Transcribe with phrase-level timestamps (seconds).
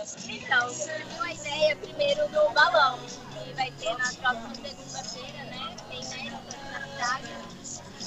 [0.00, 5.76] Então, surgiu a ideia primeiro do balão, que vai ter na próxima segunda-feira, né?
[5.90, 7.28] Tem médico na cidade.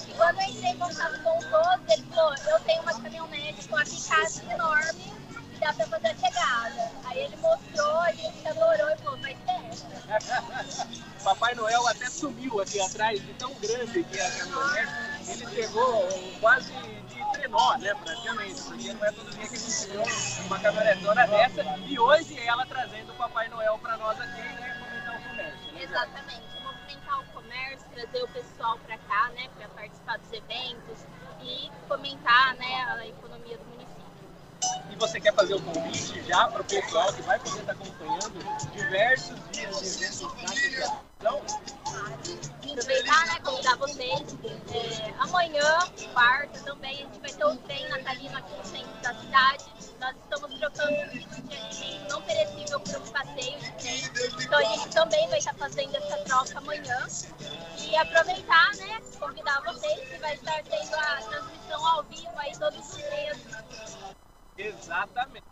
[0.08, 3.68] E quando eu entrei em contato com o Toso, ele falou, eu tenho uma caminhonete
[3.68, 5.14] com a picape enorme
[5.54, 6.92] que dá pra fazer a chegada.
[7.06, 12.82] Aí ele mostrou, a gente adorou e falou, vai ser Papai Noel até sumiu aqui
[12.82, 14.92] atrás, de tão grande que é a caminhonete.
[15.28, 16.10] Ele chegou
[16.42, 16.74] quase
[17.08, 17.23] de
[17.54, 21.64] trenó, né, praticamente, porque não é todo dia que a gente vê uma caminhonetona dessa.
[21.86, 25.74] E hoje ela trazendo o Papai Noel para nós aqui, né, fomentar o comércio.
[25.74, 31.06] Né, Exatamente, movimentar o comércio, trazer o pessoal para cá, né, para participar dos eventos
[31.42, 33.73] e fomentar, né, a economia do.
[34.92, 38.72] E você quer fazer o convite já para o pessoal que vai poder estar acompanhando
[38.72, 41.04] diversos dias de eventos na associação?
[42.74, 44.38] aproveitar, né, convidar vocês.
[44.74, 45.80] É, amanhã,
[46.14, 49.66] quarta, também, a gente vai ter o trem natalino aqui no centro da cidade.
[50.00, 54.04] Nós estamos trocando kits de alimento não perecível por um passeio de trem.
[54.42, 57.08] Então a gente também vai estar fazendo essa troca amanhã.
[57.78, 61.63] E aproveitar, né, convidar vocês que vai estar tendo a transmissão
[65.04, 65.44] Exatamente.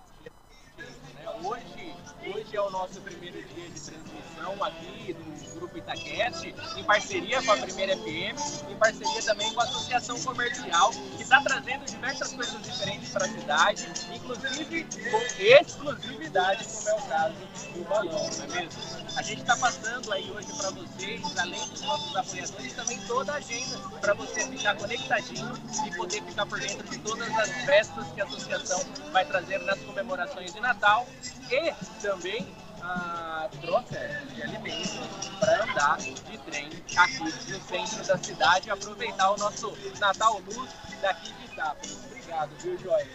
[1.44, 7.40] Hoje, hoje é o nosso primeiro dia de transmissão aqui do Grupo Itaquete, em parceria
[7.44, 12.34] com a Primeira FM, em parceria também com a Associação Comercial, que está trazendo diversas
[12.34, 17.36] coisas diferentes para a cidade, inclusive com exclusividade, como é o caso
[17.76, 18.82] do balão, não é mesmo?
[19.16, 23.36] A gente está passando aí hoje para vocês, além dos nossos apoiadores, também toda a
[23.36, 25.54] agenda para você ficar conectadinho
[25.86, 29.80] e poder ficar por dentro de todas as festas que a associação vai trazer nas
[29.82, 31.06] comemorações de Natal
[31.52, 31.72] e
[32.02, 32.48] também
[32.84, 34.00] a troca
[34.34, 39.76] de alimentos para andar de trem aqui no centro da cidade e aproveitar o nosso
[40.00, 40.70] Natal Luz
[41.02, 42.00] daqui de Itápolis.
[42.06, 43.08] Obrigado, viu, Joia?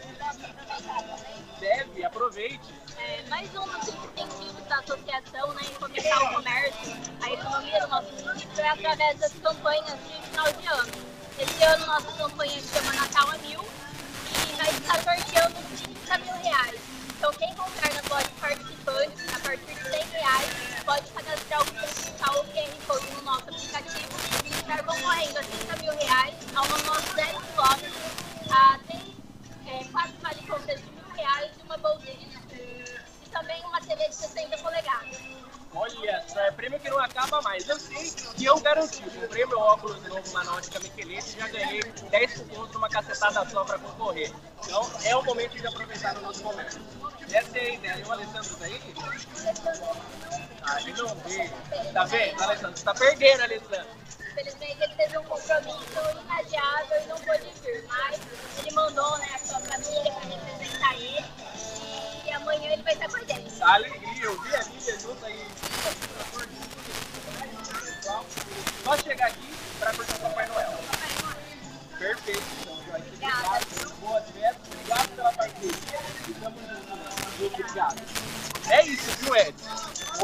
[1.61, 2.75] Deve, aproveite.
[2.99, 7.89] É, mais um dos incentivos da associação né, em fomentar o comércio, a economia do
[7.89, 10.93] nosso município é através das campanhas de final de ano.
[11.39, 15.57] Esse ano nossa campanha chama Natal a Mil e vai estar sorteando
[16.07, 16.81] 30 mil reais.
[17.17, 20.51] Então quem comprar na loja participante, partir de 100 reais,
[20.85, 25.93] pode cadastrar o digital QR Code no nosso aplicativo e estar concorrendo a 30 mil
[25.99, 29.03] reais a uma moto 10 km, a 3,
[29.67, 32.09] é, 4 vale compras de mil reais e uma estudo.
[33.23, 35.17] E também uma TV de 60 polegadas.
[35.77, 37.69] Olha só, é prêmio que não acaba mais.
[37.69, 39.03] Eu sei que eu garanti.
[39.03, 43.47] Comprei meu óculos novo lá na ótica Miquelete e já ganhei 10 cupons numa cacetada
[43.51, 44.33] só para concorrer.
[44.65, 46.81] Então é o momento de aproveitar o nosso comércio.
[47.31, 47.99] Essa é a ideia.
[47.99, 48.81] E o Alessandro tá aí?
[50.63, 51.51] Ah, ele não vê.
[51.93, 52.77] Tá vendo, Alessandro?
[52.79, 53.87] Você tá perdendo, Alessandro.
[54.31, 58.21] Infelizmente ele teve um compromisso inadiável e não pôde vir, mas
[58.59, 61.25] ele mandou né, a sua família para representar ele
[62.37, 63.63] amanhã ele vai estar com a gente.
[63.63, 65.47] Alegria, eu vi a Lídia junto aí.
[68.85, 70.79] Só chegar aqui para curtir o Papai Noel.
[71.99, 73.07] Perfeito, então, Joyce.
[73.09, 74.01] Obrigado.
[74.01, 75.73] Boa festa, obrigado pela parceria.
[76.29, 77.41] Estamos juntos.
[77.41, 78.03] Obrigado.
[78.69, 79.69] É isso, viu, Edson?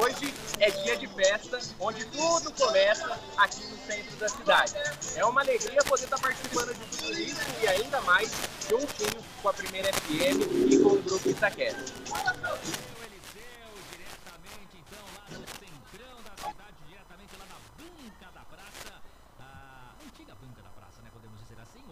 [0.01, 4.75] Hoje é dia de festa, onde tudo começa aqui no centro da cidade.
[5.17, 8.31] É uma alegria poder estar participando de tudo isso e ainda mais
[8.71, 11.93] juntinho com a Primeira FM e com o Grupo Itaquete.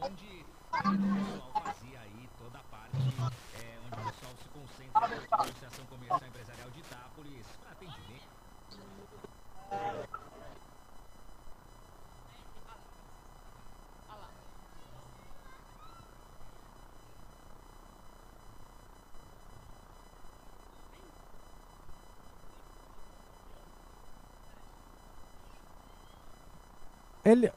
[0.03, 1.40] onde o
[27.31, 27.53] Ele.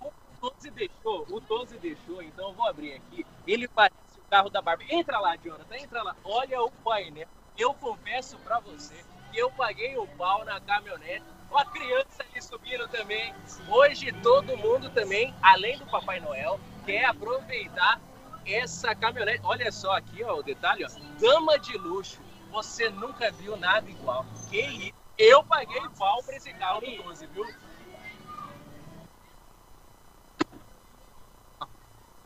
[0.00, 3.24] O 12 deixou, o 12 deixou, então eu vou abrir aqui.
[3.46, 4.92] Ele parece o carro da Barbie.
[4.92, 6.16] Entra lá, Jonathan, entra lá.
[6.24, 7.28] Olha o painel.
[7.56, 11.24] Eu confesso pra você que eu paguei o pau na caminhonete.
[11.48, 13.32] Com a criança ali subindo também.
[13.68, 18.00] Hoje todo mundo também, além do Papai Noel, quer aproveitar
[18.44, 19.40] essa caminhonete.
[19.44, 20.88] Olha só aqui, ó, o detalhe, ó.
[21.20, 22.20] Gama de luxo.
[22.50, 24.26] Você nunca viu nada igual.
[24.50, 25.03] Que isso?
[25.16, 27.46] Eu paguei pau pra esse carro do 12, viu?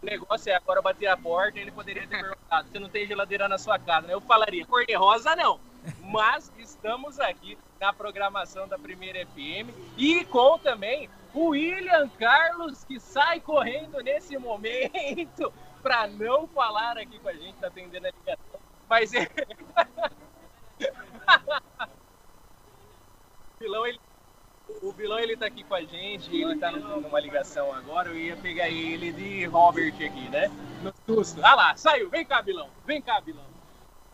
[0.00, 3.48] O negócio é agora bater a porta ele poderia ter perguntado: você não tem geladeira
[3.48, 4.06] na sua casa?
[4.06, 4.14] né?
[4.14, 5.60] Eu falaria: cor de rosa não.
[6.00, 12.98] Mas estamos aqui na programação da Primeira FM e com também o William Carlos que
[12.98, 18.60] sai correndo nesse momento para não falar aqui com a gente, tá atendendo a ligação.
[18.88, 19.12] Mas
[23.58, 24.00] vilão, ele.
[24.82, 28.36] O vilão ele tá aqui com a gente, ele tá numa ligação agora, eu ia
[28.36, 30.50] pegar ele de Robert aqui, né?
[30.82, 31.40] No susto.
[31.42, 33.46] Ah lá, saiu, vem cá, vilão, vem cá, vilão.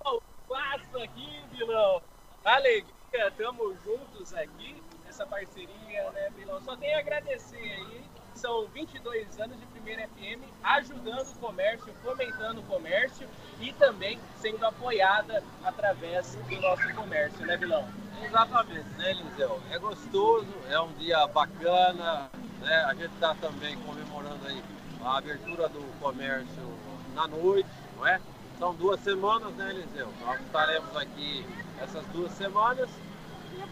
[0.05, 2.01] Ó, o passo aqui, vilão.
[2.45, 6.61] Alegria, tamo juntos aqui nessa parceria, né, vilão?
[6.63, 12.61] Só tenho a agradecer aí são 22 anos de Primeira FM, ajudando o comércio, fomentando
[12.61, 13.29] o comércio
[13.61, 17.87] e também sendo apoiada através do nosso comércio, né, Vilão?
[18.23, 19.61] Exatamente, né, Eliseu?
[19.71, 22.31] É gostoso, é um dia bacana,
[22.61, 22.77] né?
[22.85, 24.63] A gente está também comemorando aí
[25.05, 26.79] a abertura do comércio
[27.15, 28.21] na noite, não é?
[28.59, 30.09] São duas semanas, né, Eliseu?
[30.25, 31.45] Nós estaremos aqui
[31.83, 32.89] essas duas semanas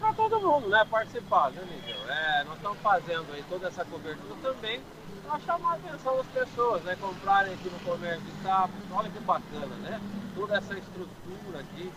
[0.03, 2.11] para todo mundo, né, participar, né, Eliseu?
[2.11, 4.81] É, nós estamos fazendo aí toda essa cobertura também
[5.25, 6.97] para chamar a atenção das pessoas, né?
[6.99, 10.01] Comprarem aqui no comércio de sábado, olha que bacana, né?
[10.35, 11.89] Toda essa estrutura aqui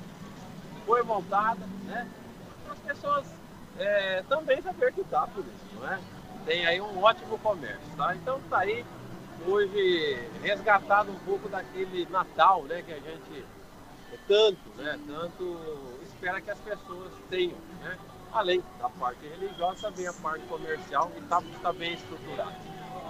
[0.87, 2.09] foi montada, né?
[2.71, 3.27] as pessoas
[3.77, 5.99] é, também se acreditar por isso, não é?
[6.45, 8.15] Tem aí um ótimo comércio, tá?
[8.15, 8.87] Então tá aí
[9.49, 12.83] hoje resgatado um pouco daquele Natal, né?
[12.83, 13.45] Que a gente
[14.29, 14.99] tanto, né?
[15.07, 15.59] Tanto
[16.03, 17.57] espera que as pessoas tenham?
[18.37, 22.55] Além da parte religiosa, também a parte comercial que está tá bem estruturada.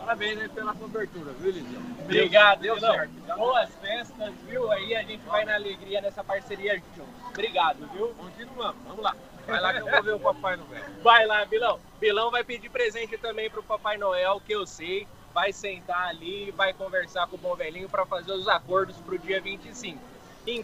[0.01, 1.83] Parabéns aí pela cobertura, viu, Lisão?
[2.05, 3.11] Obrigado, deu certo.
[3.37, 4.70] Boas festas, viu?
[4.70, 7.11] Aí a gente vai na alegria nessa parceria junto.
[7.29, 8.14] Obrigado, viu?
[8.14, 9.16] Continuamos, vamos lá.
[9.49, 10.85] Vai lá que eu vou ver o Papai Noel.
[11.03, 11.81] Vai lá, Bilão.
[12.01, 15.09] Bilão vai pedir presente também pro Papai Noel, que eu sei.
[15.35, 19.18] Vai sentar ali e vai conversar com o Bom Velhinho para fazer os acordos pro
[19.18, 20.01] dia 25.
[20.49, 20.55] É.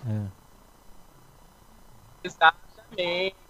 [2.24, 3.41] Exatamente.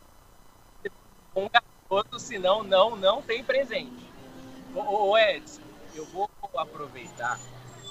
[1.35, 4.11] Um garoto, senão não, não tem presente.
[4.75, 5.63] Ô, ô Edson,
[5.95, 7.39] eu vou aproveitar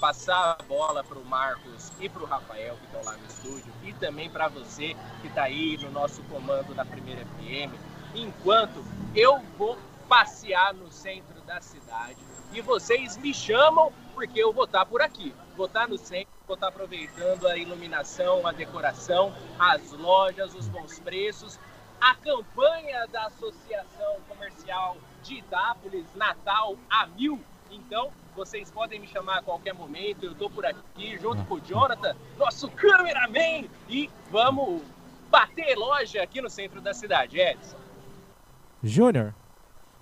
[0.00, 3.72] passar a bola para o Marcos e para o Rafael que estão lá no estúdio
[3.84, 7.72] e também para você que está aí no nosso comando da Primeira FM,
[8.12, 8.84] enquanto
[9.14, 9.78] eu vou
[10.08, 12.16] passear no centro da cidade
[12.52, 15.32] e vocês me chamam porque eu vou estar tá por aqui.
[15.56, 20.54] Vou estar tá no centro, vou estar tá aproveitando a iluminação, a decoração, as lojas,
[20.54, 21.60] os bons preços,
[22.02, 27.40] a campanha da Associação Comercial de Itápolis Natal a Mil.
[27.70, 31.60] Então, vocês podem me chamar a qualquer momento, eu estou por aqui junto com o
[31.60, 34.82] Jonathan, nosso cameraman, e vamos
[35.30, 37.78] bater loja aqui no centro da cidade, Edson.
[38.82, 39.32] Júnior,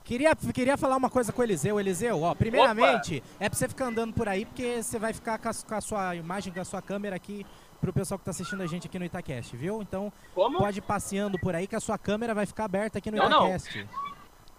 [0.02, 1.78] queria, queria falar uma coisa com o Eliseu.
[1.78, 3.44] Eliseu, ó, primeiramente, Opa.
[3.44, 5.80] é pra você ficar andando por aí, porque você vai ficar com a, com a
[5.82, 7.44] sua imagem, com a sua câmera aqui
[7.80, 9.82] pro pessoal que tá assistindo a gente aqui no Itacast, viu?
[9.82, 10.58] Então, Como?
[10.58, 13.26] pode ir passeando por aí que a sua câmera vai ficar aberta aqui no não,
[13.26, 13.78] Itacast.
[13.78, 14.10] Não.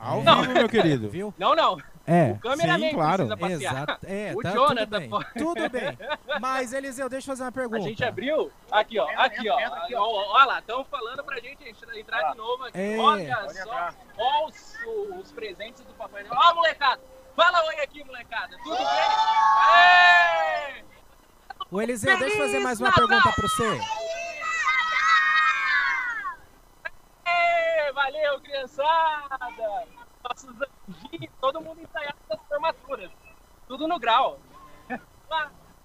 [0.01, 1.07] Ao vivo, meu querido.
[1.09, 1.33] Viu?
[1.37, 1.77] Não, não.
[2.07, 3.29] É, o cameraman sim, claro.
[3.51, 4.07] Exato.
[4.07, 5.09] É, o tá, Jonathan, tudo bem.
[5.37, 5.97] tudo bem.
[6.41, 7.85] Mas, Eliseu, deixa eu fazer uma pergunta.
[7.85, 8.51] A gente abriu.
[8.71, 9.07] Aqui, ó.
[9.15, 9.57] Aqui, ó.
[9.99, 11.63] Olha lá, estão falando pra gente
[11.95, 12.79] entrar de novo aqui.
[12.79, 12.97] É.
[12.97, 13.89] Olha só.
[14.17, 14.75] Olha os,
[15.19, 16.39] os, presentes do Papai Noel.
[16.43, 17.01] Ó, molecada.
[17.35, 18.57] Fala oi aqui, molecada.
[18.63, 18.85] Tudo bem?
[21.71, 23.79] O Eliseu, deixa eu fazer mais uma pergunta pra você.
[27.93, 29.87] Valeu, criançada!
[30.23, 30.53] nossos
[30.87, 33.11] anjinhos, todo mundo ensaiado das formaturas.
[33.67, 34.39] Tudo no grau.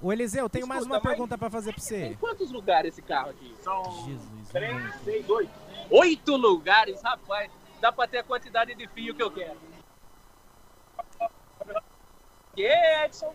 [0.01, 2.01] O Eliseu, tenho mais uma pergunta para fazer para você.
[2.01, 3.57] Tem quantos lugares esse carro aqui?
[3.63, 5.53] São Jesus, três, seis, oito.
[5.91, 7.51] Oito lugares, rapaz.
[7.81, 9.57] Dá para ter a quantidade de fio que eu quero.
[12.55, 12.67] Que,
[13.05, 13.35] Edson?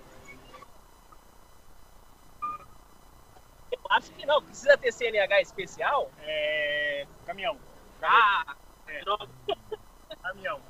[3.92, 4.42] Acho que não.
[4.42, 6.12] Precisa ter CNH especial?
[6.22, 7.06] É.
[7.26, 7.58] Caminhão.
[8.02, 8.56] Ah!
[8.88, 9.02] É.
[10.22, 10.62] Caminhão.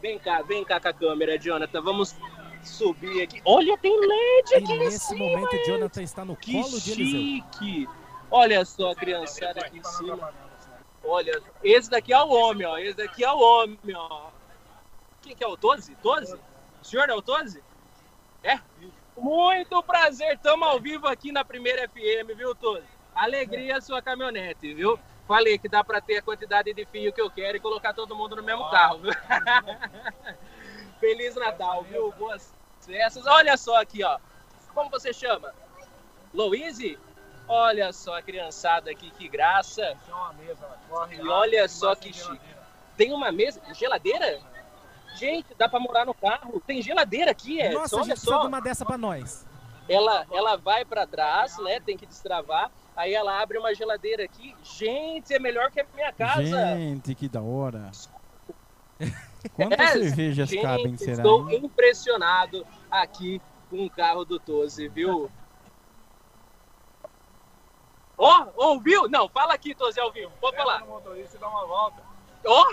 [0.00, 1.80] Vem cá, vem cá com a câmera, Jonathan.
[1.82, 2.16] Vamos
[2.62, 3.40] subir aqui.
[3.44, 6.94] Olha, tem LED aqui e nesse cima, momento, o Jonathan está no que colo de
[6.94, 7.88] chique.
[8.30, 10.32] Olha só a criançada aqui em cima.
[11.04, 12.76] Olha, esse daqui é o homem, ó.
[12.78, 14.30] Esse daqui é o homem, ó.
[15.22, 15.94] Quem que é o Toze?
[15.96, 16.38] Toze?
[16.80, 17.62] O senhor é o Toze?
[18.42, 18.60] É?
[19.20, 22.86] Muito prazer, estamos ao vivo aqui na Primeira FM, viu, Toze?
[23.12, 24.98] Alegria a sua caminhonete, viu?
[25.26, 28.14] Falei que dá para ter a quantidade de fio que eu quero e colocar todo
[28.14, 29.12] mundo no mesmo carro, viu?
[31.00, 32.12] Feliz Natal, viu?
[32.12, 33.26] Boas festas.
[33.26, 34.18] Olha só aqui, ó.
[34.72, 35.52] Como você chama?
[36.32, 36.96] Louise?
[37.48, 39.96] Olha só a criançada aqui, que graça.
[41.10, 42.40] E olha só que chique.
[42.96, 44.40] Tem uma mesa, geladeira?
[45.14, 46.62] Gente, dá para morar no carro.
[46.66, 47.72] Tem geladeira aqui, é.
[47.72, 48.46] Nossa, olha só.
[48.46, 49.46] uma dessa para nós.
[49.88, 51.80] Ela, ela vai para trás, né?
[51.80, 52.70] Tem que destravar.
[52.94, 54.54] Aí ela abre uma geladeira aqui.
[54.62, 56.42] Gente, é melhor que a minha casa.
[56.42, 57.90] Gente, que da hora.
[59.54, 61.18] Quantas é, cervejas gente, cabem, será?
[61.18, 61.60] Estou hein?
[61.64, 63.40] impressionado aqui
[63.70, 65.30] com o carro do Toze, viu?
[68.16, 69.08] Ó, ouviu?
[69.08, 70.32] Não, fala aqui, tô Zé ao vivo.
[70.40, 70.84] Pode falar.
[70.84, 72.02] motorista e dá uma volta.
[72.44, 72.66] Ó,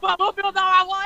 [0.00, 1.04] falou pra eu dar uma.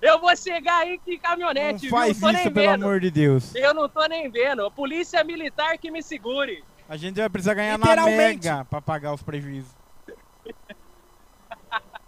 [0.00, 2.26] Eu vou chegar aí que Não caminhonete, faz viu?
[2.26, 2.84] Tô nem isso, pelo vendo.
[2.84, 3.54] amor de Deus.
[3.54, 4.68] Eu não tô nem vendo.
[4.72, 6.64] Polícia militar que me segure.
[6.88, 8.04] A gente vai precisar ganhar na.
[8.06, 9.72] Mega pra pagar os prejuízos.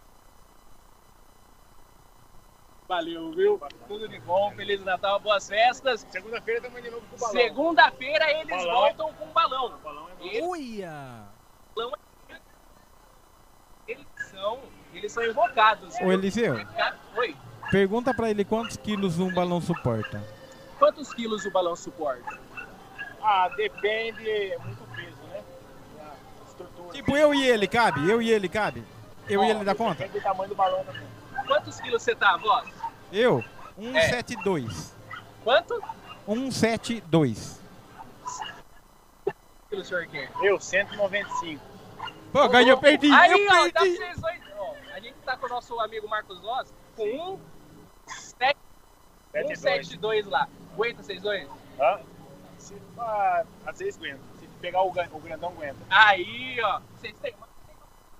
[2.87, 3.61] Valeu, viu?
[3.89, 6.07] Tudo de bom, Feliz Natal, boas festas.
[6.11, 7.33] Segunda-feira estamos de novo com o balão.
[7.35, 8.75] Segunda-feira eles Balão.
[8.75, 9.67] voltam com balão.
[9.67, 11.23] O balão é Eles, Uia!
[13.89, 14.59] eles são,
[14.95, 15.95] eles são invocados.
[16.01, 16.55] Ô, Eliseu.
[17.17, 17.37] Oi.
[17.71, 20.23] Pergunta pra ele quantos quilos um balão suporta.
[20.79, 22.39] Quantos quilos o balão suporta?
[23.23, 25.43] Ah, depende muito peso, né?
[25.99, 26.93] A estrutura.
[26.93, 28.09] Tipo, eu e ele cabe?
[28.09, 28.85] Eu e ele cabe?
[29.29, 29.95] Eu oh, e ele dá conta?
[29.95, 31.09] Depende do tamanho do balão também.
[31.47, 32.69] Quantos quilos você tá, vós?
[33.11, 33.43] Eu?
[33.77, 34.95] 172.
[35.11, 35.17] É.
[35.43, 35.83] Quanto?
[36.27, 37.61] 172.
[39.25, 40.31] Quantos quilos o senhor quer?
[40.43, 41.63] Eu, 195.
[42.33, 43.11] Pô, ganhou, perdi.
[43.11, 43.73] Aí, eu ó, perdi.
[43.73, 44.44] dá 18
[45.25, 47.41] tá com o nosso amigo Marcos Loss com um
[48.07, 48.57] 7,
[49.33, 49.59] 72.
[49.59, 50.49] 172 lá.
[50.73, 51.49] Aguenta vocês dois?
[51.77, 52.01] Tá?
[52.59, 54.21] Se, ah, às vezes aguenta.
[54.39, 55.79] Se pegar o, o grandão, aguenta.
[55.91, 56.81] Aí, ó.
[56.97, 57.35] Vocês têm.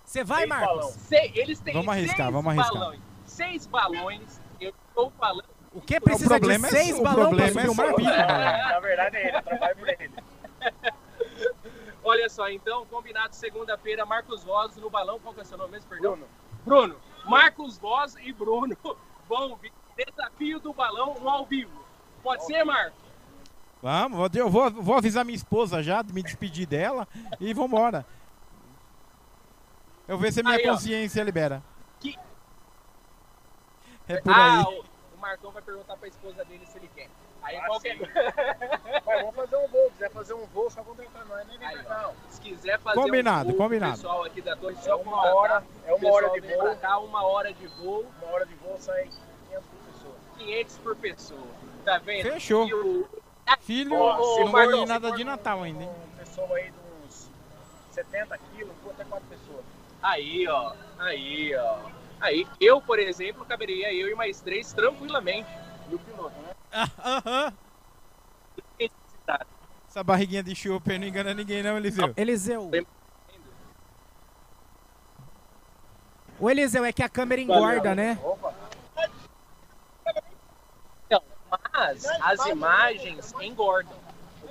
[0.05, 0.87] Você vai, Seis Marcos?
[0.93, 2.79] Se- eles têm Vamos arriscar, seis vamos arriscar.
[2.81, 3.01] balões.
[3.27, 4.41] Seis balões.
[4.61, 5.49] Eu estou falando.
[5.73, 7.75] O que precisa problema é de seis o balões problema subir é o.
[7.75, 8.07] Marvin?
[8.07, 10.11] É, na verdade é ele, eu trabalho por ele.
[12.05, 15.19] Olha só, então, combinado segunda-feira, Marcos Voz no balão.
[15.19, 16.13] Qual que é o seu nome mesmo, perdão?
[16.13, 16.27] Bruno,
[16.65, 16.97] Bruno.
[17.25, 18.77] Marcos Voz e Bruno
[19.29, 19.59] vão.
[19.97, 21.85] Desafio do balão no ao vivo.
[22.23, 22.99] Pode ser, Marcos?
[23.81, 27.07] Vamos, eu vou, vou avisar minha esposa já, me despedir dela
[27.39, 28.05] e vambora.
[30.09, 30.73] Eu ver se a minha Aí, ó.
[30.73, 31.63] consciência libera.
[32.01, 32.19] Que-
[34.09, 34.83] É por ah, aí.
[35.25, 37.09] Marcão vai perguntar pra esposa dele se ele quer.
[37.43, 38.05] Aí Ah, qualquer sim.
[39.07, 39.85] Mas vamos fazer um voo.
[39.87, 42.15] Se quiser fazer um voo, só contratar nós, nem vem Aí, não.
[42.29, 43.93] Se quiser fazer Combinado, um voo, combinado.
[43.93, 46.77] O pessoal aqui da Torre É só uma contratar, hora, é uma hora de voo.
[46.77, 49.05] cá, uma hora de voo, Uma hora de voo sai
[49.49, 50.15] 500 por pessoa.
[50.39, 51.47] 500 por pessoa.
[51.85, 52.23] Tá vendo?
[52.33, 52.67] Fechou.
[52.69, 53.09] E o-
[53.61, 55.91] Filho, Ó, se não ganhei nada de um- Natal ainda, hein?
[55.91, 57.31] Uma pessoa aí de uns
[57.91, 59.65] 70 quilos, até 4 pessoas.
[60.03, 60.73] Aí, ó.
[60.99, 61.79] Aí, ó.
[62.25, 65.47] Aí, eu, por exemplo, caberia eu e mais três tranquilamente.
[65.91, 66.55] E o piloto, né?
[67.05, 67.53] Aham.
[69.87, 72.15] Essa barriguinha de chope não engana ninguém não, Eliseu.
[72.17, 72.71] Eliseu.
[76.41, 78.19] O Eliseu é que a câmera engorda, né?
[78.25, 78.55] Opa,
[81.07, 84.04] Então, mas as imagens engordam.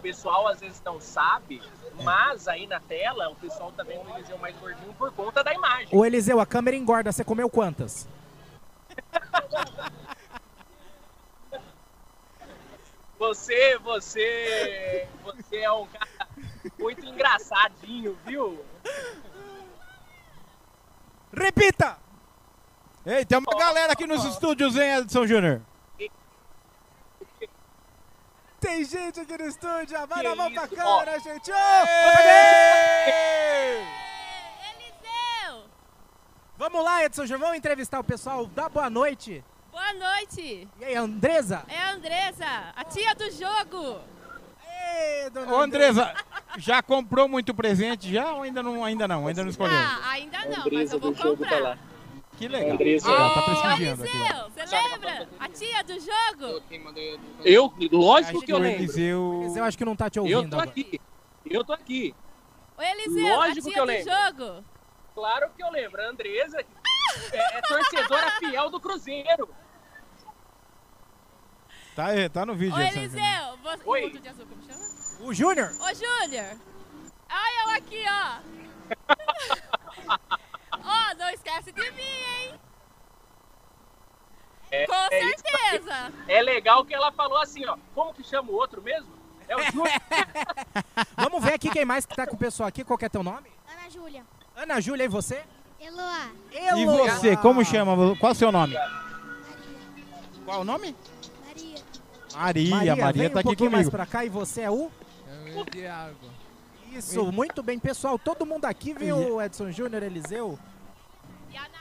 [0.03, 1.61] O pessoal às vezes não sabe,
[2.03, 5.53] mas aí na tela o pessoal tá vendo o Eliseu mais gordinho por conta da
[5.53, 5.87] imagem.
[5.93, 7.09] O Eliseu, a câmera engorda.
[7.09, 8.05] Você comeu quantas?
[13.17, 16.27] Você, você, você é um cara
[16.77, 18.65] muito engraçadinho, viu?
[21.33, 21.97] Repita!
[23.05, 25.61] Ei, tem uma galera aqui nos estúdios, hein, Edson Júnior?
[28.64, 30.07] Tem gente aqui no estúdio.
[30.07, 31.51] Vai Que na mão pra câmera, gente.
[31.51, 31.55] Ô!
[34.72, 35.66] Eliseu!
[36.57, 37.41] Vamos lá, Edson Júnior.
[37.41, 38.45] Vamos entrevistar o pessoal.
[38.45, 39.43] Dá boa noite.
[39.70, 40.66] Boa noite!
[40.80, 41.66] E aí, Andresa?
[41.68, 43.99] É a Andresa, a tia do jogo!
[44.66, 46.14] Ei, dona Ô, Andresa,
[46.57, 48.86] já comprou muito presente já ou ainda não?
[48.86, 49.76] Ainda não, ainda não escolheu?
[49.78, 51.78] Ah, ainda não, mas eu vou comprar.
[52.38, 52.71] Que legal.
[52.71, 53.09] Andresa.
[53.11, 54.17] Ah, tá Ô, prestigiando aqui.
[54.17, 55.29] Eliseu, você lembra?
[55.39, 56.63] A tia do jogo?
[57.45, 58.79] Eu, lógico Acho que eu o lembro.
[58.81, 59.39] Eliseu...
[59.43, 60.69] Eliseu acho que não tá te Eu ouvindo tô agora.
[60.69, 60.99] aqui.
[61.45, 62.15] Eu tô aqui.
[62.77, 64.11] Ô, Eliseu, Lógico a que tia eu do lembro.
[64.13, 64.65] jogo?
[65.13, 66.01] Claro que eu lembro.
[66.01, 66.59] A Andresa
[67.31, 69.49] é, é torcedora fiel do Cruzeiro.
[71.95, 72.73] Tá, aí, tá no vídeo.
[72.75, 72.97] Ô, Júnior.
[72.97, 73.84] Eliseu, você...
[73.86, 74.05] Oi.
[74.05, 74.84] O azul, como chama?
[75.21, 75.69] O Júnior?
[75.79, 76.57] Ô, Júnior!
[77.29, 78.39] Olha eu aqui, ó!
[80.84, 82.59] Ó, não esquece de mim, hein?
[84.71, 86.13] É, Com é certeza!
[86.27, 87.77] É legal que ela falou assim, ó.
[87.93, 89.11] Como que chama o outro mesmo?
[89.47, 90.01] É o Júnior.
[91.15, 92.84] Vamos ver aqui quem mais que tá com o pessoal aqui.
[92.84, 93.49] Qual que é teu nome?
[93.71, 94.23] Ana Júlia.
[94.55, 95.43] Ana Júlia, e você?
[95.79, 96.31] Eloá.
[96.51, 97.15] E Eloá.
[97.15, 98.15] você, como chama?
[98.17, 98.75] Qual é o seu nome?
[100.45, 100.95] Qual o nome?
[102.36, 102.69] Maria.
[102.75, 103.91] Maria, Maria, tá um aqui pouquinho mais comigo.
[103.97, 104.91] pra cá e você é o?
[105.55, 106.31] o Thiago.
[106.91, 108.17] Isso, muito bem, pessoal.
[108.17, 110.57] Todo mundo aqui viu Edson Júnior, Eliseu?
[111.53, 111.77] E a Nayara?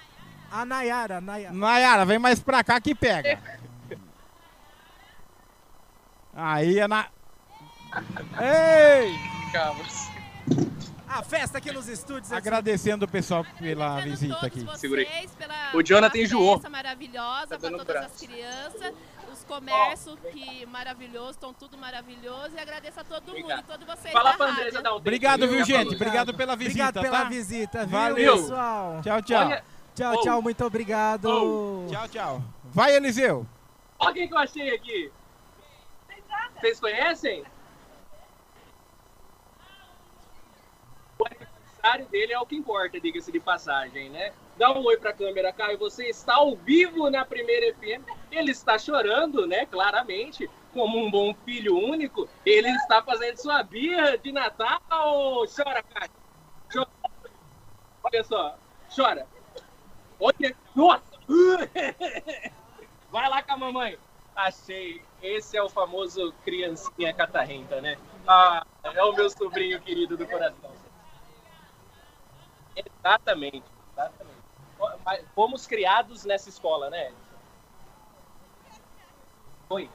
[0.53, 1.55] A Nayara, a Nayara.
[1.55, 3.39] Nayara, vem mais pra cá que pega.
[6.35, 7.07] Aí, Ana...
[8.41, 9.15] Ei!
[11.09, 12.29] A festa aqui nos estúdios.
[12.29, 12.37] Edson.
[12.37, 14.61] Agradecendo o pessoal pela visita aqui.
[14.61, 15.07] vocês Segurei.
[15.39, 16.55] pela- O Jonathan enjoou.
[16.55, 18.07] festa maravilhosa Tá para todas braço.
[18.15, 18.95] as crianças.
[19.53, 22.55] Comércio, que maravilhoso, estão tudo maravilhoso.
[22.57, 23.57] E agradeço a todo Obrigado.
[23.59, 24.61] mundo, todos vocês Fala da pra rádio.
[24.61, 25.95] Andresa dar um Obrigado, viu, gente?
[25.95, 27.29] Obrigado pela visita, Obrigado pela tá?
[27.29, 28.37] visita, viu, Valeu.
[28.37, 29.03] pessoal?
[29.03, 29.47] Tchau, tchau.
[29.47, 30.21] Olha, Tchau, Oh.
[30.23, 31.29] tchau, muito obrigado.
[31.91, 32.43] Tchau, tchau.
[32.65, 33.47] Vai, Eliseu.
[33.99, 35.13] olha quem que eu achei aqui.
[36.59, 37.45] Vocês conhecem?
[41.19, 44.33] O aniversário dele é o que importa, diga-se de passagem, né?
[44.57, 45.79] Dá um oi pra câmera, Caio.
[45.79, 48.03] Você está ao vivo na primeira FM.
[48.33, 49.67] Ele está chorando, né?
[49.67, 50.51] Claramente.
[50.73, 55.45] Como um bom filho único, ele está fazendo sua birra de Natal.
[55.55, 56.11] Chora, Caio.
[56.73, 56.89] Chora.
[58.03, 58.59] Olha só.
[58.95, 59.27] Chora.
[60.19, 60.57] Olha.
[60.75, 61.13] Nossa.
[63.11, 63.99] Vai lá com a mamãe.
[64.35, 65.03] Achei.
[65.23, 67.99] Esse é o famoso criancinha catarrenta, né?
[68.27, 70.73] Ah, é o meu sobrinho querido do coração.
[72.75, 73.63] Exatamente,
[73.93, 74.43] exatamente.
[75.35, 77.13] Fomos criados nessa escola, né?
[79.73, 79.89] Foi.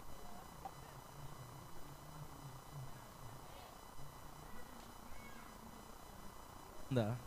[6.89, 7.19] Dá.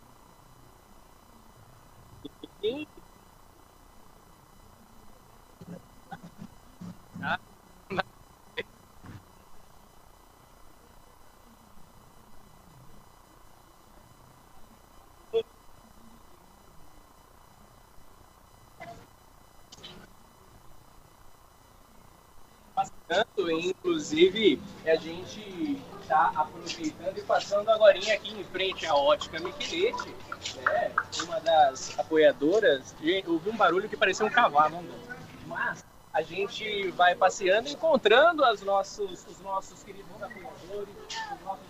[2.60, 2.84] Sim.
[23.10, 30.14] Tanto, inclusive, a gente está aproveitando e passando agora aqui em frente à Ótica Miquelete,
[30.62, 30.92] né?
[31.24, 32.94] uma das apoiadoras.
[33.02, 35.16] Gente, ouvi um barulho que parecia um cavalo, né?
[35.48, 40.94] mas a gente vai passeando, encontrando as nossos, os nossos queridos apoiadores.
[41.34, 41.66] os nossos.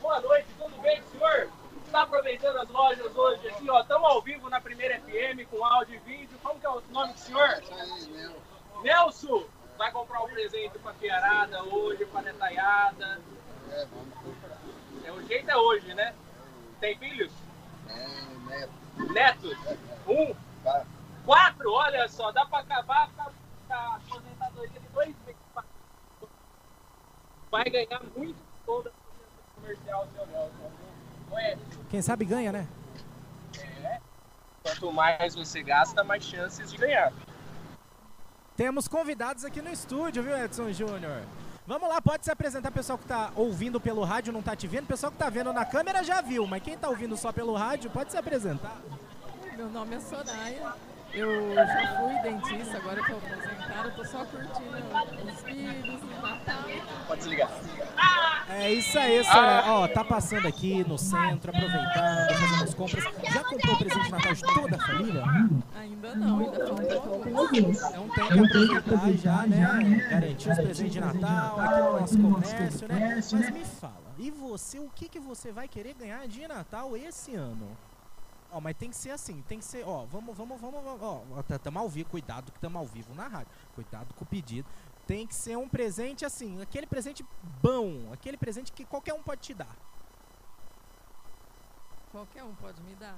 [0.00, 1.50] Boa noite, tudo bem, senhor?
[1.84, 3.82] Está aproveitando as lojas hoje aqui, ó.
[3.82, 6.38] Estamos ao vivo na primeira FM com áudio e vídeo.
[6.42, 7.62] Como que é o nome do senhor?
[8.82, 9.44] Nelson!
[9.80, 13.18] Vai comprar um presente pra Piarada hoje, pra Netaiada.
[13.72, 16.14] É, o jeito é hoje, né?
[16.80, 17.32] Tem filhos?
[19.10, 19.56] Netos?
[20.06, 20.34] Um?
[21.24, 21.72] Quatro?
[21.72, 23.32] Olha só, dá pra acabar com a-
[23.74, 25.40] a aposentadoria de dois meses.
[27.50, 28.90] Vai ganhar muito com da
[29.54, 30.72] comercial, seu Nelson.
[31.88, 32.68] Quem sabe ganha, né?
[34.62, 37.10] quanto mais você gasta, mais chances de ganhar.
[38.60, 41.22] Temos convidados aqui no estúdio, viu, Edson Júnior?
[41.66, 44.86] Vamos lá, pode se apresentar, pessoal que tá ouvindo pelo rádio, não tá te vendo.
[44.86, 47.90] Pessoal que tá vendo na câmera já viu, mas quem tá ouvindo só pelo rádio,
[47.90, 48.76] pode se apresentar.
[49.56, 50.74] Meu nome é Soraya.
[51.12, 54.76] Eu já fui dentista, agora eu tô aposentada, tô só curtindo
[55.26, 56.62] os filhos, o Natal.
[57.06, 57.50] Pode desligar.
[58.48, 59.72] É isso aí, Soraya.
[59.72, 63.04] Ó, tá passando aqui no centro, aproveitando, fazendo as compras.
[63.32, 65.24] Já comprou o presente de Natal de toda a família?
[65.76, 67.28] Ainda não, ainda falta.
[67.28, 70.08] Então tem que aproveitar já, né?
[70.10, 73.14] Garantir os presentes de Natal aqui no nosso comércio, né?
[73.16, 77.34] Mas me fala, e você, o que, que você vai querer ganhar de Natal esse
[77.34, 77.76] ano?
[78.52, 81.42] Ó, mas tem que ser assim, tem que ser, ó, vamos, vamos, vamos, ó, ó,
[81.42, 84.68] tá- ao vivo, cuidado que estamos ao vivo na rádio, cuidado com o pedido.
[85.06, 87.24] Tem que ser um presente assim, aquele presente
[87.62, 89.76] bom, aquele presente que qualquer um pode te dar.
[92.10, 93.16] Qualquer um pode me dar.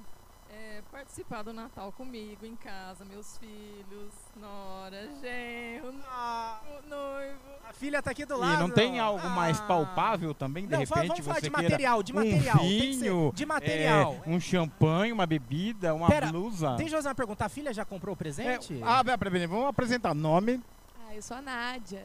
[0.55, 7.41] É, participar do Natal comigo, em casa, meus filhos, nora, genro, noivo, noivo.
[7.67, 8.61] A filha tá aqui do E lado.
[8.61, 9.65] não tem algo mais Ah.
[9.67, 12.59] palpável também, de Não, repente vamos falar você de material, de um material.
[12.59, 14.17] Tem que ser vinho, de material.
[14.27, 16.77] é, um champanhe, uma bebida, uma Pera, blusa.
[16.77, 17.47] Deixa eu fazer uma pergunta.
[17.47, 18.79] A filha já comprou o É, presente?
[18.85, 20.63] ah, pera, pera, vamos apresentar nome.
[21.09, 22.05] Ah, eu sou a Nádia.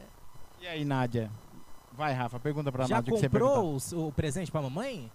[0.58, 1.30] E aí, Nádia?
[1.92, 3.78] Vai, Rafa, pergunta pra já Nádia o que você perguntou.
[3.78, 5.12] comprou o, presente pra mamãe?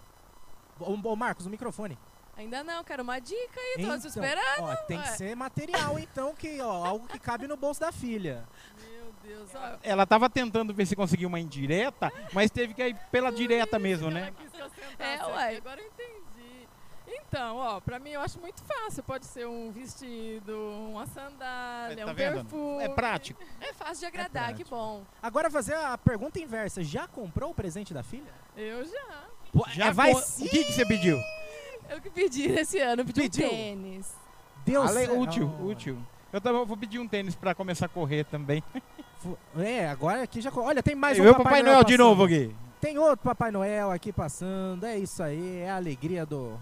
[0.79, 1.97] Ô, Marcos, o microfone.
[2.35, 4.59] Ainda não, quero uma dica aí, tô Então, te esperando.
[4.63, 5.15] Ó, tem que ué.
[5.15, 8.43] ser material, então, que, ó, algo que cabe no bolso da filha.
[8.91, 9.77] Meu Deus, ó.
[9.83, 14.09] Ela tava tentando ver se conseguia uma indireta, mas teve que ir pela direta mesmo,
[14.09, 14.33] né?
[14.37, 15.57] Que É, ué.
[15.57, 16.23] Agora eu entendi.
[17.05, 19.03] Então, ó, pra mim eu acho muito fácil.
[19.03, 20.57] Pode ser um vestido,
[20.89, 22.33] uma sandália, Tá um vendo?
[22.45, 22.83] perfume.
[22.83, 23.43] É prático.
[23.61, 24.69] É fácil de agradar, que prático.
[24.71, 25.03] bom.
[25.21, 26.83] Agora fazer a pergunta inversa.
[26.83, 28.33] Já comprou o presente da filha?
[28.57, 29.23] Eu já.
[29.51, 30.11] Pô, Já é, vai.
[30.13, 31.19] O que, que você pediu?
[31.93, 33.45] Eu que pedi esse ano, pedi Pediu?
[33.45, 34.15] um tênis.
[34.65, 35.19] Deus Ale- céu.
[35.19, 35.97] útil, útil.
[36.31, 38.63] Eu também vou pedir um tênis pra começar a correr também.
[39.57, 40.51] É, agora aqui já.
[40.55, 41.97] Olha, tem mais e um o Papai Noel de passando.
[41.99, 42.55] novo aqui.
[42.81, 44.85] Tem outro Papai Noel aqui passando.
[44.85, 46.59] É isso aí, é a alegria do.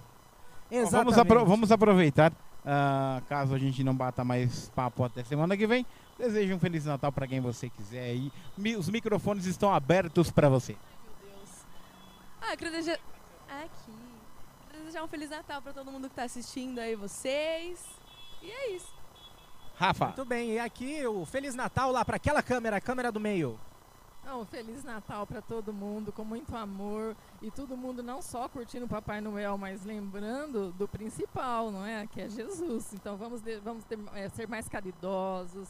[0.70, 0.92] Exatamente.
[0.92, 2.34] Vamos, apro- vamos aproveitar,
[2.66, 5.86] ah, caso a gente não bata mais papo até semana que vem.
[6.20, 8.32] Desejo um Feliz Natal pra quem você quiser aí.
[8.58, 10.74] Mi- Os microfones estão abertos pra você.
[11.24, 11.50] Meu Deus.
[12.42, 13.00] Ah, eu queria.
[13.64, 14.11] Aqui.
[14.92, 17.82] Desejar um Feliz Natal pra todo mundo que tá assistindo aí, vocês.
[18.42, 18.94] E é isso.
[19.78, 20.08] Rafa.
[20.08, 23.58] Muito bem, e aqui o Feliz Natal lá para aquela câmera, a câmera do meio.
[24.26, 28.86] Não, Feliz Natal para todo mundo, com muito amor e todo mundo não só curtindo
[28.86, 32.06] o Papai Noel, mas lembrando do principal, não é?
[32.08, 32.94] Que é Jesus.
[32.94, 35.70] Então vamos, de- vamos ter- é, ser mais caridosos,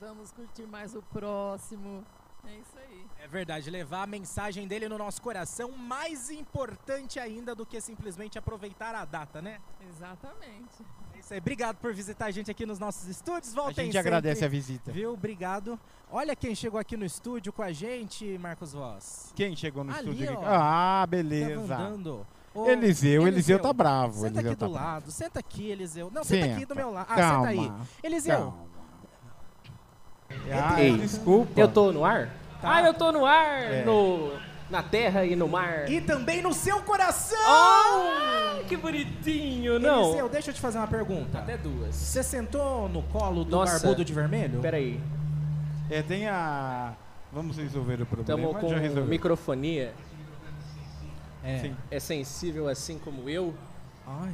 [0.00, 2.02] vamos curtir mais o próximo.
[2.46, 3.06] É isso aí.
[3.22, 8.38] É verdade, levar a mensagem dele no nosso coração, mais importante ainda do que simplesmente
[8.38, 9.58] aproveitar a data, né?
[9.88, 10.84] Exatamente.
[11.14, 11.40] É isso aí.
[11.40, 13.56] Obrigado por visitar a gente aqui nos nossos estúdios.
[13.56, 14.92] A Voltem gente agradece a sempre, visita.
[14.92, 15.12] Viu?
[15.14, 15.78] Obrigado.
[16.10, 19.32] Olha quem chegou aqui no estúdio com a gente, Marcos Voz.
[19.34, 20.38] Quem chegou no Ali, estúdio?
[20.38, 20.44] ó.
[20.44, 21.74] Ah, beleza.
[21.74, 22.26] andando.
[22.54, 24.20] Ô, Eliseu, Eliseu tá bravo.
[24.20, 24.86] Senta Eliseu aqui tá do bravo.
[24.86, 26.10] lado, senta aqui, Eliseu.
[26.12, 26.74] Não, senta, aqui do Senta.
[26.76, 27.06] meu lado.
[27.10, 27.48] Ah, Calma.
[27.50, 27.72] senta aí.
[28.02, 28.73] Eliseu, Calma.
[30.52, 31.58] Ah, Ei, desculpa.
[31.60, 32.28] Eu tô no ar?
[32.60, 32.76] Tá.
[32.76, 33.84] Ah, eu tô no ar, É.
[33.84, 34.32] no,
[34.70, 35.90] na terra e no mar.
[35.90, 37.38] e também no seu coração!
[37.46, 40.04] Ah, que bonitinho, não.
[40.08, 41.38] Eliseu, deixa eu te fazer uma pergunta.
[41.38, 41.94] Até duas.
[41.94, 43.78] Você sentou no colo do Nossa.
[43.80, 44.60] barbudo de vermelho?
[44.60, 44.98] Pera aí,
[45.90, 46.94] É, tem a...
[47.32, 48.40] Vamos resolver o problema.
[48.40, 49.04] estamos com Já resolveu.
[49.06, 49.92] microfonia.
[51.42, 51.58] É.
[51.58, 51.76] Sim.
[51.90, 53.52] É sensível assim como eu?
[54.06, 54.32] Ai.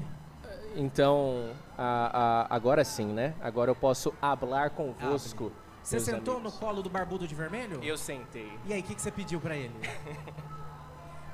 [0.77, 3.35] Então, a- a- agora sim, né?
[3.41, 5.51] Agora eu posso hablar convosco.
[5.83, 6.55] Você meus sentou amigos.
[6.55, 7.81] no colo do barbudo de vermelho?
[7.83, 8.53] Eu sentei.
[8.67, 9.75] E aí, o que, que você pediu pra ele?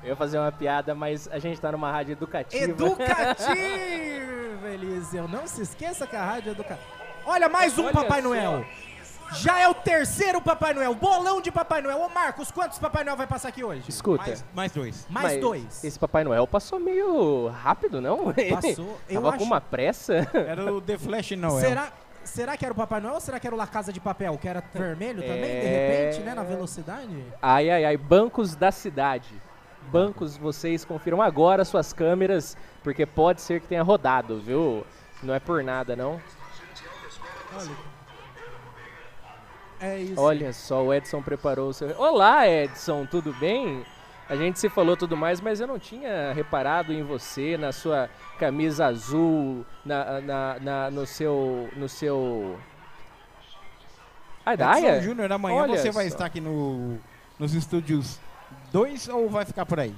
[0.03, 2.63] Eu ia fazer uma piada, mas a gente tá numa rádio educativa.
[2.63, 3.47] Educativo,
[4.67, 5.27] Eliseu.
[5.27, 6.87] Não se esqueça que a rádio é educativa.
[7.25, 8.27] Olha, mais um Olha Papai só.
[8.29, 8.65] Noel.
[9.33, 10.93] Já é o terceiro Papai Noel.
[10.95, 11.99] Bolão de Papai Noel.
[11.99, 13.83] Ô, Marcos, quantos Papai Noel vai passar aqui hoje?
[13.89, 14.23] Escuta.
[14.25, 15.07] Mais, mais dois.
[15.09, 15.83] Mais mas dois.
[15.83, 18.33] Esse Papai Noel passou meio rápido, não?
[18.33, 18.97] Passou.
[19.09, 20.13] Eu Tava acho- com uma pressa.
[20.33, 21.59] Era o The Flash Noel.
[21.59, 21.91] Será,
[22.27, 24.37] será que era o Papai Noel ou será que era o La Casa de Papel?
[24.37, 26.05] Que era vermelho também, de É.
[26.07, 26.33] repente, né?
[26.35, 27.23] Na velocidade?
[27.41, 29.33] Ai, ai, ai, bancos da cidade.
[29.91, 34.85] Bancos, vocês confiram agora suas câmeras, porque pode ser que tenha rodado, viu?
[35.23, 36.19] Não é por nada, não.
[39.79, 40.19] É isso.
[40.19, 41.89] Olha só, o Edson preparou o seu.
[41.99, 43.85] Olá, Edson, tudo bem?
[44.29, 48.09] A gente se falou tudo mais, mas eu não tinha reparado em você, na sua
[48.37, 51.69] camisa azul, na, na, na- no seu.
[51.77, 52.59] no seu.
[54.45, 55.01] Ai, Edson Daia?
[55.01, 56.15] Júnior, amanhã Olha você vai só.
[56.15, 56.97] estar aqui no,
[57.39, 58.19] nos estúdios
[58.71, 59.95] 2 ou vai ficar por aí?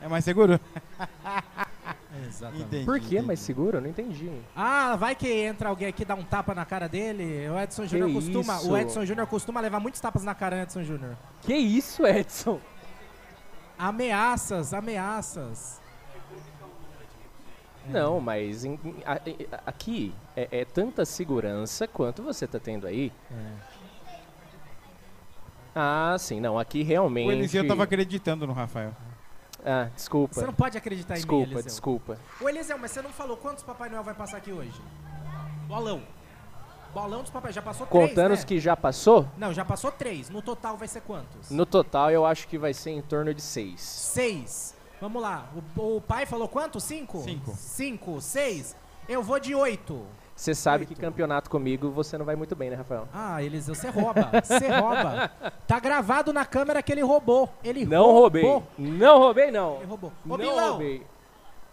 [0.00, 0.58] É mais seguro?
[2.26, 2.64] Exatamente.
[2.64, 3.26] Entendi, Por que entendi.
[3.26, 3.76] mais seguro?
[3.78, 4.30] Eu não entendi.
[4.56, 7.48] Ah, vai que entra alguém aqui e dá um tapa na cara dele.
[7.48, 8.70] O Edson Júnior costuma, isso?
[8.70, 11.16] o Edson Júnior costuma levar muitos tapas na cara, Edson Júnior.
[11.42, 12.60] Que isso, Edson?
[13.78, 15.80] Ameaças, ameaças.
[17.88, 19.14] Não, mas em- em- a-
[19.56, 23.10] a- aqui é, é tanta segurança quanto você tá tendo aí.
[25.74, 27.28] Ah, sim, não, aqui realmente.
[27.28, 28.92] O Eliseu tava acreditando no Rafael.
[29.64, 30.34] Ah, desculpa.
[30.34, 31.62] Você não pode acreditar em mim, Desculpa, Eliseu.
[31.64, 32.18] desculpa.
[32.40, 34.80] Ô, Eliseu, mas você não falou quantos Papai Noel vai passar aqui hoje?
[35.66, 36.02] Bolão.
[36.94, 38.48] Bolão dos Papai, já passou Contando três, os né?
[38.48, 40.30] que já passou, Não, já passou três.
[40.30, 41.50] No total vai ser quantos?
[41.50, 43.80] no total eu acho que vai ser em torno de seis.
[43.82, 44.74] Seis.
[45.00, 45.48] Vamos lá.
[45.76, 46.80] O, o pai falou quanto?
[46.80, 47.22] Cinco?
[47.22, 47.54] Cinco.
[47.56, 48.74] Cinco, seis.
[49.08, 50.04] Eu vou de oito.
[50.38, 53.08] Você sabe que campeonato comigo você não vai muito bem, né, Rafael?
[53.12, 54.30] Ah, Eliseu, você rouba.
[54.40, 55.28] Você rouba.
[55.66, 57.50] Tá gravado na câmera que ele roubou.
[57.64, 58.20] Ele Não roubou.
[58.42, 58.62] roubei.
[58.78, 59.78] Não roubei, não.
[59.78, 60.12] Ele roubou.
[60.28, 61.04] Ô, Não roubei.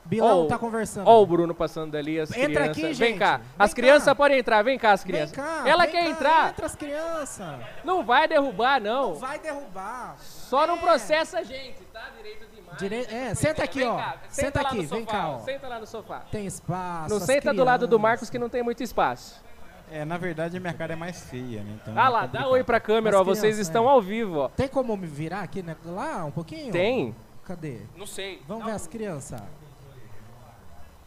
[0.05, 1.07] Bilão Ó, tá conversando.
[1.07, 2.71] Ó o Bruno passando dali, as Entra crianças.
[2.71, 3.19] aqui, vem gente.
[3.19, 3.37] cá.
[3.37, 4.63] Vem As crianças podem entrar.
[4.63, 5.35] Vem cá, as Vem crianças.
[5.35, 5.63] cá.
[5.65, 6.49] Ela vem quer cá, entrar.
[6.49, 7.59] Entra as crianças.
[7.83, 9.15] Não vai derrubar, não.
[9.15, 10.15] Vai derrubar.
[10.19, 12.09] Só não processa a gente, tá?
[12.17, 12.77] Direito de imagem.
[12.77, 13.07] Dire...
[13.15, 13.97] É, senta aqui, Vem ó.
[13.97, 15.39] cá, Senta lá aqui, no vem sofá, cá, ó.
[15.39, 16.19] Senta lá no sofá.
[16.31, 17.13] Tem espaço.
[17.13, 18.01] Não senta do lado do crianças.
[18.01, 19.43] Marcos que não tem muito espaço.
[19.91, 21.77] É, na verdade a minha cara é mais feia, né?
[21.81, 23.23] Então Ah é lá, dá oi pra câmera, ó.
[23.23, 23.87] Vocês crianças, estão é.
[23.89, 24.49] ao vivo, ó.
[24.49, 25.75] Tem como me virar aqui, né?
[25.85, 26.71] Lá, um pouquinho?
[26.71, 27.15] Tem?
[27.43, 27.81] Cadê?
[27.95, 28.41] Não sei.
[28.47, 29.41] Vamos ver as crianças.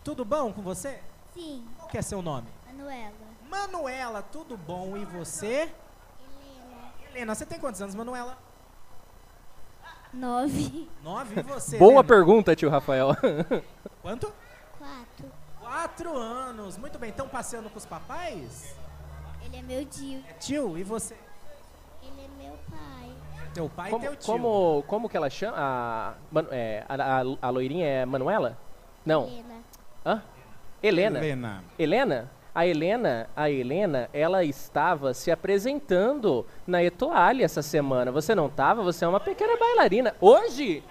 [0.09, 0.99] Tudo bom com você?
[1.35, 2.49] Sim, Qual que é seu nome?
[2.67, 3.13] Manuela.
[3.47, 4.97] Manuela, tudo bom?
[4.97, 5.71] E você?
[7.11, 8.39] Helena, você tem quantos anos, Manuela?
[10.11, 10.89] Nove.
[11.05, 11.39] Nove.
[11.39, 11.77] E você?
[11.77, 12.05] Boa Helena?
[12.05, 13.09] pergunta, tio Rafael.
[14.01, 14.33] Quanto?
[14.79, 15.31] Quatro.
[15.61, 16.79] Quatro anos.
[16.79, 17.11] Muito bem.
[17.11, 18.75] Estão passeando com os papais?
[19.45, 20.25] Ele é meu tio.
[20.41, 21.19] Tio, e você?
[22.03, 23.13] Ele é meu pai.
[23.53, 24.27] Teu pai e Como, teu tio.
[24.33, 25.55] como, como que ela chama?
[25.59, 26.15] A,
[26.51, 28.57] é, a, a, a loirinha é Manuela?
[29.05, 29.27] Não.
[29.27, 29.58] Helena.
[30.09, 30.23] Hã?
[30.83, 31.19] Helena.
[31.19, 31.65] Helena.
[31.79, 32.31] Helena?
[32.55, 38.11] A Helena, a Helena, ela estava se apresentando na Etoile essa semana.
[38.11, 38.83] Você não estava?
[38.83, 40.17] Você é uma pequena bailarina.
[40.19, 40.83] Hoje?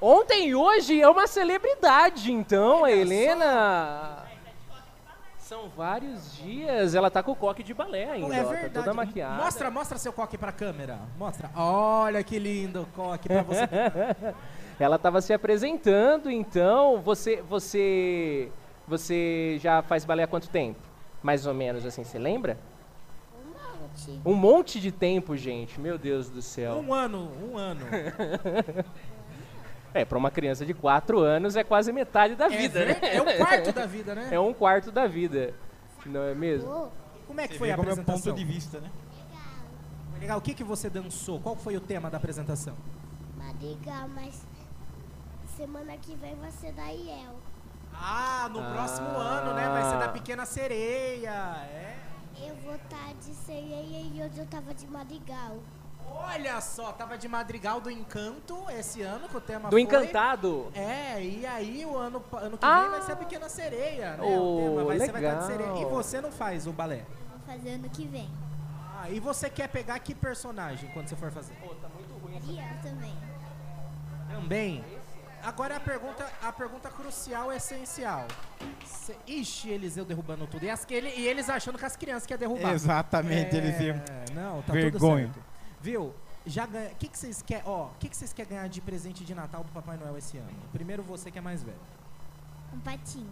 [0.00, 4.24] Ontem e hoje é uma celebridade, então, a Helena.
[5.38, 6.94] São vários dias.
[6.94, 9.42] Ela tá com o coque de balé ainda, É ó, tá toda maquiada.
[9.42, 10.98] Mostra, mostra seu coque pra câmera.
[11.16, 11.50] Mostra.
[11.54, 13.68] Olha que lindo o coque pra você.
[14.78, 18.50] Ela estava se apresentando, então você você
[18.86, 20.78] Você já faz balé há quanto tempo?
[21.22, 22.58] Mais ou menos assim, você lembra?
[23.34, 24.20] Um monte.
[24.26, 25.80] Um monte de tempo, gente.
[25.80, 26.74] Meu Deus do céu.
[26.76, 27.86] Um ano, um ano.
[29.96, 33.14] É, pra uma criança de 4 anos é quase metade da É vida, ver- né?
[33.14, 34.28] é um quarto da vida, né?
[34.32, 35.54] É um quarto da vida.
[36.04, 36.90] Não é mesmo?
[37.28, 38.32] Como é que Você foi a como é o apresentação?
[38.34, 38.90] ponto de vista, né?
[40.10, 40.38] Foi Legal.
[40.38, 41.38] O que, que você dançou?
[41.38, 42.74] Qual foi o tema da apresentação?
[43.38, 44.44] Madrigal, mas
[45.56, 47.34] semana que vem vai ser da IEL.
[47.94, 48.70] Ah, no Ah.
[48.72, 49.68] próximo ano, né?
[49.68, 51.30] Vai ser da Pequena Sereia.
[51.70, 51.96] É.
[52.40, 55.56] Eu vou estar de sereia e hoje eu tava de madrigal.
[56.06, 59.80] Olha só, tava de Madrigal do Encanto esse ano, que o tema Do foi.
[59.80, 60.70] Encantado.
[60.74, 62.82] É, e aí o ano, ano que Ah.
[62.82, 64.22] vem vai ser a Pequena Sereia, né?
[64.22, 65.46] Oh, o tema vai ser vai estar de legal.
[65.70, 65.82] sereia.
[65.82, 67.04] E você não faz o balé?
[67.30, 68.28] Vou fazer ano que vem.
[68.96, 71.56] Ah, e você quer pegar que personagem quando você for fazer?
[71.56, 73.14] Ariel também.
[74.28, 74.84] Também.
[75.44, 78.26] Agora a pergunta, a pergunta crucial é essencial.
[78.86, 80.64] Cê, ixi, Eliseu derrubando tudo.
[80.64, 82.72] E, as, ele- e eles achando que as crianças querem derrubar.
[82.72, 83.94] Exatamente, é, Eliseu.
[84.34, 85.26] Não, tá Vergonha.
[85.28, 85.46] tudo certo.
[85.80, 86.14] Viu?
[86.46, 86.90] Já ganha.
[86.90, 87.62] O que que vocês querem?
[87.66, 90.38] Ó, o que que vocês querem ganhar de presente de Natal do Papai Noel esse
[90.38, 90.48] ano?
[90.72, 91.76] Primeiro você que é mais velho.
[92.72, 93.26] Um patins.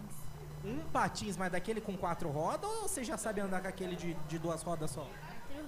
[0.63, 4.13] Um patins, mas daquele com quatro rodas ou você já sabe andar com aquele de,
[4.29, 5.05] de duas rodas só?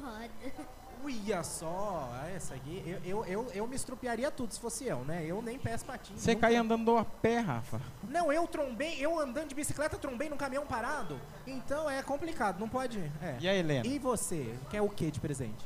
[0.06, 0.66] Rodas.
[1.03, 2.82] Uia só, essa aqui.
[2.86, 5.24] Eu, eu, eu, eu me estrupiaria tudo se fosse eu, né?
[5.24, 6.20] Eu nem peço patins.
[6.20, 7.80] Você nunca- cai andando a pé, Rafa.
[8.10, 11.20] Não, eu trombei, eu andando de bicicleta, trombei num caminhão parado.
[11.45, 12.99] Então é complicado, não pode.
[13.22, 13.38] É.
[13.39, 13.86] E a Helena?
[13.86, 14.56] E você?
[14.72, 15.64] Quer o que de presente?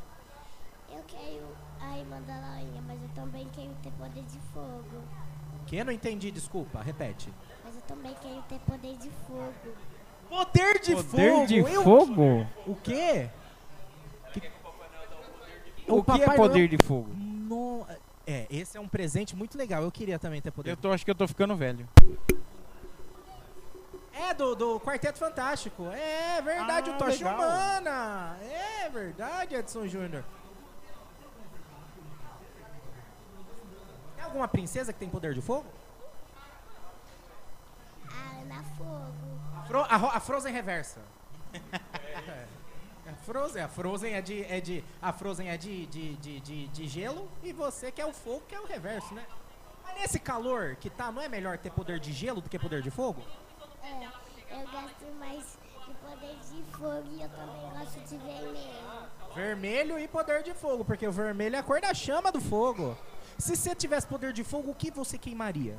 [0.92, 1.48] Eu quero
[1.80, 5.04] a irmã da Lainha, mas eu também quero ter poder de fogo.
[5.68, 5.82] Que?
[5.86, 7.32] Não entendi, desculpa, repete.
[7.64, 9.54] Mas eu também quero ter poder de fogo.
[10.28, 11.48] Poder de Poder fogo!
[11.48, 12.48] de eu- fogo?
[12.68, 13.30] O quê?
[15.90, 17.10] O que é poder Noel- de fogo?
[17.16, 17.86] No-
[18.28, 19.82] É, esse é um presente muito legal.
[19.84, 20.72] Eu queria também ter poder.
[20.72, 21.88] Eu tô, acho que eu tô ficando velho.
[24.14, 25.86] É, do, do Quarteto Fantástico.
[25.88, 27.36] É verdade, Ah, o Tocha legal.
[27.36, 28.38] Humana.
[28.44, 30.24] É verdade, Edson Júnior.
[34.16, 35.66] Tem alguma princesa que tem poder de fogo?
[38.08, 39.40] A Ana Fogo.
[39.58, 41.00] A, Fro- a Ro- a Frozen reversa.
[43.30, 46.68] A Frozen, a Frozen é de, é de, a Frozen é de, de, de, de,
[46.70, 49.24] de gelo e você que é o fogo, que é o reverso, né?
[49.84, 52.82] Mas nesse calor que tá, não é melhor ter poder de gelo do que poder
[52.82, 53.22] de fogo?
[53.84, 54.06] É,
[54.50, 59.10] eu gosto mais de poder de fogo e eu também gosto de vermelho.
[59.36, 62.98] Vermelho e poder de fogo, porque o vermelho é a cor da chama do fogo.
[63.38, 65.78] Se você tivesse poder de fogo, o que você queimaria?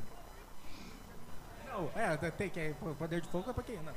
[1.67, 3.75] Não, é, tem que poder de fogo é pra quem?
[3.81, 3.93] Não.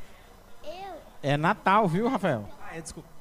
[0.65, 2.49] Eu, É Natal, viu, Rafael?
[2.61, 3.15] Ah, é, desculpa.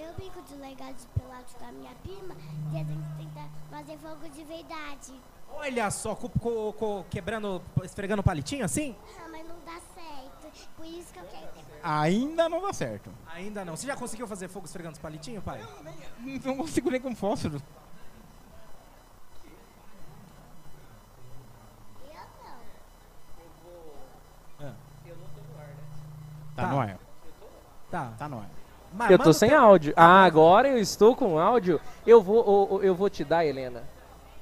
[0.00, 2.34] Eu brinco de legal de pelado com a minha prima
[2.72, 5.12] e a gente tenta fazer fogo de verdade.
[5.50, 8.94] Olha só, co- co- co- quebrando, esfregando palitinho assim?
[9.18, 10.68] Ah, mas não dá certo.
[10.76, 13.10] Por isso que eu quero ter Ainda não dá certo.
[13.28, 13.76] Ainda não.
[13.76, 15.64] Você já conseguiu fazer fogo esfregando os palitinhos, pai?
[16.44, 17.62] Não consigo nem com fósforo.
[25.06, 25.24] Eu não.
[26.56, 26.68] Tá, Tá.
[26.68, 26.98] no ar.
[27.90, 28.12] Tá.
[28.18, 28.50] Tá no ar.
[28.92, 29.92] Mas Eu tô sem teu- áudio.
[29.96, 31.80] Ah, agora eu estou com áudio.
[32.06, 33.82] Eu vou, ô, eu vou te dar, Helena.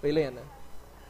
[0.03, 0.41] Helena,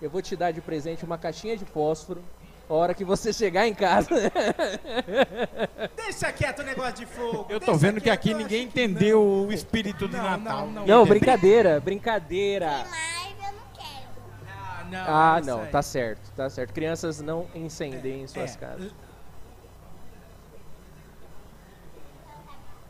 [0.01, 2.23] eu vou te dar de presente uma caixinha de fósforo.
[2.69, 4.09] A hora que você chegar em casa.
[5.97, 7.47] Deixa quieto o negócio de fogo.
[7.49, 10.67] Eu tô deixa vendo que aqui eu ninguém entendeu o espírito de Não, Natal.
[10.67, 10.87] não, não.
[10.87, 12.85] Não, brincadeira, brincadeira.
[12.91, 14.09] Mas eu não quero.
[14.49, 15.05] Ah, não.
[15.07, 16.73] Ah, é não, tá certo, tá certo.
[16.73, 18.59] Crianças não incendiem em suas É.
[18.59, 18.91] casas.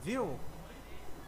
[0.06, 0.38] Viu?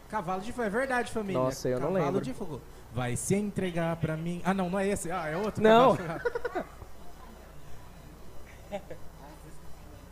[0.09, 1.37] Cavalo de fogo, é verdade, família.
[1.41, 2.21] Nossa, eu não Cavalo lembro.
[2.21, 2.61] de fogo.
[2.93, 4.41] Vai se entregar pra mim.
[4.45, 5.11] Ah, não, não é esse.
[5.11, 5.61] Ah, é outro.
[5.61, 5.97] Não.
[5.97, 6.65] cavalo fogo.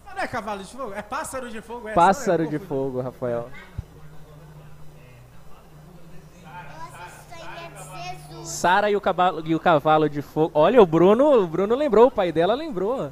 [0.06, 0.94] Ah, não é cavalo de fogo?
[0.94, 1.88] É pássaro de fogo?
[1.88, 2.68] É, Pássaro de confundi.
[2.68, 3.50] fogo, Rafael.
[8.44, 10.52] Sara e o cavalo e o cavalo de fogo.
[10.54, 13.12] Olha, o Bruno, o Bruno lembrou, o pai dela lembrou.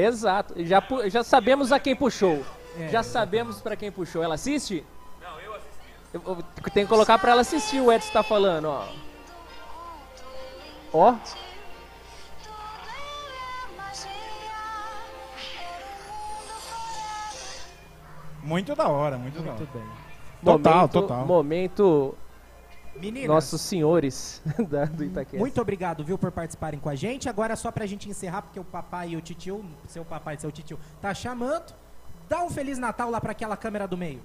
[0.00, 0.54] Exato.
[0.64, 2.44] Já, pu- já sabemos a quem puxou.
[2.78, 4.22] É, já sabemos pra quem puxou.
[4.22, 4.84] Ela assiste?
[5.20, 6.70] Não, eu assisti.
[6.72, 8.86] Tem que colocar pra ela assistir o Edson tá falando, ó.
[10.92, 11.14] Ó.
[18.42, 19.58] Muito da hora, muito, da hora.
[19.58, 19.82] Muito bem.
[20.44, 21.26] Total, momento, total.
[21.26, 22.14] Momento
[22.98, 25.38] Meninas, nossos senhores da, do Itaquera.
[25.38, 27.28] muito obrigado, viu, por participarem com a gente.
[27.28, 30.50] Agora, só pra gente encerrar, porque o papai e o titio, seu papai e seu
[30.52, 31.74] titio, tá chamando.
[32.28, 34.22] Dá um Feliz Natal lá pra aquela câmera do meio.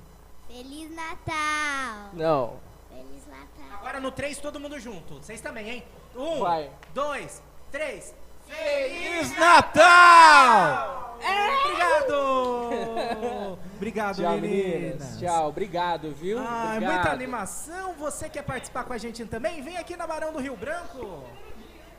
[0.48, 2.10] Feliz Natal.
[2.14, 2.56] Não.
[2.90, 3.80] Feliz Natal.
[3.80, 5.16] Agora no 3, todo mundo junto.
[5.16, 5.84] Vocês também, hein?
[6.16, 6.70] Um, Vai.
[6.94, 8.14] dois, três.
[8.46, 11.18] Feliz Natal!
[11.64, 13.58] Obrigado!
[13.76, 14.82] Obrigado, Tchau, meninas.
[14.82, 15.20] meninas.
[15.20, 16.40] Tchau, obrigado, viu?
[16.40, 16.94] Ah, Obrigado.
[16.94, 17.94] muita animação.
[17.94, 19.62] Você quer participar com a gente também?
[19.62, 21.24] Vem aqui na Barão do Rio Branco.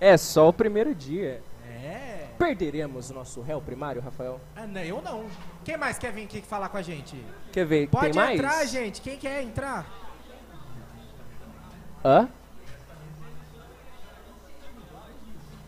[0.01, 1.43] É só o primeiro dia.
[1.69, 2.29] É.
[2.39, 4.41] Perderemos o nosso réu primário, Rafael?
[4.57, 5.27] Ah, não, eu não.
[5.65, 7.23] Quem mais quer vir aqui falar com a gente?
[7.53, 7.89] Quer ver?
[7.89, 8.35] Pode tem mais?
[8.39, 9.01] entrar, gente.
[9.01, 9.87] Quem quer entrar?
[12.05, 12.29] Hã?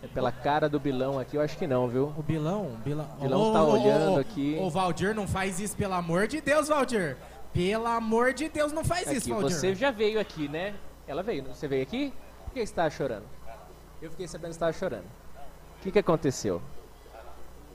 [0.09, 2.13] Pela cara do Bilão aqui, eu acho que não, viu?
[2.17, 2.67] O Bilão?
[2.75, 4.59] O Bilão, Bilão tá olhando aqui.
[4.61, 7.17] Ô, Valdir, não faz isso, pelo amor de Deus, Valdir.
[7.53, 9.57] Pelo amor de Deus, não faz isso, Aqui, Valdir.
[9.57, 10.75] você já veio aqui, né?
[11.07, 12.13] Ela veio, você veio aqui?
[12.45, 13.25] Por que você estava chorando?
[14.03, 15.05] Eu fiquei sabendo que você estava chorando.
[15.79, 16.61] O que, que aconteceu?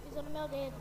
[0.08, 0.74] Pisou no meu dedo.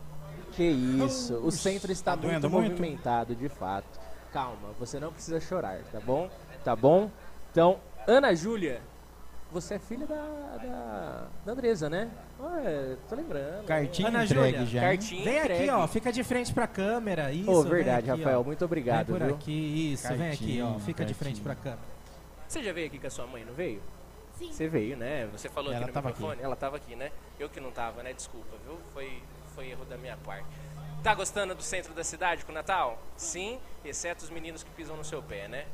[0.53, 2.71] Que isso, o centro está Tá muito doendo muito?
[2.73, 4.01] movimentado, de fato.
[4.33, 6.29] Calma, você não precisa chorar, tá bom?
[6.65, 7.11] Tá bom?
[7.51, 8.81] Então, Ana Júlia,
[9.53, 12.11] você é filha da, da, da Andresa, né?
[12.41, 13.65] Ué, tô lembrando.
[13.67, 14.81] Cartinha Ana entregue Júlia, já.
[14.81, 15.71] Cartinha Vem aqui, entregue.
[15.71, 15.87] ó.
[15.89, 17.33] Fica de frente pra câmera.
[17.33, 18.45] Isso, Ô, vem verdade, aqui, Rafael, ó.
[18.45, 19.35] muito obrigado, Vem por viu?
[19.35, 20.09] aqui, isso.
[20.15, 20.67] vem aqui, ó.
[20.67, 21.55] Cartinha, Fica de frente cartinha.
[21.63, 21.91] pra câmera.
[22.49, 23.83] Você já veio aqui com a sua mãe, não veio?
[24.39, 24.53] Sim.
[24.53, 25.29] Você veio, né?
[25.33, 26.43] Você falou Ela aqui no tava microfone.
[26.43, 27.11] Ela tava aqui, né?
[27.39, 28.13] Eu que não tava, né?
[28.13, 28.79] Desculpa, viu?
[28.95, 29.23] Foi,
[29.55, 30.47] foi erro da minha parte.
[31.03, 32.99] Tá gostando do centro da cidade com o Natal?
[33.17, 35.67] Sim, exceto os meninos que pisam no seu pé, né?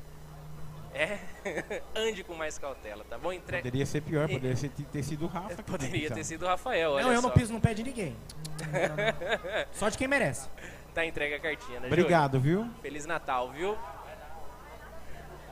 [0.96, 1.18] É?
[1.94, 3.30] Ande com mais cautela, tá bom?
[3.30, 3.58] Entre...
[3.58, 5.62] Poderia ser pior, poderia ser- ter sido o Rafa.
[5.62, 7.34] que Poderia ter sido o Rafael, olha Não, eu não só.
[7.34, 8.16] piso no pé de ninguém.
[9.72, 10.48] Só de quem merece.
[10.94, 12.60] Tá entregue a cartinha, né, Obrigado, viu?
[12.60, 12.74] Júlio?
[12.80, 13.76] Feliz Natal, viu?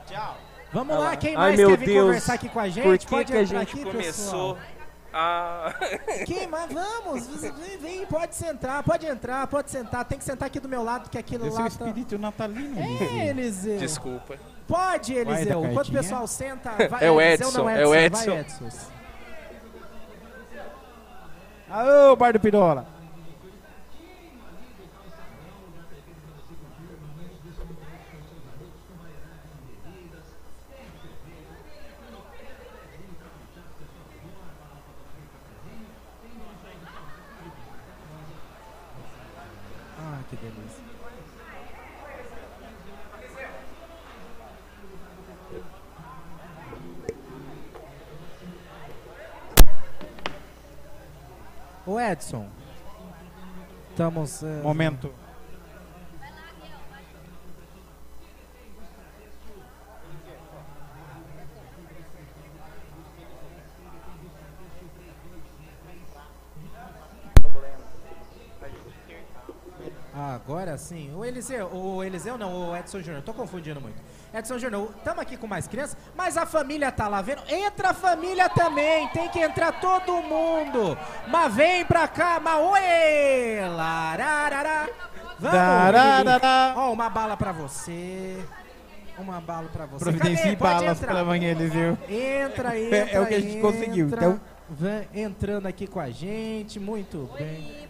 [0.07, 0.37] Tchau.
[0.73, 1.15] Vamos lá, lá.
[1.15, 2.83] quem Ai, mais meu quer vir Deus, conversar aqui com a gente?
[2.83, 4.75] Por que, pode que a entrar gente aqui, começou pessoal.
[5.13, 5.73] a...
[6.25, 6.73] Quem mais?
[6.73, 10.03] Vamos, vem, vem, pode sentar, pode entrar, pode sentar.
[10.05, 11.85] Tem que sentar aqui do meu lado, que aquilo Esse é lá o tá...
[11.85, 12.79] espírito natalino.
[12.79, 13.77] É, Eliseu.
[13.77, 14.37] Desculpa.
[14.67, 15.65] Pode, Vai Eliseu.
[15.65, 18.25] Enquanto o pessoal senta, vai É o Eliseu, Edson, não, é o Edson.
[18.25, 18.65] Vai, Edson.
[18.65, 18.95] Edson.
[21.69, 22.87] Aô, Bar do Pirola.
[39.97, 40.85] Ah, que delícia.
[51.85, 52.47] Ô Edson.
[53.91, 54.43] Estamos.
[54.43, 55.13] eh, Momento.
[70.13, 71.13] Ah, agora sim.
[71.13, 73.21] O Eliseu, o Eliseu não, o Edson Júnior.
[73.21, 74.01] Tô confundindo muito.
[74.33, 77.41] Edson Júnior, estamos aqui com mais crianças, mas a família tá lá vendo.
[77.47, 80.97] Entra a família também, tem que entrar todo mundo.
[81.27, 83.69] Mas vem pra cá, mas oi!
[83.75, 84.89] Lararara.
[85.39, 85.57] Vamos!
[85.57, 86.73] Dararara.
[86.77, 88.37] Ó, uma bala pra você.
[89.17, 90.03] Uma bala pra você.
[90.03, 91.11] Providencie balas entrar.
[91.13, 91.97] pra amanhã, Eliseu.
[92.09, 92.97] Entra, entra.
[92.97, 94.25] É- é o que a gente conseguiu, entra.
[94.25, 97.87] então- Vem entrando aqui com a gente, muito bem.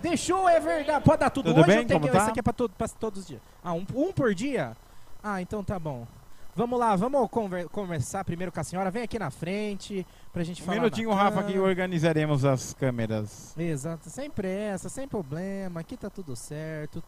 [0.00, 1.04] Deixou, é verdade.
[1.04, 1.78] Pode dar tudo, Tudo hoje bem?
[1.80, 2.22] eu tenho Como que- tá?
[2.22, 3.40] Isso aqui é pra, todo, pra todos os dias.
[3.62, 4.76] Ah, um, um por dia?
[5.22, 6.06] Ah, então tá bom.
[6.54, 8.90] Vamos lá, vamos conver- conversar primeiro com a senhora.
[8.90, 10.76] Vem aqui na frente pra gente Um falar.
[10.78, 13.56] minutinho, Rafa, que organizaremos as câmeras.
[13.56, 15.80] Exato, sem pressa, sem problema.
[15.80, 17.02] Aqui tá tudo certo.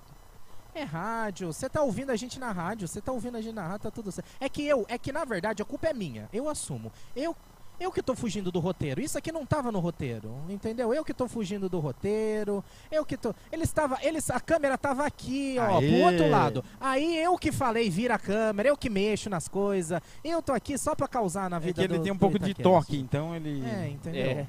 [0.74, 3.62] É rádio, você tá ouvindo a gente na rádio, você tá ouvindo a gente na
[3.66, 4.26] rádio, tá tudo certo.
[4.40, 6.90] É que eu, é que na verdade a culpa é minha, eu assumo.
[7.14, 7.36] Eu
[7.78, 9.00] eu que tô fugindo do roteiro.
[9.00, 10.94] Isso aqui não tava no roteiro, entendeu?
[10.94, 12.64] Eu que tô fugindo do roteiro.
[12.90, 13.34] Eu que tô.
[13.52, 15.88] Ele estava, eles a câmera tava aqui, ó, Aê.
[15.88, 16.64] pro outro lado.
[16.80, 20.00] Aí eu que falei, vira a câmera, eu que mexo nas coisas.
[20.22, 22.38] Eu tô aqui só pra causar na É vida que ele do- tem um pouco
[22.38, 23.64] de toque, então ele.
[23.66, 24.22] É, entendeu?
[24.24, 24.46] É.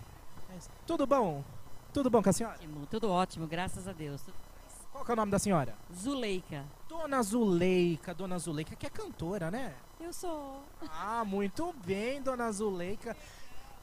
[0.85, 1.43] Tudo bom?
[1.91, 2.55] Tudo bom com a senhora?
[2.55, 4.21] Ótimo, tudo ótimo, graças a Deus.
[4.91, 5.73] Qual que é o nome da senhora?
[5.93, 6.63] Zuleika.
[6.87, 9.73] Dona Zuleika, Dona Zuleika, que é cantora, né?
[9.99, 10.61] Eu sou.
[10.89, 13.15] Ah, muito bem, Dona Zuleika.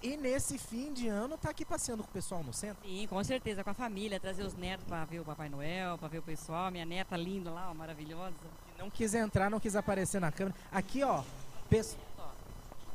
[0.03, 2.85] E nesse fim de ano tá aqui passeando com o pessoal no centro?
[2.85, 6.09] Sim, com certeza, com a família, trazer os netos pra ver o Papai Noel, pra
[6.09, 8.35] ver o pessoal, minha neta linda lá, ó, maravilhosa.
[8.79, 10.57] Não quis entrar, não quis aparecer na câmera.
[10.73, 11.23] Aqui, ó,
[11.71, 11.97] pesso-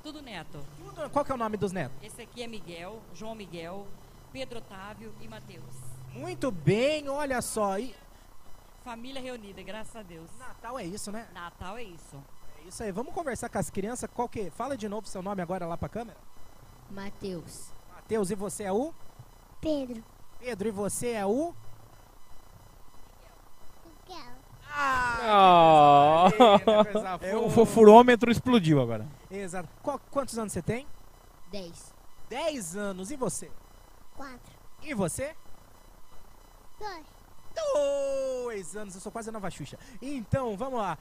[0.03, 0.63] Tudo neto.
[0.77, 1.97] tudo- qual que é o nome dos netos?
[2.03, 3.87] Esse aqui é Miguel, João Miguel,
[4.33, 5.63] Pedro Otávio e Matheus.
[6.13, 7.79] Muito bem, olha só.
[7.79, 7.95] E
[8.83, 10.29] Família reunida, graças a Deus.
[10.39, 11.27] Natal é isso, né?
[11.33, 12.17] Natal é isso.
[12.67, 12.91] Isso aí.
[12.91, 14.09] Vamos conversar com as crianças.
[14.13, 14.49] Qual que?
[14.49, 16.17] Fala de novo seu nome agora lá pra câmera.
[16.91, 17.71] Matheus.
[17.95, 18.93] Matheus, e você é o?
[19.61, 20.03] Pedro.
[20.39, 21.53] Pedro, e você é o?
[25.19, 26.29] Oh.
[26.91, 29.07] Coisa É, o fofurômetro explodiu agora.
[29.29, 29.67] Exato.
[29.81, 30.87] Qual- quantos anos você tem?
[31.51, 31.93] Dez.
[32.29, 33.09] 10 anos.
[33.11, 33.49] E você?
[34.15, 34.39] Quatro.
[34.83, 35.35] E você?
[36.79, 37.05] Dois.
[37.55, 39.79] Dois anos, eu sou quase a nova Xuxa.
[40.01, 40.97] Então, vamos lá.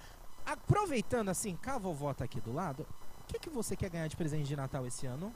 [0.47, 2.87] Aproveitando assim, que a vovó tá aqui do lado,
[3.21, 5.35] o que, que você quer ganhar de presente de Natal esse ano?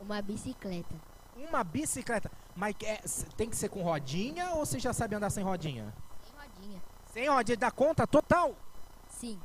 [0.00, 0.94] Uma bicicleta.
[1.36, 2.30] Uma bicicleta.
[2.56, 3.00] Mas é,
[3.36, 5.94] tem que ser com rodinha ou você já sabe andar sem rodinha?
[6.24, 6.82] Sem rodinha.
[7.12, 8.56] Sem rodinha, dá conta total?
[9.08, 9.38] Sim.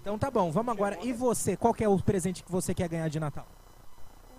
[0.00, 0.98] Então tá bom, vamos agora.
[1.02, 3.46] E você, qual que é o presente que você quer ganhar de Natal?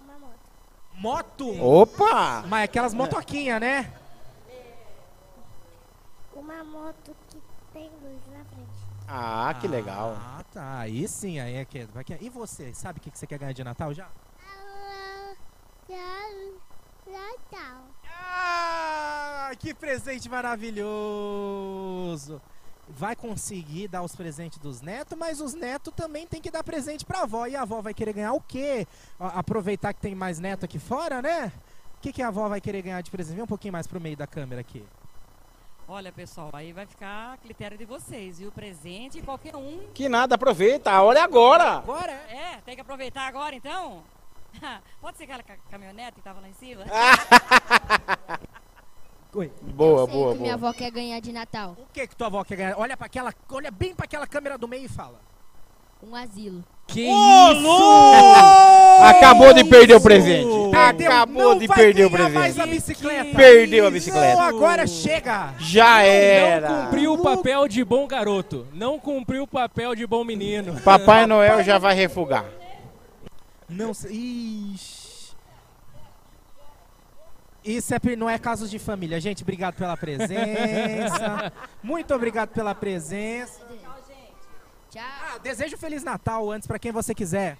[0.03, 1.45] Uma moto.
[1.45, 1.63] Moto?
[1.63, 2.43] Opa!
[2.47, 3.93] Mas aquelas motoquinhas, né?
[6.33, 7.37] Uma moto que
[7.73, 8.30] tem luz.
[9.13, 10.15] Ah, que legal.
[10.17, 10.79] Ah, tá.
[10.79, 13.37] Aí sim, aí é que vai que- E você, sabe o que que você quer
[13.37, 14.07] ganhar de Natal já?
[14.41, 15.33] Ah,
[17.05, 17.81] Natal.
[18.07, 20.81] Ah, que presente maravilhoso!
[22.87, 27.05] Vai conseguir dar os presentes dos netos, mas os netos também tem que dar presente
[27.05, 27.45] pra avó.
[27.47, 28.87] E a avó vai querer ganhar o quê?
[29.19, 31.51] Aproveitar que tem mais neto aqui fora, né?
[31.97, 33.35] O que, que a avó vai querer ganhar de presente?
[33.35, 34.85] Vem um pouquinho mais pro meio da câmera aqui.
[35.93, 38.39] Olha, pessoal, aí vai ficar a critério de vocês.
[38.39, 39.89] E o presente, qualquer um.
[39.93, 41.79] Que nada, aproveita, a hora é agora.
[41.79, 44.01] Agora É, tem que aproveitar agora então?
[45.01, 46.85] Pode ser aquela ca- caminhonete que tava lá em cima?
[49.35, 49.51] Oi.
[49.61, 50.69] Boa, boa, que minha boa.
[50.69, 51.75] avó quer ganhar de Natal.
[51.77, 52.77] O que que tua avó quer ganhar?
[52.79, 55.19] Olha para aquela, olha bem para aquela câmera do meio e fala.
[56.01, 56.63] Um asilo.
[56.91, 59.01] Que Ô, isso?
[59.01, 60.47] Acabou de perder o presente.
[60.71, 62.61] Perdeu, Acabou de perder o ganhar mais presente.
[62.61, 63.35] a bicicleta.
[63.35, 64.35] Perdeu a bicicleta.
[64.35, 65.53] Não, agora chega.
[65.57, 66.69] Já era.
[66.69, 68.67] Não cumpriu o papel de bom garoto.
[68.73, 70.79] Não cumpriu o papel de bom menino.
[70.81, 72.45] Papai Noel já vai refugar.
[73.67, 74.11] Não sei.
[74.11, 75.01] Ixi.
[77.63, 79.19] Isso é, não é casos de família.
[79.21, 81.53] Gente, obrigado pela presença.
[81.81, 83.61] Muito obrigado pela presença.
[84.91, 85.01] Tchau.
[85.03, 87.57] Ah, desejo Feliz Natal antes pra quem você quiser.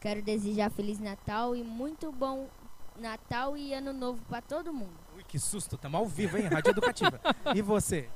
[0.00, 2.48] Quero desejar Feliz Natal e muito bom
[2.96, 4.96] Natal e Ano Novo pra todo mundo.
[5.16, 5.76] Ui, que susto.
[5.76, 6.46] Tamo ao vivo, hein?
[6.48, 7.18] Rádio Educativa.
[7.54, 8.08] E você?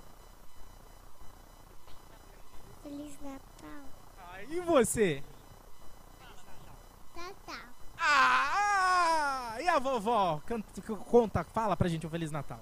[2.82, 3.84] Feliz Natal.
[4.18, 5.22] Ah, e você?
[7.16, 7.66] Natal.
[7.98, 9.56] Ah!
[9.60, 10.40] E a vovó?
[10.46, 12.60] Canta- Conta, fala pra gente um Feliz Natal.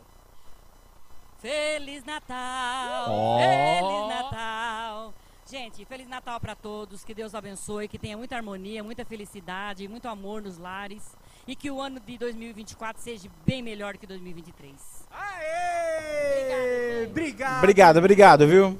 [1.40, 3.06] Feliz Natal!
[3.08, 3.38] Ó.
[3.38, 5.14] Feliz Natal!
[5.48, 10.08] Gente, Feliz Natal para todos, que Deus abençoe, que tenha muita harmonia, muita felicidade, muito
[10.08, 11.16] amor nos lares
[11.46, 14.74] e que o ano de 2024 seja bem melhor que 2023.
[15.10, 17.06] Aê!
[17.06, 17.58] Obrigado.
[17.58, 18.78] Obrigado, obrigado, viu?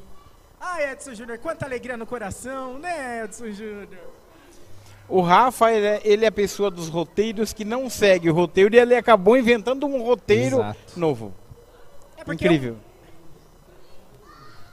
[0.61, 4.11] Ai, Edson Júnior, quanta alegria no coração, né, Edson Júnior?
[5.09, 8.75] O Rafa, ele é, ele é a pessoa dos roteiros que não segue o roteiro
[8.75, 11.01] e ele acabou inventando um roteiro Exato.
[11.01, 11.33] novo.
[12.29, 12.77] É porque Incrível.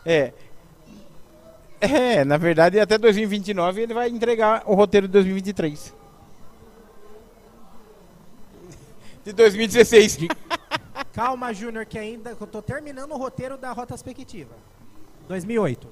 [0.06, 0.34] É.
[1.80, 5.94] É, na verdade, até 2029 ele vai entregar o roteiro de 2023.
[9.24, 10.18] De 2016.
[11.14, 14.54] Calma, Júnior, que ainda eu tô terminando o roteiro da Rota Perspectiva.
[15.28, 15.88] 2008.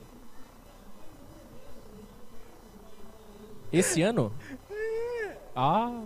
[3.72, 4.32] Esse ano?
[5.56, 6.02] Ah,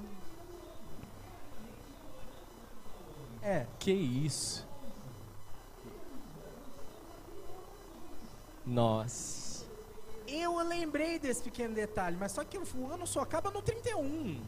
[3.41, 3.65] É.
[3.79, 4.66] que isso.
[8.67, 9.65] Nossa.
[10.27, 14.41] Eu lembrei desse pequeno detalhe, mas só que o ano só acaba no 31.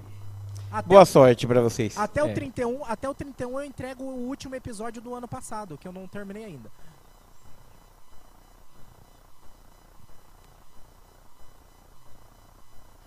[0.71, 1.97] Até Boa o- sorte pra vocês.
[1.97, 2.33] Até o É.
[2.33, 6.05] 31, até o 31 eu entrego o último episódio do ano passado, que eu não
[6.07, 6.69] terminei ainda.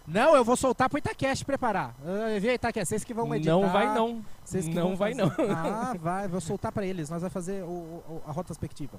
[0.07, 1.95] Não, eu vou soltar pro Itacast preparar.
[2.01, 3.53] Uh, vê Itacast, vocês que vão editar.
[3.53, 4.25] Não vai não.
[4.45, 5.23] Vocês que Não vão vai fazer.
[5.47, 5.57] não.
[5.57, 7.09] Ah, vai, vou soltar pra eles.
[7.09, 8.99] Nós vamos fazer o, o- a rota perspectiva.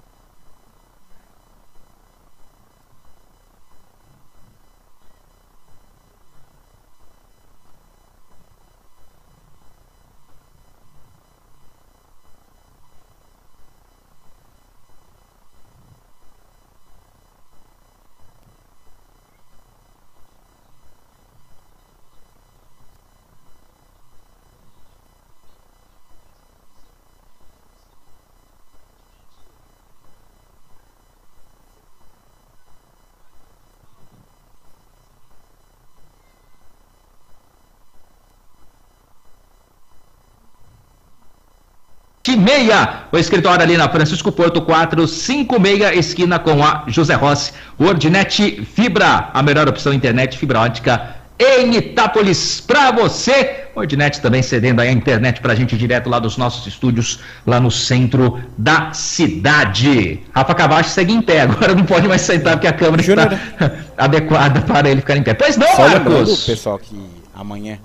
[42.43, 47.53] Meia, o escritório ali na Francisco Porto 456, esquina com a José Rossi.
[47.79, 53.63] Wordnet Fibra, a melhor opção internet fibra ótica em Itápolis para você.
[53.75, 57.59] Wordnet também cedendo aí a internet para a gente direto lá dos nossos estúdios, lá
[57.59, 60.21] no centro da cidade.
[60.33, 63.29] Rafa Cavacho segue em pé, agora não pode mais sentar porque a câmera está
[63.97, 65.33] adequada para ele ficar em pé.
[65.33, 66.45] Pois não, Só lembrando, Marcos?
[66.45, 67.77] pessoal, que Amanhã.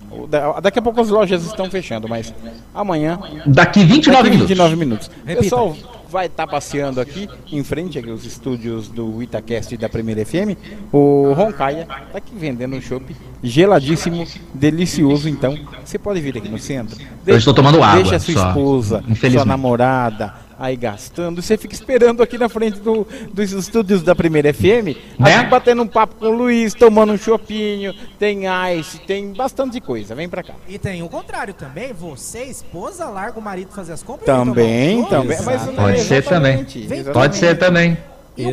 [0.63, 2.33] Daqui a pouco as lojas estão fechando, mas
[2.73, 3.19] amanhã.
[3.45, 4.49] Daqui 29 minutos.
[4.49, 5.11] 29 minutos.
[5.27, 5.43] Repita.
[5.43, 5.77] Pessoal,
[6.09, 10.57] vai estar passeando aqui em frente aqui aos estúdios do Itacast da Primeira FM.
[10.93, 14.25] O Roncaia tá aqui vendendo um chopp geladíssimo,
[14.55, 15.29] delicioso.
[15.29, 16.97] Então, você pode vir aqui no centro.
[17.27, 21.41] Eu estou tomando água Deixa a sua só, esposa, sua namorada aí gastando.
[21.41, 25.45] Você fica esperando aqui na frente do- dos estúdios da Primeira FM, Né?
[25.45, 28.43] batendo um papo com o Luiz, tomando um chopinho, tem
[28.79, 30.15] ice, tem bastante coisa.
[30.15, 30.55] Vem pra cá.
[30.67, 35.01] E tem o contrário também, você, esposa, larga o marido fazer as compras e Também,
[35.01, 35.39] um também.
[35.43, 36.65] Mas Pode ser também.
[36.65, 37.05] Vem-.
[37.05, 37.97] Pode ser também.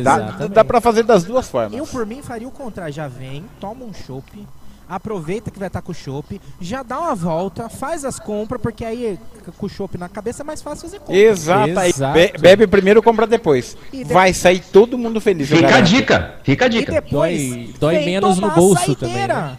[0.02, 0.18] Dá,
[0.48, 1.78] dá pra fazer das duas formas.
[1.78, 2.92] Eu, por mim, faria o contrário.
[2.92, 4.24] Já vem, toma um chopp,
[4.88, 8.84] aproveita que vai estar com o chopp, já dá uma volta, faz as compras, porque
[8.84, 9.18] aí
[9.58, 11.16] com o chopp na cabeça é mais fácil fazer compras.
[11.18, 12.12] Exato, Exato.
[12.14, 13.76] be- bebe primeiro, compra depois.
[13.92, 15.48] E de- Vai sair todo mundo feliz.
[15.48, 16.92] Fica a dica, fica a E dica.
[16.92, 19.58] depois, Dói- dói menos no bolso também, né?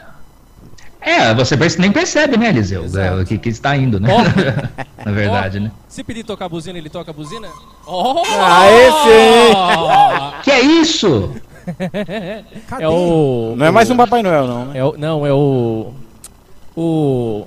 [1.00, 2.84] É, você nem percebe, né, Eliseu?
[3.00, 4.10] É, O que, que está indo, né?
[5.06, 5.72] Na verdade, Ó, né?
[5.88, 7.48] Se pedir tocar a buzina, ele toca a buzina?
[7.86, 8.24] Oh!
[8.42, 10.42] Aê, sim!
[10.44, 11.32] Que é isso?
[12.68, 12.84] Cadê?
[12.84, 13.54] É o.
[13.58, 14.80] Não é mais um Papai Noel, não, né?
[14.80, 15.94] É o, não, é o.
[16.76, 17.46] O.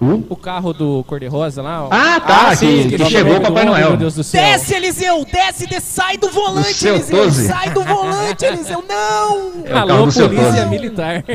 [0.00, 0.24] Uh?
[0.28, 1.86] O carro do Cor-de-Rosa lá.
[1.90, 3.90] Ah, tá, Ah, sim, que, que chegou o do Papai Noel.
[3.90, 4.42] Meu Deus do céu.
[4.42, 5.24] Desce, Eliseu!
[5.24, 7.18] Desce, desce, sai do volante, seu Eliseu!
[7.24, 7.46] 12.
[7.46, 8.82] Sai do volante, Eliseu!
[8.88, 9.52] Não!
[9.64, 11.22] É o carro Alô, do seu polícia militar.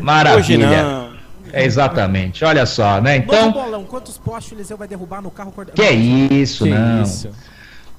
[0.00, 0.82] Maravilha.
[0.82, 1.08] não.
[1.52, 2.44] É exatamente.
[2.44, 3.16] Olha só, né?
[3.16, 5.50] Então, bolão, quantos postes o Eliseu vai derrubar no carro?
[5.50, 7.02] cor- que é isso, que não.
[7.02, 7.30] isso.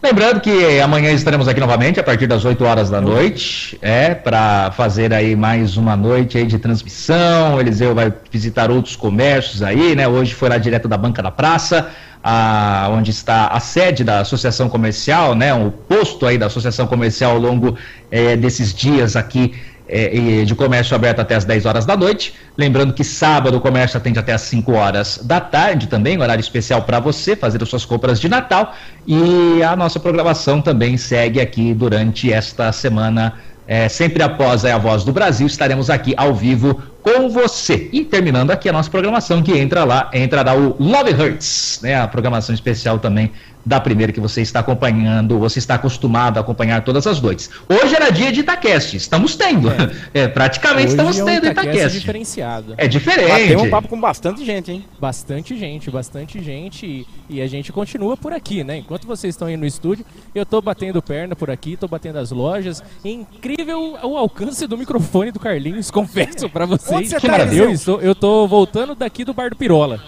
[0.02, 4.72] Lembrando que amanhã estaremos aqui novamente a partir das 8 horas da noite, é, para
[4.72, 7.60] fazer aí mais uma noite aí de transmissão.
[7.60, 10.08] Eliseu vai visitar outros comércios aí, né?
[10.08, 11.90] Hoje foi lá direto da Banca da Praça,
[12.24, 15.54] a- onde está a sede da Associação Comercial, né?
[15.54, 17.76] O posto aí da Associação Comercial ao longo
[18.10, 19.54] eh, desses dias aqui
[19.90, 22.36] é, de comércio aberto até as 10 horas da noite.
[22.58, 26.84] Lembrando que sábado o comércio atende até as 5 horas da tarde também, horário especial
[26.84, 28.76] para você fazer as suas compras de Natal.
[29.08, 33.34] E a nossa programação também segue aqui durante esta semana.
[33.68, 37.90] é, sempre após a Voz do Brasil, estaremos aqui ao vivo com você.
[37.92, 42.00] E terminando aqui a nossa programação, que entra lá, entrará o Love Hurts, né?
[42.00, 43.32] A programação especial também
[43.66, 47.50] da primeira que você está acompanhando, você está acostumado a acompanhar todas as noites.
[47.68, 49.70] Hoje era dia de Itacast, estamos tendo.
[50.14, 52.00] É, praticamente Hoje estamos é um tendo Itacast Itacast.
[52.00, 52.74] diferenciado.
[52.78, 53.30] É diferente.
[53.30, 54.86] Bateu um papo com bastante gente, hein?
[55.00, 56.86] Bastante gente, bastante gente.
[56.86, 58.78] E, e a gente continua por aqui, né?
[58.78, 62.32] Enquanto vocês estão aí no estúdio, eu tô batendo perna por aqui, tô batendo as
[62.32, 62.82] lojas.
[63.04, 66.89] É incrível o alcance do microfone do Carlinhos, confesso pra vocês.
[66.98, 67.62] Onde você Que tá, maravilha.
[67.62, 67.96] eu, Eliseu?
[67.96, 70.00] estou, eu tô voltando daqui do Bar do Pirola.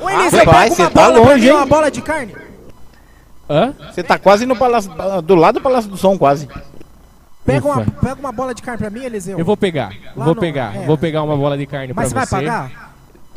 [0.00, 1.56] Ô, Eliseu, Rapaz, pega uma você tá bola pra longe, mim, hein?
[1.56, 2.34] uma bola de carne.
[3.50, 3.74] Hã?
[3.92, 4.90] Você tá quase no palácio,
[5.22, 6.48] do lado do Palácio do Som, quase.
[7.44, 9.38] Pega uma, pega uma bola de carne pra mim, Eliseu.
[9.38, 10.86] Eu vou pegar, Lá vou no- pegar, é.
[10.86, 12.46] vou pegar uma bola de carne Mas você pra vai você.
[12.46, 12.91] pagar?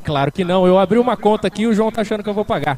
[0.05, 2.33] Claro que não, eu abri uma conta aqui e o João tá achando que eu
[2.33, 2.77] vou pagar.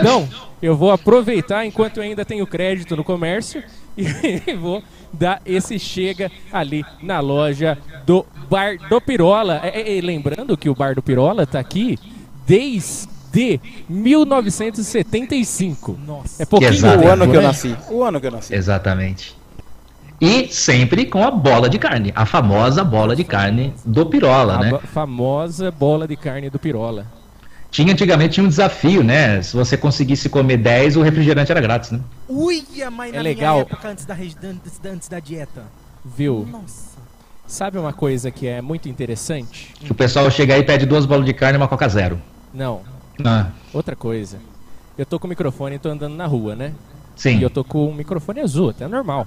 [0.00, 0.28] Então,
[0.60, 3.62] eu vou aproveitar enquanto eu ainda tenho crédito no comércio
[3.96, 4.82] e vou
[5.12, 9.60] dar esse chega ali na loja do Bar do Pirola.
[9.62, 11.96] É, é, é, lembrando que o Bar do Pirola tá aqui
[12.44, 15.96] desde 1975.
[16.04, 16.42] Nossa.
[16.42, 17.04] É pouquinho Exato.
[17.04, 17.46] O ano que eu né?
[17.46, 17.76] nasci.
[17.88, 18.52] O ano que eu nasci.
[18.52, 19.36] Exatamente.
[20.20, 24.58] E sempre com a bola de carne, a famosa bola de carne do Pirola, A
[24.58, 24.78] né?
[24.92, 27.06] famosa bola de carne do Pirola.
[27.70, 29.42] Tinha antigamente tinha um desafio, né?
[29.42, 32.00] Se você conseguisse comer 10, o refrigerante era grátis, né?
[32.28, 33.54] Uia, mas É na legal.
[33.56, 35.64] minha época, antes da, antes, antes da dieta.
[36.04, 36.46] Viu?
[36.50, 36.94] Nossa.
[37.46, 39.74] Sabe uma coisa que é muito interessante?
[39.80, 42.20] Que o pessoal chega aí e pede duas bolas de carne e uma Coca Zero.
[42.54, 42.82] Não,
[43.24, 44.38] Ah, outra coisa.
[44.96, 46.72] Eu tô com o microfone e tô andando na rua, né?
[47.16, 47.38] sim.
[47.38, 49.26] E eu tô com um microfone azul, até normal.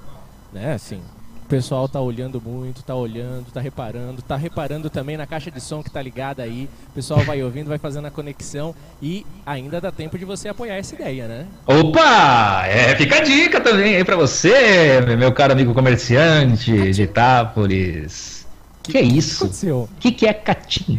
[0.52, 1.02] Né, assim.
[1.44, 5.62] O pessoal tá olhando muito, tá olhando, tá reparando, tá reparando também na caixa de
[5.62, 6.68] som que tá ligada aí.
[6.90, 10.74] O pessoal vai ouvindo, vai fazendo a conexão e ainda dá tempo de você apoiar
[10.74, 11.46] essa ideia, né?
[11.66, 12.66] Opa!
[12.66, 18.46] É, fica a dica também aí pra você, meu caro amigo comerciante de Itápolis.
[18.90, 19.46] Que, é isso?
[19.74, 20.98] O que, que é catim?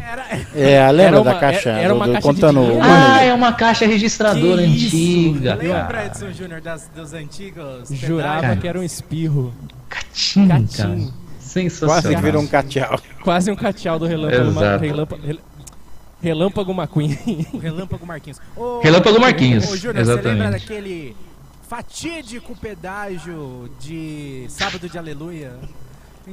[0.55, 1.69] É, lembra Era uma- da caixa?
[1.71, 4.95] era uma do- caixa de contando o- Ah, é uma caixa registradora Que isso?
[4.95, 6.05] antiga, Lembra, cara.
[6.05, 7.89] Edson Júnior, das, dos antigos?
[7.91, 8.55] Jurava Cara.
[8.57, 9.53] que era um espirro.
[9.89, 10.61] Catim, cara.
[10.61, 11.13] Catim.
[11.39, 12.01] Sensacional.
[12.01, 12.99] Quase que virou um cateau.
[13.23, 14.83] Quase um cateau do relâmpago, Exato.
[14.83, 15.39] relâmpago, rel-
[16.21, 17.17] relâmpago McQueen.
[17.59, 18.39] Relâmpago Marquinhos.
[18.55, 20.61] Ô, Relâmpago Marquinhos, Ô, Júnior, você lembra exatamente.
[20.61, 21.15] daquele
[21.67, 25.53] fatídico pedágio de Sábado de Aleluia?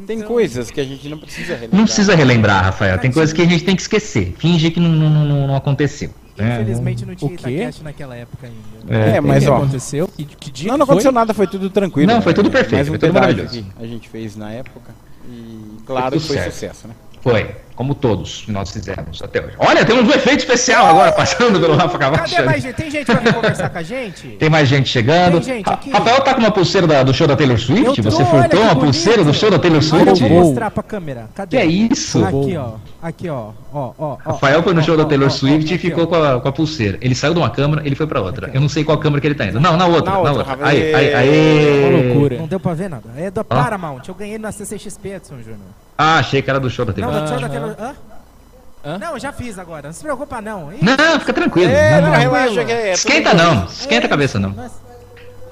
[0.07, 1.79] Tem Então, coisas que a gente não precisa relembrar.
[1.79, 2.99] Não precisa relembrar, Rafael.
[2.99, 4.35] Tem coisas que a gente tem que esquecer.
[4.39, 6.11] Finge que não, não, não, não aconteceu.
[6.37, 6.61] né?
[6.61, 7.33] Infelizmente não tinha?
[7.35, 8.95] Itacast naquela época ainda.
[9.17, 9.57] É, O mas que ó.
[9.57, 10.09] aconteceu?
[10.09, 11.19] Que, que dia Não, não aconteceu foi?
[11.21, 12.13] nada, foi tudo tranquilo.
[12.13, 12.37] Não, foi né?
[12.37, 13.63] tudo perfeito, Mais um foi tudo maravilhoso.
[13.63, 14.95] que a gente fez na época.
[15.29, 16.53] E claro foi certo.
[16.53, 16.95] sucesso, né?
[17.23, 19.53] Foi, como todos nós fizemos até hoje.
[19.59, 22.35] Olha, temos um efeito especial agora passando pelo Rafa Cavacho.
[22.35, 22.75] Cadê mais gente?
[22.75, 24.29] Tem gente pra vir conversar com a gente?
[24.39, 25.41] Tem mais gente chegando.
[25.41, 25.91] Tem gente aqui.
[25.91, 27.99] Rafael tá com uma pulseira da- do show da Taylor Swift?
[27.99, 28.85] Eu Você furtou uma bonito.
[28.87, 30.29] pulseira do show da Taylor Olha, eu Swift?
[30.29, 31.29] vou mostrar pra câmera.
[31.35, 31.57] Cadê?
[31.59, 32.25] Que é isso?
[32.25, 32.71] Aqui, ó.
[33.03, 33.51] Aqui, ó.
[33.73, 34.33] Ó, ó, ó.
[34.33, 36.41] Rafael foi no ó, show ó, da Taylor ó, Swift ó, e ficou com a,
[36.41, 36.97] com a pulseira.
[37.03, 38.51] Ele saiu de uma câmera, ele foi pra outra.
[38.55, 39.61] Eu não sei qual câmera que ele tá indo.
[39.61, 40.51] Não, na outra, Na na outra, outra.
[40.55, 40.69] Rafael.
[40.69, 42.39] Aí, aí, aí.
[42.39, 43.05] Não deu pra ver nada.
[43.19, 44.01] É da Paramount.
[44.09, 45.59] Eu ganhei na CCXP, Edson Júnior.
[45.99, 47.45] Ah, achei que era do show da Taylor Swift.
[47.75, 47.95] Taylor...
[48.85, 48.99] Hã?
[48.99, 49.89] Não, eu já fiz agora.
[49.89, 50.73] Não se preocupa, não.
[50.73, 51.71] Ih, Não, fica tranquilo.
[51.73, 52.19] É, Não, não, não.
[52.21, 54.55] relaxa que é Esquenta não, esquenta a cabeça não.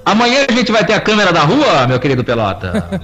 [0.05, 3.01] Amanhã a gente vai ter a câmera da rua, meu querido Pelota.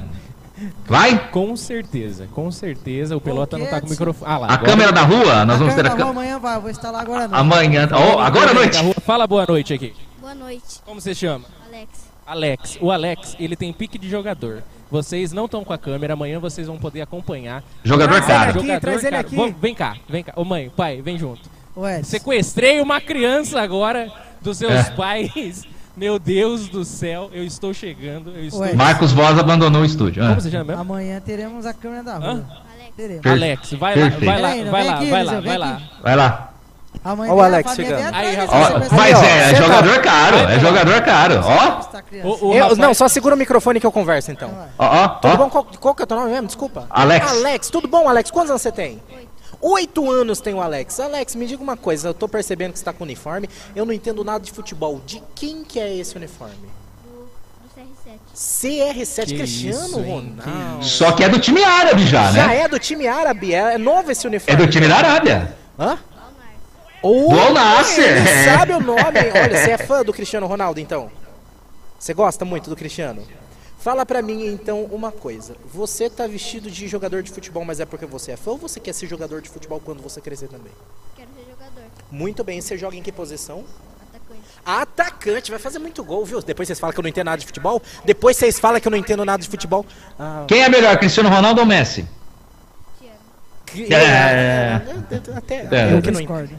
[0.87, 1.31] Vai?
[1.31, 3.16] Com certeza, com certeza.
[3.16, 4.31] O Pelota não tá com o microfone.
[4.31, 4.47] Ah lá.
[4.49, 6.11] A câmera da rua, nós vamos ter a Não, câmera.
[6.11, 7.39] amanhã vai, vou instalar agora não.
[7.39, 7.89] Amanhã.
[7.93, 8.74] Oh, agora à noite.
[8.74, 8.95] Da rua.
[9.05, 9.95] Fala boa noite aqui.
[10.20, 11.47] Boa noite, Como você chama?
[11.66, 11.89] Alex.
[12.27, 12.78] Alex.
[12.81, 14.62] O Alex, ele tem pique de jogador.
[14.90, 17.62] Vocês não estão com a câmera, amanhã vocês vão poder acompanhar.
[17.84, 18.52] Jogador Ah, caro.
[18.60, 19.26] Jogador traz ele caro.
[19.26, 19.36] aqui.
[19.36, 20.32] Vamos- vem cá, vem cá.
[20.36, 21.48] Ô mãe, pai, vem junto.
[21.76, 24.10] Ué, Sequestrei uma criança agora
[24.40, 24.90] dos seus É.
[24.90, 25.64] pais.
[25.96, 28.30] Meu Deus do céu, eu estou chegando.
[28.30, 28.74] Eu estou...
[28.74, 30.22] Marcos Voz abandonou o estúdio.
[30.22, 30.40] Como Ah.
[30.40, 30.80] você chama mesmo?
[30.80, 32.44] amanhã teremos a câmera da rua.
[33.24, 35.24] Alex, vai lá, vai lá, vai lá, aqui, vai
[35.58, 36.49] lá, vai lá.
[37.02, 38.14] Ó o Alex chegando.
[38.14, 41.40] Aí, Ó, mas é, é jogador caro, é jogador caro.
[41.43, 42.27] Ó.
[42.28, 44.51] O, o Eu- não, só segura o microfone que eu converso então.
[44.78, 45.36] ó, ó, Tudo ó.
[45.36, 45.48] bom?
[45.51, 46.47] Qual, qual que é o teu nome mesmo?
[46.47, 46.86] Desculpa.
[46.90, 47.27] Alex.
[47.31, 48.31] Alex, tudo bom, Alex?
[48.31, 49.02] Quantos anos você tem?
[49.62, 51.01] Oito anos tem o Alex.
[51.01, 53.48] Alex, me diga uma coisa, eu tô percebendo que você tá com uniforme.
[53.74, 55.01] Eu não entendo nada de futebol.
[55.06, 56.55] De quem que é esse uniforme?
[57.05, 57.28] Do,
[57.62, 57.81] do
[58.35, 58.94] CR7.
[59.05, 60.01] CR7 Que Cristiano isso?
[60.01, 60.85] Ronaldo.
[60.85, 62.60] Só que é do time árabe já, Já né?
[62.62, 64.64] é do time árabe, é, é novo esse É uniforme.
[64.64, 65.55] do time da Arábia.
[65.78, 65.98] Hã?
[67.02, 67.32] Oh.
[67.32, 68.44] Ele É.
[68.44, 69.01] sabe o nome.
[69.35, 71.10] Olha, você é fã do Cristiano Ronaldo, então?
[71.98, 73.22] Você gosta muito do Cristiano?
[73.78, 75.55] Fala pra mim, então, uma coisa.
[75.72, 78.78] Você tá vestido de jogador de futebol, mas é porque você é fã ou você
[78.78, 80.72] quer ser jogador de futebol quando você crescer também?
[81.16, 81.82] Quero ser jogador.
[82.10, 83.64] Muito bem, você joga em que posição?
[84.12, 84.43] Atacante.
[84.66, 86.43] Atacante, vai fazer muito gol, viu?
[86.43, 87.81] Depois vocês falam que eu não entendo nada de futebol.
[88.05, 89.86] Depois vocês falam que eu não entendo nada de futebol.
[90.18, 92.06] Ah, Quem é melhor, Cristiano Ronaldo ou Messi?
[93.64, 94.74] que- É.
[94.74, 95.64] Até, É.
[95.64, 96.51] até eu que não Discordo.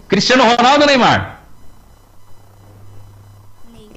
[0.00, 1.42] Cristiano Ronaldo ou Neymar?
[3.72, 3.90] Ney.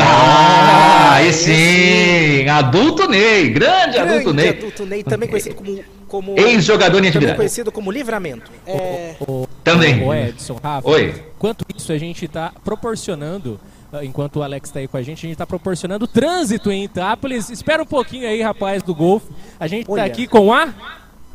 [0.00, 2.48] Ah, aí sim!
[2.48, 4.48] Adulto Ney, grande adulto Grande Ney.
[4.48, 5.84] adulto Ney, também conhecido como...
[6.08, 7.36] como Ex-jogador em Também atividade.
[7.36, 8.50] conhecido como Livramento.
[8.66, 9.16] É...
[9.64, 10.04] Também.
[10.06, 10.88] O Edson, Rafa.
[10.88, 11.24] Oi.
[11.36, 13.58] Enquanto isso, a gente está proporcionando,
[13.92, 16.84] ah, enquanto o Alex está aí com a gente, a gente está proporcionando trânsito em
[16.84, 17.50] Itápolis.
[17.50, 19.24] Espera um pouquinho aí, rapaz do Golf.
[19.58, 20.72] A gente está aqui com a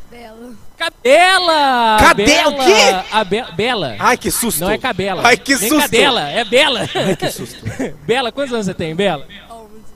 [0.10, 0.54] Bela.
[0.82, 1.98] Cadela!
[2.00, 3.06] Cadela, o quê?
[3.12, 3.96] A Be- Bela.
[4.00, 4.62] Ai, que susto.
[4.62, 5.22] Não é Cabela.
[5.24, 5.82] Ai, que Nem susto.
[5.82, 6.90] Cadela, é Bela.
[6.96, 7.64] Ai, que susto.
[8.04, 9.28] Bela, quantos anos você tem, Bela?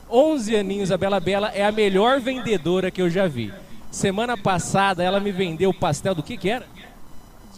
[0.08, 0.92] 11 aninhos.
[0.92, 3.52] A Bela Bela é a melhor vendedora que eu já vi.
[3.90, 6.68] Semana passada ela me vendeu pastel do que que era?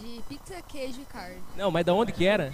[0.00, 1.36] De pizza, queijo e carne.
[1.54, 2.50] Não, mas da onde que era?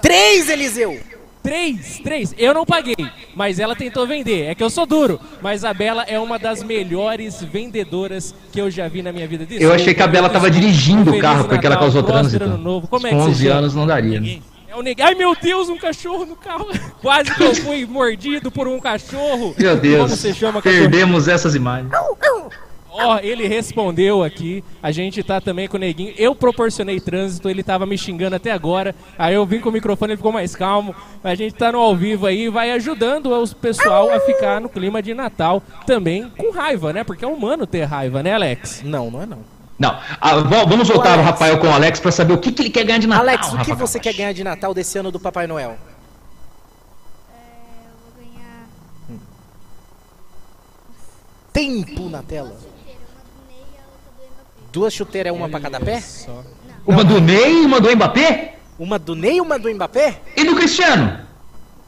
[0.00, 0.98] Três, Eliseu!
[1.44, 2.34] Três, três.
[2.38, 2.96] Eu não paguei,
[3.36, 4.46] mas ela tentou vender.
[4.46, 8.70] É que eu sou duro, mas a Bela é uma das melhores vendedoras que eu
[8.70, 9.46] já vi na minha vida.
[9.50, 12.46] Eu achei que a Bela tava dirigindo o carro porque ela causou trânsito.
[12.56, 12.88] Novo.
[12.88, 13.58] Como é Com que 11 você chama?
[13.58, 14.20] anos não daria.
[14.20, 14.38] né?
[14.68, 15.02] É neg...
[15.02, 16.66] Ai meu Deus, um cachorro no carro.
[17.02, 19.54] Quase que eu fui mordido por um cachorro.
[19.58, 20.80] Meu Deus, Como você chama cachorro?
[20.82, 21.90] perdemos essas imagens.
[22.96, 24.62] Ó, ele respondeu aqui.
[24.80, 26.14] A gente tá também com o neguinho.
[26.16, 28.94] Eu proporcionei trânsito, ele tava me xingando até agora.
[29.18, 30.94] Aí eu vim com o microfone, ele ficou mais calmo.
[31.22, 35.02] A gente tá no ao vivo aí, vai ajudando o pessoal a ficar no clima
[35.02, 37.02] de Natal também com raiva, né?
[37.02, 38.82] Porque é humano ter raiva, né, Alex?
[38.84, 39.38] Não, não é não.
[39.76, 41.30] Não, ah, vamos voltar o Alex.
[41.30, 43.24] Rafael com o Alex pra saber o que, que ele quer ganhar de Natal.
[43.26, 45.76] Alex, o que você quer ganhar de Natal desse ano do Papai Noel?
[47.28, 48.68] É, eu vou ganhar
[51.52, 52.63] Tempo na tela.
[54.74, 56.00] Duas chuteiras, uma pra cada pé?
[56.00, 56.42] Só.
[56.84, 58.56] Uma do Ney e uma do Mbappé?
[58.76, 60.16] Uma do Ney e uma do Mbappé?
[60.36, 61.20] E do Cristiano?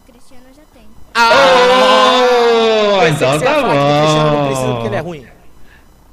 [0.07, 0.85] O Cristiano já tem.
[1.17, 4.73] Oh, então tá que o Cristiano não precisa bom.
[4.75, 5.27] porque ele é ruim.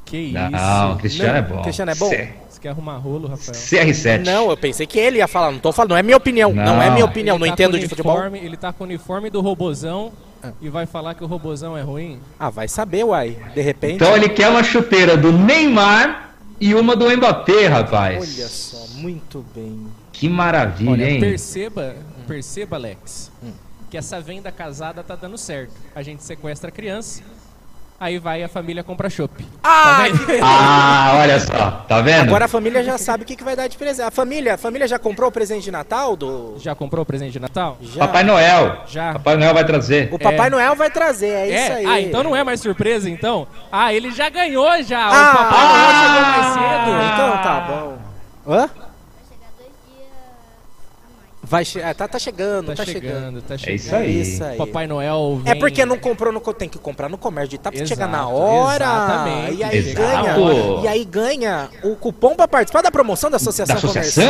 [0.03, 0.33] Que isso?
[0.51, 1.61] Não, o Cristiano Não, é bom.
[1.61, 2.09] Cristiano é bom?
[2.09, 3.53] C- Você quer arrumar rolo, Rafael?
[3.57, 4.25] CR7.
[4.25, 5.51] Não, eu pensei que ele ia falar.
[5.51, 6.51] Não tô falando, não é minha opinião.
[6.53, 6.81] Não, Não.
[6.81, 8.19] é minha opinião, não Ele tá entendo de futebol.
[8.35, 10.11] Ele tá com o uniforme do robozão
[10.59, 12.19] e vai falar que o robozão é ruim?
[12.39, 13.37] Ah, vai saber, uai.
[13.53, 13.95] De repente.
[13.95, 16.31] Então ele quer uma chuteira do Neymar
[16.65, 18.21] e uma do Mbappé, rapaz.
[18.21, 19.85] Olha só, muito bem.
[20.13, 21.19] Que maravilha, Olha, hein?
[21.19, 21.93] perceba,
[22.25, 23.29] perceba, Alex,
[23.89, 25.73] que essa venda casada tá dando certo.
[25.93, 27.21] A gente sequestra a criança,
[28.03, 29.45] aí vai a família compra chopp.
[29.63, 30.45] Ah, beleza.
[30.45, 32.23] Ah, olha só, tá vendo?
[32.23, 34.05] Agora a família já sabe o que, que vai dar de presente.
[34.05, 36.55] A família, a família já comprou o presente de Natal do.
[36.59, 37.77] Já comprou o presente de Natal?
[37.81, 37.99] Já.
[38.05, 38.83] Papai Noel.
[38.87, 39.13] Já.
[39.13, 40.09] Papai Noel vai trazer.
[40.11, 41.85] O Papai Noel vai trazer, é, isso aí.
[41.85, 43.47] Ah, então não é mais surpresa, então?
[43.71, 45.05] Ah, ele já ganhou já.
[45.05, 47.13] Ah, o Papai Noel chegou mais cedo.
[47.13, 47.97] Então tá bom.
[48.45, 48.69] Hã?
[51.45, 53.75] Vai che é, tá, tá chegando, Tá tá, chegando, tá É chegando.
[53.75, 54.21] isso aí.
[54.21, 54.57] isso aí.
[54.57, 55.59] Papai Noel É vem...
[55.59, 58.85] porque não comprou no tem que comprar no comércio de Itapas, chega na hora.
[58.85, 59.55] exatamente.
[59.57, 59.99] E aí Exato.
[60.35, 60.81] ganha.
[60.83, 64.23] E aí ganha o cupom pra participar da promoção da associação, Da associação,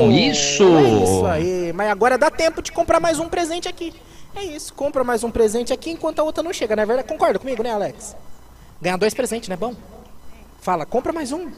[0.00, 0.10] comercial.
[0.12, 0.62] isso.
[0.76, 1.72] É isso aí.
[1.72, 3.94] Mas agora dá tempo de comprar mais um presente aqui.
[4.36, 7.08] É isso, compra mais um presente aqui enquanto a outra não chega, não é verdade?
[7.08, 8.14] Concorda comigo, né, Alex?
[8.80, 9.56] Ganhar dois presentes, né?
[9.56, 9.74] Bom.
[10.60, 11.50] Fala, compra mais um.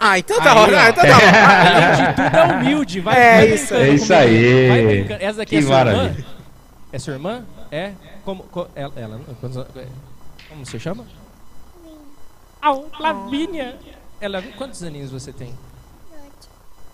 [0.00, 0.64] Ah, então tá ó.
[0.64, 1.66] Ah, então tá.
[1.66, 3.00] Além de tudo, é humilde.
[3.00, 3.74] Vai, É vai isso.
[3.74, 5.06] É isso aí.
[5.20, 5.94] Essa daqui Que é sua irmã?
[5.96, 6.26] maravilha.
[6.92, 7.44] É sua irmã?
[7.70, 7.92] É?
[8.24, 9.66] Como, co- ela, ela- quantos-
[10.48, 11.04] como você chama?
[12.62, 13.76] Ah, Lavínia.
[14.20, 15.54] Ela, quantos aninhos você tem?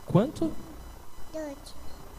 [0.07, 0.53] Quanto?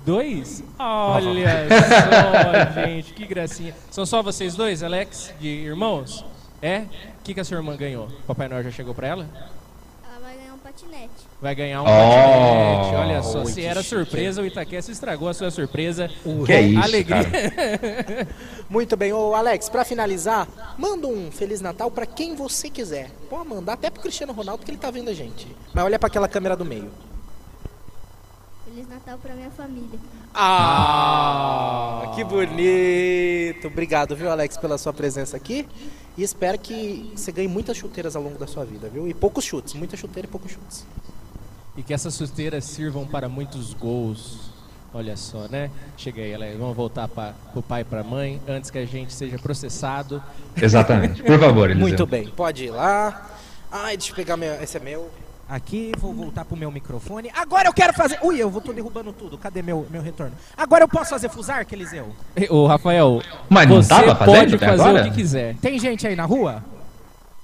[0.06, 0.64] Dois?
[0.78, 1.68] Olha
[2.76, 3.74] só, gente, que gracinha.
[3.90, 6.24] São só vocês dois, Alex, de irmãos?
[6.62, 6.80] É?
[7.20, 8.08] O que, que a sua irmã ganhou?
[8.28, 9.28] Papai Noel já chegou pra ela?
[10.76, 11.10] Patinete.
[11.42, 12.96] Vai ganhar um Oh, patinete.
[12.96, 13.96] Olha só, se era chique.
[13.96, 16.10] surpresa, o Itaquest estragou a sua surpresa.
[16.46, 17.26] Que é isso, Alegria.
[18.70, 20.48] Muito bem, ô Alex, pra finalizar,
[20.78, 23.10] manda um Feliz Natal pra quem você quiser.
[23.30, 25.48] Pode mandar até pro Cristiano Ronaldo que ele tá vendo a gente.
[25.74, 26.90] Mas olha pra aquela câmera do meio.
[28.66, 30.00] Feliz Natal pra minha família.
[30.34, 33.68] Ah, que bonito.
[33.68, 35.66] Obrigado, viu, Alex, pela sua presença aqui.
[36.18, 39.08] E espero que você ganhe muitas chuteiras ao longo da sua vida, viu?
[39.08, 40.86] E poucos chutes, muita chuteira e poucos chutes.
[41.76, 44.52] E que essas chuteiras sirvam para muitos gols.
[44.94, 45.70] Olha só, né?
[45.98, 46.58] Chega aí, Alex.
[46.58, 50.24] Vamos voltar para o pai e para a mãe antes que a gente seja processado.
[50.56, 51.22] Exatamente.
[51.22, 51.86] Por favor, Eliseu.
[51.86, 53.30] Muito bem, pode ir lá.
[53.70, 54.54] Ai, deixa eu pegar meu.
[54.64, 55.12] Esse é meu.
[55.48, 57.30] Aqui, vou voltar pro meu microfone.
[57.36, 58.18] Agora eu quero fazer.
[58.24, 59.38] Ui, eu vou tô derrubando tudo.
[59.38, 60.34] Cadê meu, meu retorno?
[60.58, 62.08] Agora eu posso fazer fusar, Eliseu?
[62.50, 65.02] Ô, Rafael, Mas não você tava fazendo pode até fazer agora?
[65.02, 65.56] o que quiser.
[65.58, 66.64] Tem gente aí na rua?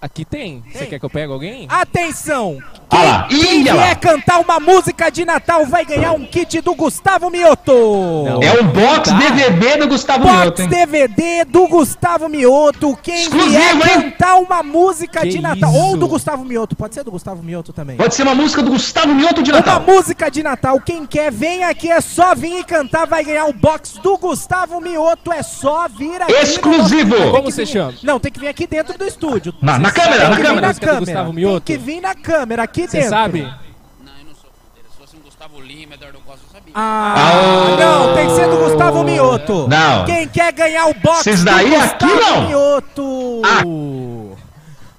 [0.02, 0.64] Aqui tem?
[0.74, 1.68] Você quer que eu pegue alguém?
[1.70, 2.58] Atenção!
[2.90, 3.28] Ah lá.
[3.30, 3.74] Quem lá.
[3.74, 7.72] vier cantar uma música de Natal vai ganhar um kit do Gustavo Mioto.
[7.72, 8.42] Não.
[8.42, 10.68] É um box DVD do Gustavo Box Mioto, hein?
[10.70, 12.98] DVD do Gustavo Mioto.
[13.02, 14.02] Quem Exclusivo, vier hein?
[14.12, 15.70] cantar uma música Que de Natal.
[15.72, 15.80] isso?
[15.80, 16.76] Ou do Gustavo Mioto.
[16.76, 17.96] Pode ser do Gustavo Mioto também.
[17.96, 19.82] Pode ser uma música do Gustavo Mioto de Uma Natal.
[19.82, 20.82] música de Natal.
[20.82, 21.90] Quem quer, vem aqui.
[21.92, 23.06] É só vir e cantar.
[23.06, 25.32] Vai ganhar o box do Gustavo Mioto.
[25.32, 26.34] É só vir aqui.
[26.34, 27.16] Exclusivo.
[27.32, 27.94] Como você vir- chama?
[28.04, 29.54] Não, tem que vir aqui dentro do estúdio.
[29.62, 31.24] Na- na Você câmera, tem na que vir câmera.
[31.24, 31.62] na Mioto?
[31.62, 33.10] Tem que vir na câmera aqui Você dentro.
[33.10, 33.42] sabe?
[33.42, 34.50] Não, eu não sou.
[34.92, 36.74] Se fosse um Gustavo Lima, Eduardo Costa, eu sabia.
[36.76, 39.68] Ah, Ah, não, tem que ser do Gustavo Mioto.
[39.68, 40.06] Não.
[40.06, 42.48] Quem quer ganhar o box Esses daí do aqui, Gustavo não.
[42.48, 43.42] Mioto.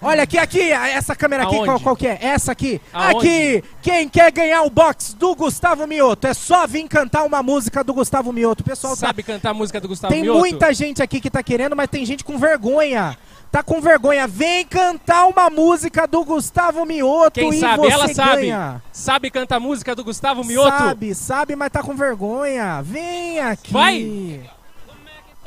[0.03, 1.67] Olha aqui, aqui, essa câmera aqui, Aonde?
[1.69, 2.19] qual, qual que é?
[2.21, 2.81] Essa aqui.
[2.93, 3.17] Aonde?
[3.17, 7.85] Aqui, quem quer ganhar o box do Gustavo Mioto, é só vir cantar uma música
[7.85, 8.63] do Gustavo Mioto.
[8.63, 10.41] O pessoal tá Sabe cantar a música do Gustavo tem Mioto?
[10.41, 13.17] muita gente aqui que tá querendo, mas tem gente com vergonha.
[13.53, 14.27] Tá com vergonha.
[14.27, 17.87] Vem cantar uma música do Gustavo Mioto Quem e sabe?
[17.87, 18.43] Ela sabe.
[18.43, 18.83] ganha.
[18.91, 20.71] Sabe cantar a música do Gustavo Mioto?
[20.79, 22.83] Sabe, sabe, mas tá com vergonha.
[22.83, 23.73] Vem aqui.
[23.73, 24.41] Vai.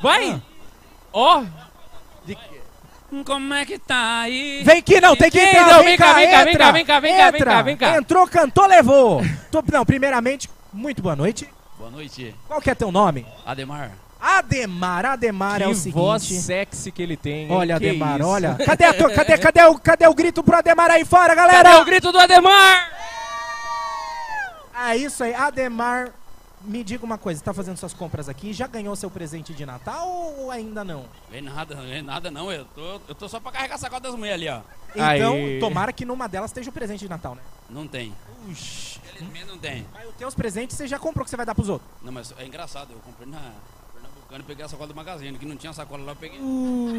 [0.02, 0.42] Vai!
[1.12, 1.44] Ó!
[3.24, 4.64] Como é que tá aí?
[4.64, 5.68] Vem que não, tem que entrar.
[5.68, 7.62] Não, vem, vem cá, cá, vem cá, vem cá, vem cá, vem cá, vem cá,
[7.62, 7.98] vem cá.
[7.98, 9.22] Entrou, cantou, levou.
[9.52, 11.48] Tô- não, primeiramente, muito boa noite.
[11.78, 13.26] Boa noite, Qual que é teu nome?
[13.46, 13.92] Ademar.
[14.20, 15.94] Ademar, Ademar é o que seguinte.
[15.94, 17.44] voz sexy que ele tem.
[17.44, 17.48] hein?
[17.52, 18.28] Olha, Que Ademar, isso?
[18.30, 18.56] olha.
[18.66, 21.64] Cadê, a tua- cadê, cadê, o, cadê o grito pro Ademar aí fora, galera?
[21.64, 22.90] Cadê o grito do Ademar?
[24.88, 26.10] É isso aí, Ademar.
[26.66, 28.52] Me diga uma coisa, tá fazendo suas compras aqui?
[28.52, 31.06] Já ganhou seu presente de Natal ou ainda não?
[31.30, 32.52] Vem nada, vem nada não.
[32.52, 34.62] Eu tô, eu tô só pra carregar a sacola das mulheres ali, ó.
[34.96, 35.60] Então, Aí.
[35.60, 37.42] tomara que numa delas esteja o presente de Natal, né?
[37.70, 38.14] Não tem.
[38.46, 39.00] Puxa.
[39.02, 39.86] Felizmente não tem.
[39.94, 41.90] Mas os teus presentes você já comprou que você vai dar pros outros.
[42.02, 42.92] Não, mas é engraçado.
[42.92, 43.52] Eu comprei na
[44.26, 45.38] Pernambucana e peguei a sacola do Magazine.
[45.38, 46.40] Que não tinha sacola lá, eu peguei.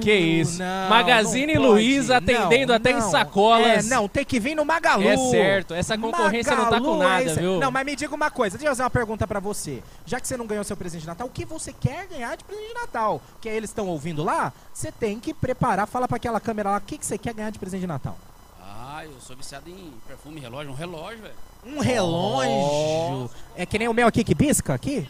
[0.00, 0.58] Que isso?
[0.58, 1.62] Não, Magazine não.
[1.62, 3.86] Luiza atendendo Não, até em sacolas.
[3.86, 5.08] É, não, tem que vir no Magalu.
[5.08, 7.40] É certo, essa concorrência não tá com Magalu é nada, isso.
[7.40, 7.58] viu?
[7.58, 9.82] Não, mas me diga uma coisa, deixa eu fazer uma pergunta pra você.
[10.04, 12.44] Já que você não ganhou seu presente de Natal, o que você quer ganhar de
[12.44, 13.20] presente de Natal?
[13.40, 16.80] Que eles estão ouvindo lá, você tem que preparar, fala pra aquela câmera lá, o
[16.80, 18.16] que, que você quer ganhar de presente de Natal?
[18.60, 20.70] Ah, eu sou viciado em perfume, relógio.
[20.70, 21.34] Um relógio, velho.
[21.66, 23.30] Um relógio.
[23.56, 25.08] É que nem o meu aqui que pisca aqui?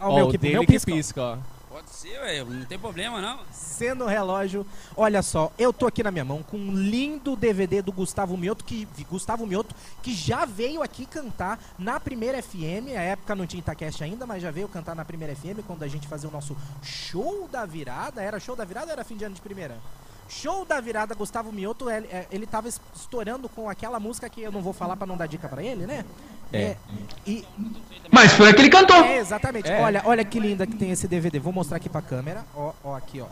[0.00, 0.92] Ó, o meu o que, dele meu que pisca.
[0.92, 1.38] pisca, ó.
[1.70, 3.38] Pode ser, ué, não tem problema não.
[3.52, 4.66] Sendo relógio,
[4.96, 8.64] olha só, eu tô aqui na minha mão com um lindo DVD do Gustavo Mioto,
[8.64, 9.72] que Gustavo Mioto,
[10.02, 14.42] que já veio aqui cantar na primeira FM, a época não tinha Itacast ainda, mas
[14.42, 18.20] já veio cantar na primeira FM quando a gente fazia o nosso show da virada.
[18.20, 19.78] Era show da virada ou era fim de ano de primeira?
[20.28, 24.40] Show da virada, Gustavo Mioto, ele, é, ele tava es- estourando com aquela música que
[24.42, 26.04] eu não vou falar pra não dar dica pra ele, né?
[26.52, 26.76] É.
[27.26, 27.44] e
[28.10, 28.96] Mas foi a que ele cantou.
[29.04, 29.70] é, exatamente.
[29.70, 29.80] É.
[29.80, 31.38] Olha, olha que linda que tem esse DVD.
[31.38, 32.44] Vou mostrar aqui pra câmera.
[32.54, 33.26] Ó, ó, aqui, ó.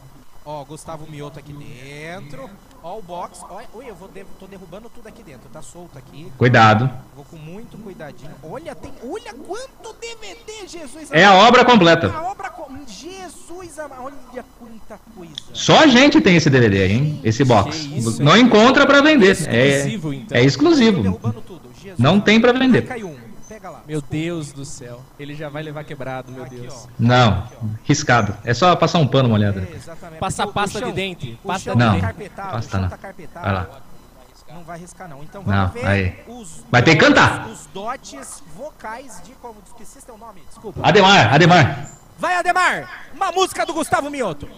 [0.45, 2.49] Ó, Gustavo Mioto aqui dentro.
[2.83, 3.41] Ó, o box.
[3.51, 5.47] Ó, ui, eu vou de- tô derrubando tudo aqui dentro.
[5.53, 6.33] Tá solto aqui.
[6.39, 6.89] Cuidado.
[7.15, 8.31] Vou com muito cuidadinho.
[8.43, 8.91] Olha, tem.
[9.05, 11.11] Olha quanto DVD, Jesus.
[11.11, 12.11] É a obra completa.
[12.11, 12.67] A obra com...
[12.87, 14.05] Jesus, amado.
[14.05, 15.35] olha quanta coisa.
[15.53, 17.21] Só a gente tem esse DVD aí, hein?
[17.23, 17.87] Esse box.
[18.19, 19.33] Não encontra pra vender.
[19.33, 20.39] Exclusivo, é, então.
[20.39, 21.21] é exclusivo.
[21.99, 22.83] Não tem pra vender.
[22.87, 23.29] Caiu um.
[23.87, 25.01] Meu Deus do céu.
[25.19, 26.87] Ele já vai levar quebrado, meu Deus.
[26.99, 27.49] Não,
[27.85, 28.37] riscado.
[28.45, 29.67] É só passar um pano molhado.
[30.21, 31.39] Passa O- o pasta chão- de dente.
[31.45, 32.03] Pasta de Não, dente.
[32.03, 32.89] carpetado, pasta não.
[32.91, 32.99] tá.
[33.41, 33.67] Vai lá.
[34.53, 35.23] Não vai riscar, não.
[35.23, 36.19] Então Não, vamos ver aí.
[36.27, 37.49] os Vai ter que dotes- cantar.
[37.49, 39.33] Os dotes vocais de.
[39.33, 40.43] Como esqueci seu nome?
[40.49, 40.81] Desculpa.
[40.83, 41.87] Ademar, Ademar.
[42.19, 43.07] Vai, Ademar!
[43.15, 44.49] Uma música do Gustavo Mioto.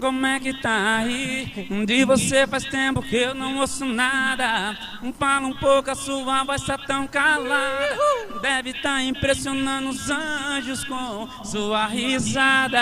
[0.00, 1.68] Como é que tá aí?
[1.84, 4.74] De você faz tempo que eu não ouço nada.
[5.18, 7.96] Fala um pouco, a sua voz tá tão calada.
[8.40, 12.78] Deve tá impressionando os anjos com sua risada.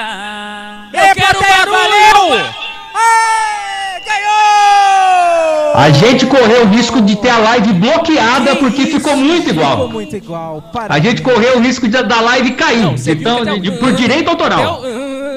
[0.92, 2.44] Ei, plateia, valeu!
[4.06, 5.72] ganhou!
[5.74, 9.88] A gente correu o risco de ter a live bloqueada porque ficou muito Ficou igual.
[9.88, 10.70] muito igual.
[10.88, 12.84] A gente correu o risco de, da live cair.
[13.08, 14.82] então, de- de- por direito autoral.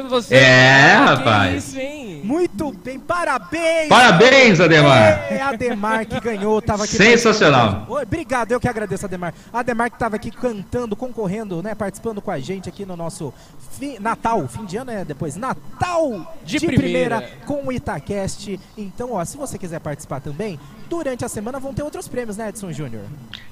[0.08, 1.68] Você É, Que rapaz.
[1.68, 2.22] isso, hein?
[2.24, 3.88] Muito bem, parabéns!
[3.88, 5.26] Parabéns, Ademar.
[5.32, 6.96] É, Ademar que ganhou, tava aqui.
[6.96, 7.86] Sensacional.
[7.88, 9.34] Oi, Obrigado, eu que agradeço, Ademar.
[9.54, 11.74] Ademar que tava aqui cantando, concorrendo, né?
[11.76, 13.34] Participando com a gente aqui no nosso
[13.78, 15.36] fi- Natal, fim de ano é depois.
[15.36, 17.18] Natal De primeira.
[17.18, 17.32] primeira.
[17.46, 18.60] com o Itacast.
[18.78, 22.50] Então, ó, se você quiser participar também, durante a semana vão ter outros prêmios, né,
[22.50, 23.04] Edson Júnior?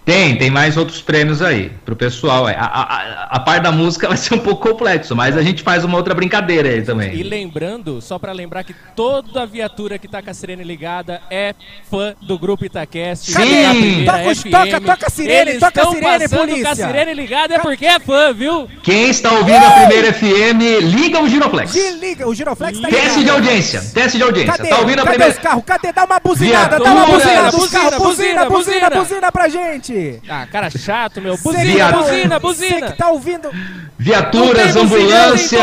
[0.03, 2.45] Tem, tem mais outros prêmios aí pro pessoal.
[2.47, 5.63] A, a, a, a parte da música vai ser um pouco complexo, mas a gente
[5.63, 7.23] faz uma outra brincadeira aí E também.
[7.23, 11.53] lembrando, só pra lembrar que toda a viatura que tá com a sirene ligada é
[11.89, 13.31] fã do grupo Itacast.
[13.31, 14.05] Sim!
[14.05, 14.51] Toca FM.
[14.51, 16.63] toca- toca a sirene, Eles toca a sirene, passando polícia.
[16.65, 18.67] com a sirene ligada é porque é fã, viu?
[18.83, 21.73] Quem está ouvindo a primeira FM, liga o Giroflex.
[21.99, 24.53] Liga, o Giroflex tá Teste de audiência, teste de audiência.
[24.53, 24.69] Cadê?
[24.69, 25.33] Tá ouvindo a Cadê primeira.
[25.33, 25.63] os carros?
[25.65, 25.91] Cadê?
[25.91, 27.51] Dá uma buzinada, dá uma Viatura, buzinada buzina.
[27.51, 28.89] Buzina, buzina, buzina, buzina.
[28.89, 30.21] buzina pra gente.
[30.29, 31.37] Ah, cara chato, meu.
[31.37, 32.91] Buzina, tá- buzina, Você buzina.
[32.91, 33.49] que tá ouvindo.
[33.97, 35.59] Viaturas, ambulância.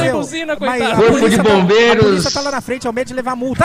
[0.00, 0.96] tem buzina, coitado.
[0.96, 2.04] Corpo de tá- bombeiros.
[2.04, 3.64] a polícia tá lá na frente, ao medo de levar multa.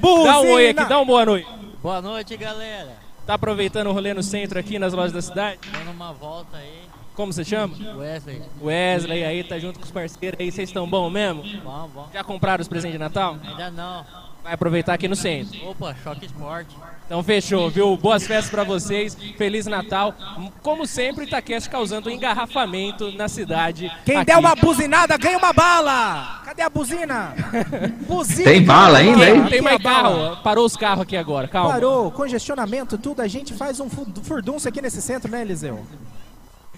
[0.00, 1.48] Dá um oi aqui, dá um boa noite.
[1.82, 2.90] Boa noite, galera.
[3.26, 5.58] Tá aproveitando o rolê no centro aqui nas lojas da cidade?
[5.72, 6.81] Dando uma volta aí.
[7.14, 7.74] Como você chama?
[7.98, 8.42] Wesley.
[8.62, 11.42] Wesley aí, tá junto com os parceiros aí, vocês estão bom mesmo?
[11.62, 12.08] Bom, bom.
[12.12, 13.36] Já compraram os presentes de Natal?
[13.46, 14.04] Ainda não.
[14.42, 15.56] Vai aproveitar aqui no centro.
[15.68, 16.74] Opa, choque esporte.
[17.06, 17.96] Então fechou, viu?
[17.96, 20.14] Boas festas pra vocês, Feliz Natal.
[20.62, 23.92] Como sempre, Itaquest causando um engarrafamento na cidade.
[24.04, 24.26] Quem aqui.
[24.26, 26.40] der uma buzinada ganha uma bala.
[26.44, 27.34] Cadê a buzina?
[28.08, 28.50] Buzina.
[28.50, 29.44] Tem bala ainda, hein?
[29.48, 31.70] Tem, mais carro, parou os carros aqui agora, calma.
[31.74, 33.20] Parou, congestionamento, tudo.
[33.20, 35.84] A gente faz um fu- furdunço aqui nesse centro, né, Eliseu?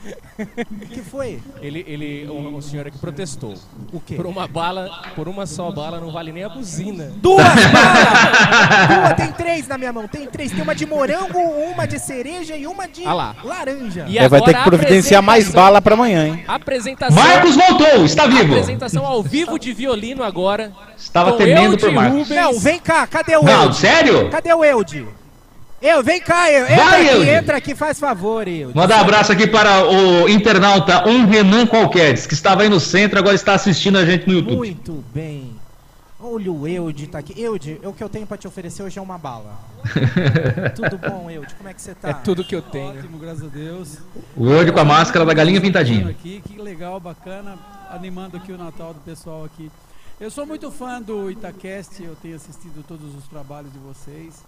[0.90, 1.40] que foi?
[1.60, 3.54] Ele, ele, o, o senhor aqui protestou.
[3.92, 4.14] O quê?
[4.14, 7.12] Por uma bala, por uma só bala não vale nem a buzina.
[7.16, 8.88] Duas balas!
[8.88, 10.52] Duas, tem três na minha mão, tem três.
[10.52, 13.36] Tem uma de morango, uma de cereja e uma de Ah lá.
[13.44, 14.04] laranja.
[14.08, 16.44] E É, vai ter que providenciar mais bala pra amanhã, hein?
[16.46, 17.16] Apresentação.
[17.22, 18.52] Marcos voltou, está vivo.
[18.52, 20.72] Apresentação ao vivo de violino agora.
[20.96, 22.18] Estava temendo por Marcos.
[22.28, 22.40] Rubens.
[22.40, 23.76] Não, vem cá, cadê o Não, Eude?
[23.76, 24.30] sério?
[24.30, 25.06] Cadê o Eude?
[25.84, 26.64] Eu, vem cá, eu.
[26.64, 28.74] Entra Vai, aqui, entra aqui, faz favor, Eude.
[28.74, 33.18] Mandar um abraço aqui para o internauta, um Renan qualquer, que estava aí no centro,
[33.18, 34.56] agora está assistindo a gente no YouTube.
[34.56, 35.54] Muito bem.
[36.18, 37.38] Olha o Eude tá aqui.
[37.38, 39.58] Eude, o que eu tenho pra te oferecer hoje é uma bala.
[40.74, 41.54] Tudo bom, Eude?
[41.54, 42.08] Como é que você tá?
[42.08, 43.00] É tudo que eu tenho.
[43.00, 43.98] Ótimo, graças a Deus.
[44.34, 46.08] O Eude com a máscara da galinha pintadinha.
[46.08, 47.58] Aqui, que legal, bacana,
[47.90, 49.70] animando aqui o Natal do pessoal aqui.
[50.18, 54.42] Eu sou muito fã do Itacast, eu tenho assistido todos os trabalhos de vocês,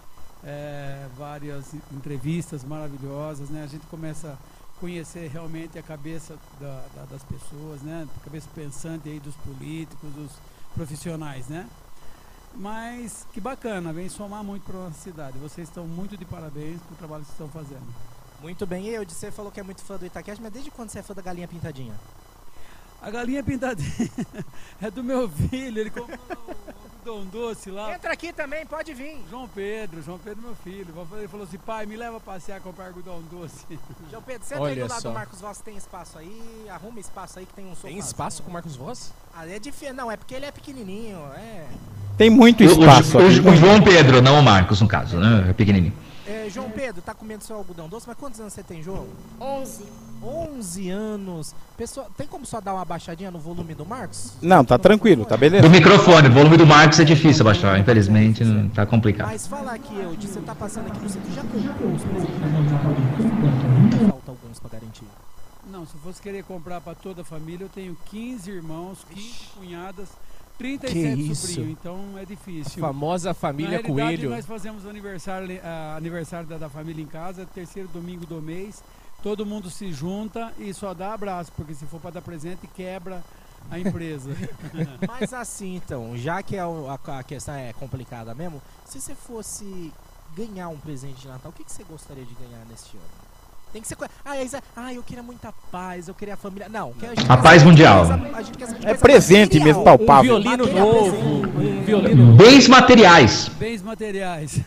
[0.47, 3.65] é, várias entrevistas maravilhosas, né?
[3.65, 8.07] A gente começa a conhecer realmente a cabeça da- da- das pessoas, né?
[8.21, 10.31] A cabeça pensante aí dos políticos, dos
[10.75, 11.67] profissionais, né?
[12.55, 15.37] Mas que bacana, vem somar muito para nossa cidade.
[15.39, 17.87] Vocês estão muito de parabéns pelo trabalho que vocês estão fazendo.
[18.41, 21.01] Muito bem, Eude, você falou que é muito fã do Itaquest, mas desde quando você
[21.01, 21.95] é fã da galinha pintadinha?
[23.03, 24.11] A galinha pintadinha
[24.81, 26.19] é do meu filho, ele comprou
[27.11, 27.95] o algodão doce lá.
[27.95, 29.19] Entra aqui também, pode vir.
[29.31, 30.87] João Pedro, João Pedro, meu filho.
[31.19, 33.65] Ele falou assim: pai, me leva a passear comprar algodão doce.
[34.11, 37.47] João Pedro, senta aí do lado do Marcos Voss, tem espaço aí, arruma espaço aí
[37.47, 37.89] que tem um sofá.
[37.89, 39.13] Tem espaço com o Marcos Voss?
[39.35, 39.95] Ah, é difícil.
[39.95, 41.67] Não, é porque ele é pequenininho, é.
[42.17, 43.19] Tem muito O, espaço.
[43.19, 45.47] o- aqui, o João Pedro, não o Marcos, no caso, né?
[45.51, 45.93] É pequenininho.
[46.27, 49.07] É, João Pedro, tá comendo seu algodão doce, mas quantos anos você tem, João?
[49.41, 49.85] 11.
[50.23, 51.55] 11 anos.
[51.77, 54.33] Pessoal, tem como só dar uma baixadinha no volume do Marcos?
[54.43, 55.63] Não, tá tranquilo, tá beleza.
[55.63, 59.29] Do microfone, o volume do Marcos é difícil baixar, infelizmente, não tá complicado.
[59.29, 62.35] Mas fala aqui, eu você tá passando aqui no centro, já comprou os presentes?
[64.11, 65.05] Falta alguns pra garantir.
[65.71, 69.31] Não, se eu fosse querer comprar para toda a família, eu tenho 15 irmãos, 15
[69.57, 70.09] cunhadas,
[70.59, 71.47] 37 Que isso?
[71.49, 72.85] sobrinhos, então é difícil.
[72.85, 74.31] A famosa família Coelho.
[74.31, 78.83] nós fazemos o aniversário, ah, aniversário da, da família em casa, terceiro domingo do mês.
[79.23, 83.23] Todo mundo se junta e só dá abraço, porque se for para dar presente, quebra
[83.71, 84.31] a empresa.
[85.09, 89.93] Mas assim, então, já que a, a- a questão é complicada mesmo, se você fosse
[90.37, 93.26] ganhar um presente de Natal, o que, que você gostaria de ganhar neste ano?
[93.77, 93.97] Tem que ser.
[94.25, 96.67] Ah, Isa, ah, eu queria muita paz, eu queria a família.
[96.67, 98.07] Não, que a, gente A paz saber mundial.
[98.07, 100.37] coisa- a gente quer saber É presente mesmo, palpável.
[100.37, 101.17] Um violino Material novo,
[101.61, 103.51] um violino Bens materiais.
[103.51, 104.63] Bens materiais.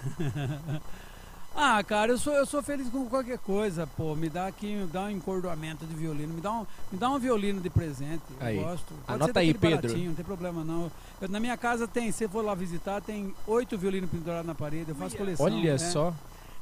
[1.57, 4.15] ah, cara, eu sou, eu sou feliz com qualquer coisa, pô.
[4.15, 7.17] Me dá aqui, me dá um encordoamento de violino, me dá um, me dá um
[7.17, 8.21] violino de presente.
[8.39, 8.59] Eu Aí.
[8.59, 8.93] gosto.
[9.07, 9.87] Pode Anota aí, Pedro.
[9.87, 10.91] baratinho, Não tem problema não.
[11.19, 14.89] Eu- na minha casa tem, se for lá visitar, tem oito violinos pendurados na parede.
[14.89, 15.47] Eu faço coleção.
[15.47, 15.77] Olha né?
[15.79, 16.13] só.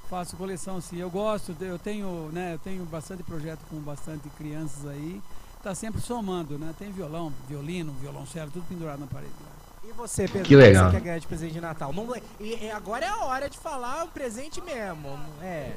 [0.09, 0.97] Faço coleção sim.
[0.97, 5.21] Eu gosto, eu tenho, né, eu tenho bastante projeto com bastante crianças aí.
[5.61, 6.73] Tá sempre somando, né?
[6.79, 9.33] Tem violão, violino, violoncelo, tudo pendurado na parede.
[9.43, 9.89] lá.
[9.89, 10.85] E você, Pedro, Que legal.
[10.85, 11.91] você quer ganhar de presente de Natal?
[11.91, 12.07] Não,
[12.39, 15.09] e, e agora é a hora de falar o presente mesmo.
[15.41, 15.73] É.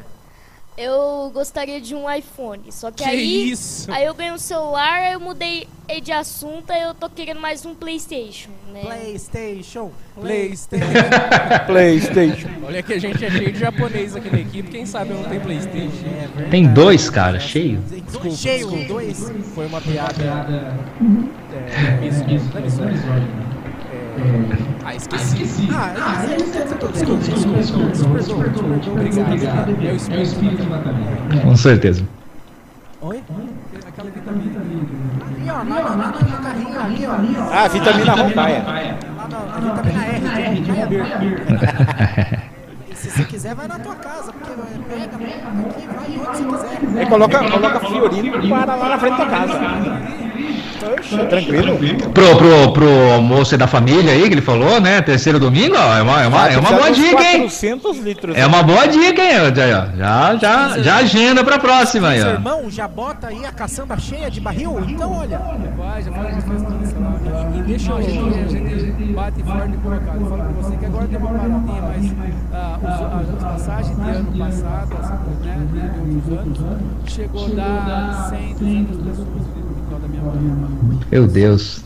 [0.83, 3.93] Eu gostaria de um iPhone, só que, Que aí, isso?
[3.93, 5.69] aí eu ganhei um celular, aí eu mudei
[6.03, 8.81] de assunto, aí eu tô querendo mais um Playstation, né?
[8.81, 9.91] PlayStation.
[10.19, 10.87] Playstation.
[11.67, 12.49] PlayStation.
[12.67, 15.39] Olha que a gente é cheio de japonês aqui na equipe, quem sabe não tem
[15.39, 16.49] Playstation.
[16.51, 17.79] Tem dois, cara, cheio.
[17.81, 18.85] Desculpa, cheio, desculpa.
[18.85, 19.33] dois.
[19.55, 20.75] Foi uma piada.
[21.53, 23.60] É, isso, isso, não é isso, é.
[24.85, 25.69] Ah, esqueci.
[25.73, 26.27] Ah,
[26.91, 27.27] desculpa.
[28.91, 29.77] Obrigado.
[29.83, 32.05] É o espírito do Com certeza.
[33.03, 33.23] Oi?
[33.87, 34.61] Aquela vitamina.
[35.27, 36.81] Ali, ó, lá, no carrinho,
[37.11, 37.43] ali, ó.
[37.51, 38.15] Ah, vitamina
[39.61, 41.07] vitamina R, Beer.
[42.53, 42.60] E
[43.01, 44.51] se você quiser, vai na tua casa, porque
[44.89, 47.09] pega, aqui, vai onde você quiser.
[47.09, 49.61] Coloca, coloca Fiorino e para lá na frente da casa.
[50.99, 51.79] Oxe, tranquilo.
[52.13, 55.01] Pro, pro, pro moço da família aí que ele falou, né?
[55.01, 57.39] Terceiro domingo, ó, é uma, é uma, é uma boa dica, hein?
[57.41, 58.37] 400 litros.
[58.37, 59.55] É uma boa dica, hein?
[59.55, 62.33] Já, já, já, já agenda pra próxima aí, Seu ó.
[62.33, 64.79] irmão já bota aí a caçamba cheia de barril?
[64.89, 65.39] Então, olha.
[65.77, 67.51] Vai, já faz festa lá.
[67.57, 68.80] E deixa a gente
[69.15, 70.21] bate forte por acaso.
[70.21, 72.13] Eu falo pra você que agora tem uma paradinha, mas
[72.53, 75.11] ah, os- as passagens de ano passado, as-
[75.41, 75.69] né,
[76.25, 81.01] de outros anos, chegou a dar 100, 200 pessoas no quintal da minha mãe.
[81.11, 81.85] Meu Deus.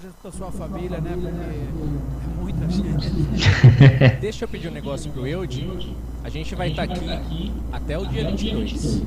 [0.00, 1.10] Hoje da sua família, né?
[1.20, 3.10] Porque é muita gente.
[4.20, 5.66] Deixa eu pedir um negócio pro Eude.
[6.28, 9.02] A gente vai estar aqui até o dia 22.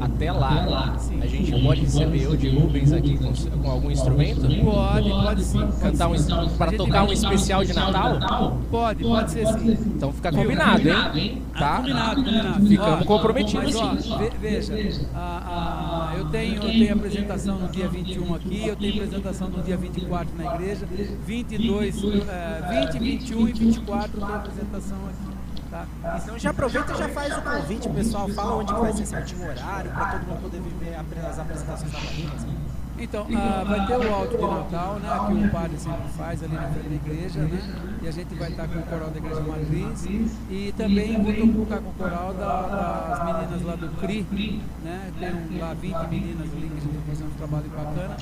[0.00, 4.40] Até lá, a gente pode receber Eude Rubens aqui com, com algum instrumento?
[4.64, 5.68] Pode, pode sim.
[5.82, 8.58] Cantar um, para tocar um especial de Natal?
[8.70, 9.72] Pode, pode ser sim.
[9.94, 11.42] Então fica combinado, hein?
[11.58, 11.76] Tá?
[11.76, 12.66] Combinado, combinado.
[12.66, 14.16] Ficamos comprometidos, mas, ó, sim.
[14.16, 18.94] ve- veja, a- a- eu, tenho, eu tenho apresentação no dia 21 aqui, eu tenho
[18.94, 20.86] apresentação no dia 24 na igreja,
[21.26, 25.39] 22, eh, 20, 21 e 24 tem apresentação aqui.
[25.70, 25.86] Tá?
[26.22, 29.48] Então já aproveita e já faz o convite, pessoal fala onde vai ser certinho o
[29.50, 32.32] horário, pra todo mundo poder viver as apresentações da Marina.
[32.34, 32.56] assim.
[32.98, 36.54] Então, ah, vai ter o alto de Natal, né, que o padre sempre faz ali
[36.54, 37.98] na frente da igreja, né?
[38.02, 40.04] E a gente vai estar com o coral da igreja matriz
[40.50, 45.12] e também vou tocar com o coral da- das meninas lá do CRI, né?
[45.18, 48.16] Tem um, lá 20 meninas ali que a gente vai fazer um trabalho bacana.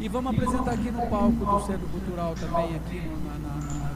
[0.00, 3.91] E vamos apresentar aqui no palco do Centro Cultural também, aqui no- na, na?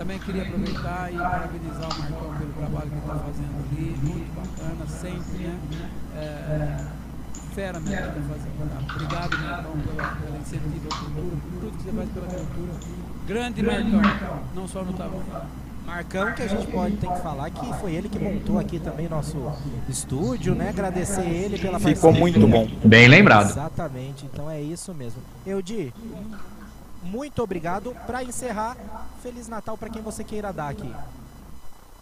[0.00, 4.34] Também queria aproveitar e parabenizar o Marcão pelo trabalho que ele está fazendo ali, muito
[4.34, 5.90] bacana, sempre, né?
[6.16, 6.86] É,
[7.54, 8.70] fera mesmo que tá fazendo.
[8.70, 8.94] Tá?
[8.94, 12.72] Obrigado, Marcão, pela, pelo incentivo à cultura, por tudo que você faz pela cultura.
[13.26, 15.22] Grande Marcão, não só no tamanho.
[15.84, 19.06] Marcão, que a gente pode tem que falar que foi ele que montou aqui também
[19.06, 19.36] nosso
[19.86, 20.70] estúdio, né?
[20.70, 22.20] Agradecer ele pela Ficou parceria.
[22.20, 22.66] muito bom.
[22.88, 23.50] Bem lembrado.
[23.50, 25.20] Exatamente, então é isso mesmo.
[25.44, 25.92] Eudi,
[27.02, 27.94] muito obrigado.
[28.06, 28.76] Pra encerrar,
[29.22, 30.92] Feliz Natal pra quem você queira dar aqui.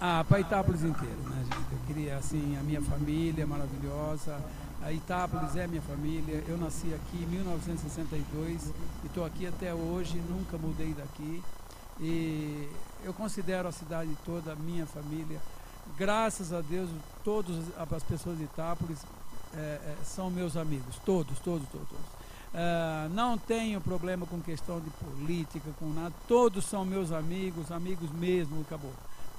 [0.00, 1.72] Ah, para Itápolis inteiro, né, gente?
[1.72, 4.40] Eu queria, assim, a minha família maravilhosa,
[4.80, 6.44] A Itápolis é minha família.
[6.46, 8.72] Eu nasci aqui em 1962
[9.02, 11.42] e estou aqui até hoje, nunca mudei daqui.
[12.00, 12.68] E
[13.02, 15.40] eu considero a cidade toda minha família.
[15.96, 16.88] Graças a Deus,
[17.24, 18.98] todas as pessoas de Itápolis
[19.54, 21.88] é, são meus amigos, todos, todos, todos.
[21.88, 22.17] todos.
[22.54, 26.14] Ah, não tenho problema com questão de política, com nada.
[26.26, 28.92] Todos são meus amigos, amigos mesmo, acabou.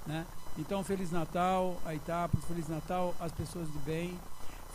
[0.05, 0.25] Né?
[0.57, 4.19] Então, Feliz Natal a Itápolis, Feliz Natal às pessoas de bem.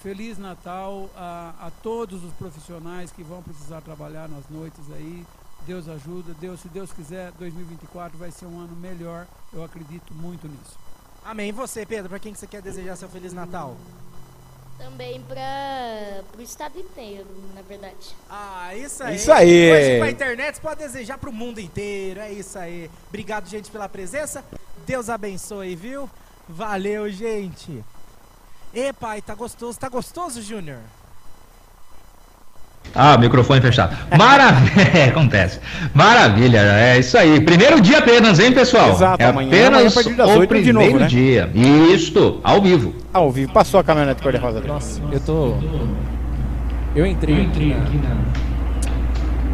[0.02, 5.24] Feliz Natal a, a todos os profissionais que vão precisar trabalhar nas noites aí.
[5.66, 9.26] Deus ajuda, Deus, se Deus quiser, 2024 vai ser um ano melhor.
[9.52, 10.78] Eu acredito muito nisso.
[11.24, 11.48] Amém.
[11.48, 13.74] E você, Pedro, para quem que você quer desejar seu Feliz Natal?
[14.78, 18.16] Também para o estado inteiro, na verdade.
[18.28, 19.16] Ah, isso aí.
[19.16, 19.72] Isso aí.
[19.72, 22.20] Hoje pra internet você pode desejar pro mundo inteiro.
[22.20, 22.90] É isso aí.
[23.08, 24.44] Obrigado, gente, pela presença.
[24.86, 26.10] Deus abençoe, viu?
[26.48, 27.84] Valeu, gente.
[28.72, 29.78] E pai, tá gostoso.
[29.78, 30.80] Tá gostoso, Júnior?
[32.94, 33.96] Ah, microfone fechado.
[34.16, 35.60] Maravilha, acontece.
[35.92, 37.40] Maravilha, é isso aí.
[37.40, 38.90] Primeiro dia apenas, hein, pessoal?
[38.90, 41.06] Exato, é amanhã, apenas amanhã a partir das o 8 de primeiro novo, né?
[41.06, 41.50] dia.
[41.92, 42.94] Isto, ao vivo.
[43.12, 43.52] Ao vivo.
[43.52, 44.60] Passou a caminhonete cor-de-rosa.
[44.60, 45.54] Nossa, eu tô.
[46.94, 48.00] Eu entrei aqui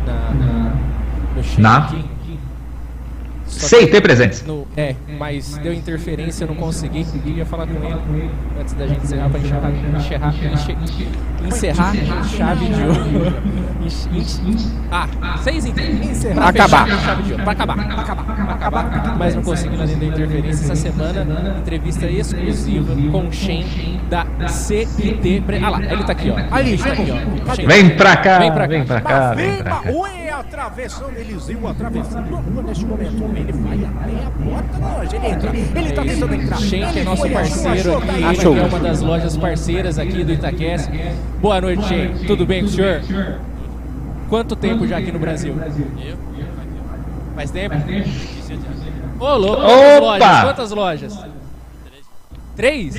[0.06, 0.12] na.
[0.12, 0.72] na
[1.34, 1.88] no chat Na?
[3.50, 4.42] Sei que ter presentes.
[4.46, 7.04] no- é, mas deu interferência, eu não consegui.
[7.04, 10.34] Queria falar com ele antes da gente encerrar pra encerrar, encerrar,
[11.46, 13.60] encerrar chave de ouro.
[14.92, 15.08] Ah,
[15.42, 15.84] seis então.
[15.84, 16.84] Encerrar Pra acabar.
[16.84, 17.42] fechar em chave de ouro.
[17.44, 17.74] Pra acabar.
[17.76, 18.24] Pra acabar.
[18.24, 19.16] Pra acabar.
[19.18, 20.64] Mas não consegui lá dentro da interferência.
[20.64, 23.64] Essa semana, entrevista exclusiva com o Shen
[24.10, 25.42] da CIT.
[25.62, 26.36] Ah lá, ele tá aqui, ó.
[26.54, 27.16] Ali, tá chegou.
[27.16, 27.66] aqui, ó.
[27.66, 28.68] Vem pra cá, Vem pra cá.
[28.68, 29.90] vem pra cá, vem pra cá.
[30.40, 33.22] Atravessando Eliseu, atravessando a rua neste momento.
[33.36, 35.16] Ele vai até a porta da loja.
[35.16, 35.50] Ele entra.
[35.54, 36.58] Ele tá tentando entrar.
[36.58, 40.24] Shen, que é nosso parceiro aqui, tá ele que é uma das lojas parceiras aqui
[40.24, 40.88] do Itaquest.
[41.42, 42.14] Boa noite, Shen.
[42.26, 43.02] Tudo bem com o senhor?
[44.30, 45.54] Quanto tempo já aqui no Brasil?
[47.34, 47.74] Faz tempo?
[49.18, 50.00] Ô, louco, quantas Opa!
[50.00, 50.40] lojas?
[50.42, 51.18] Quantas lojas?
[52.56, 52.94] Três?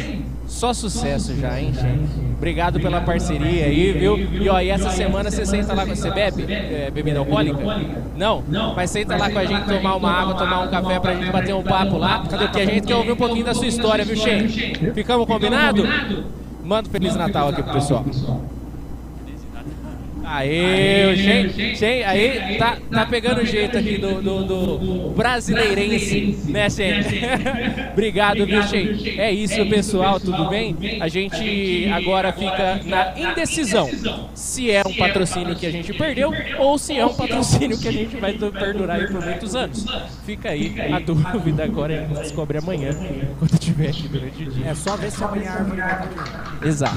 [0.51, 2.11] Só sucesso já, hein, gente?
[2.37, 4.17] Obrigado pela parceria aí, viu?
[4.17, 6.45] E ó, e essa semana você senta lá com você bebe?
[6.53, 7.57] É, bebida alcoólica?
[8.17, 8.43] Não?
[8.75, 11.55] Mas senta lá com a gente tomar uma água, tomar um café pra gente bater
[11.55, 12.19] um papo lá.
[12.19, 14.49] Porque a gente quer ouvir um pouquinho da sua história, viu, Shen?
[14.93, 15.83] Ficamos combinado?
[16.63, 18.05] Manda um Feliz Natal aqui pro pessoal.
[20.31, 26.69] Aê, Shen, Shen, aí tá, tá pegando o jeito aqui do, do, do brasileirense, né,
[26.69, 27.01] Shen?
[27.91, 29.19] Obrigado, viu, Shen?
[29.19, 30.77] É isso, pessoal, tudo bem?
[31.01, 33.89] A gente agora fica na indecisão
[34.33, 37.91] se é um patrocínio que a gente perdeu ou se é um patrocínio que a
[37.91, 39.85] gente vai perdurar aí por muitos anos.
[40.25, 42.91] Fica aí a dúvida agora, a gente descobre amanhã,
[43.37, 44.67] quando tiver aqui durante o dia.
[44.67, 46.67] É só ver se amanhã a árvore.
[46.67, 46.95] Exato.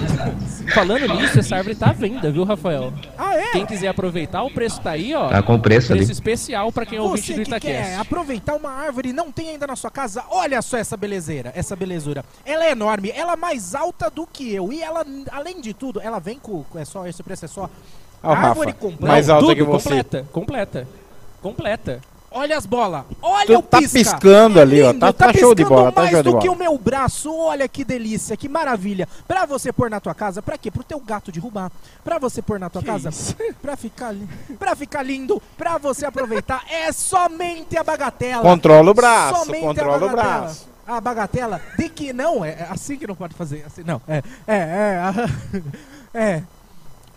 [0.72, 2.92] Falando nisso, essa árvore tá à venda, viu, Rafael?
[3.24, 3.50] Ah, é?
[3.52, 5.28] Quem quiser aproveitar, o preço tá aí, ó.
[5.28, 6.00] Tá com preço ali.
[6.00, 7.84] Preço especial pra quem é ouvinte Você do que Itaquest.
[7.84, 11.52] quer aproveitar uma árvore e não tem ainda na sua casa, olha só essa belezeira,
[11.54, 12.24] essa belezura.
[12.44, 14.72] Ela é enorme, ela é mais alta do que eu.
[14.72, 16.64] E ela, além de tudo, ela vem com.
[16.74, 17.70] É só, esse preço é só.
[18.22, 19.06] Ó, o árvore Rafa, completa.
[19.06, 19.88] mais alta Tudo, que você.
[19.88, 20.88] completa, completa.
[21.42, 22.00] Completa.
[22.36, 23.04] Olha as bolas.
[23.22, 23.98] Olha Tu o tá pisca.
[23.98, 24.90] piscando ali, ó.
[24.90, 26.64] lindo, Tá, tá show de bola, tá mais show de do que o bola.
[26.70, 27.32] meu braço.
[27.32, 29.08] Olha que delícia, que maravilha.
[29.28, 30.68] Pra você pôr na tua casa, pra quê?
[30.70, 31.70] Pro teu gato derrubar.
[32.02, 33.10] Pra você pôr na tua casa,
[33.62, 34.12] pra ficar,
[34.58, 38.42] pra ficar lindo, pra você aproveitar, é somente a bagatela.
[38.42, 40.38] Controla o braço, Somente controla a o bagatela.
[40.40, 40.68] braço.
[40.86, 43.64] A bagatela de que não, é é assim que não pode fazer.
[43.66, 45.12] Assim, não, é, é, é,
[46.20, 46.42] é.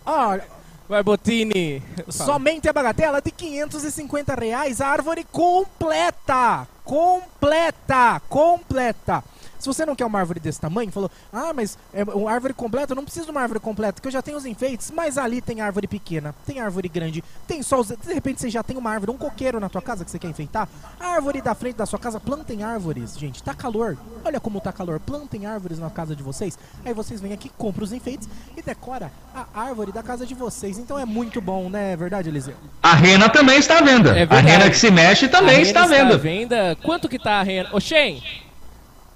[0.06, 0.44] Olha,
[0.88, 1.82] Vai, Botini.
[2.08, 9.22] Somente a bagatela de 550 reais, a árvore completa, completa, completa.
[9.58, 12.92] Se você não quer uma árvore desse tamanho, falou, ah, mas é uma árvore completa,
[12.92, 15.40] eu não preciso de uma árvore completa, porque eu já tenho os enfeites, mas ali
[15.40, 17.88] tem árvore pequena, tem árvore grande, tem só os...
[17.88, 20.28] De repente você já tem uma árvore, um coqueiro na tua casa que você quer
[20.28, 20.68] enfeitar,
[20.98, 24.72] a árvore da frente da sua casa, plantem árvores, gente, tá calor, olha como tá
[24.72, 28.62] calor, plantem árvores na casa de vocês, aí vocês vêm aqui, compram os enfeites e
[28.62, 32.54] decora a árvore da casa de vocês, então é muito bom, né, é verdade, Eliseu?
[32.82, 34.18] A rena também está à venda.
[34.18, 36.14] É a rena que se mexe também A está à venda.
[36.14, 36.76] à venda.
[36.82, 37.68] Quanto que tá a rena?
[37.72, 38.22] Ô, Shen!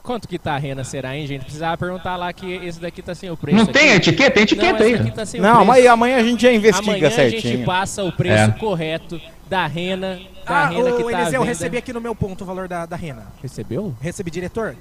[0.02, 1.42] Quanto que tá a rena, será, hein, gente?
[1.44, 3.56] Precisava perguntar lá que esse daqui tá sem o preço.
[3.56, 3.72] Não aqui.
[3.72, 4.30] tem etiqueta?
[4.32, 4.92] Tem etiqueta Não, aí.
[4.94, 7.64] esse tá sem Não, mas amanhã a gente já investiga Amanhã a gente certinho.
[7.64, 8.58] passa o preço É.
[8.58, 12.00] correto da rena, da Ah, rena que ô, tá à Eliseu, eu recebi aqui no
[12.00, 13.26] meu ponto o valor da, da rena.
[13.40, 13.94] Recebeu?
[14.00, 14.74] Recebi, diretor?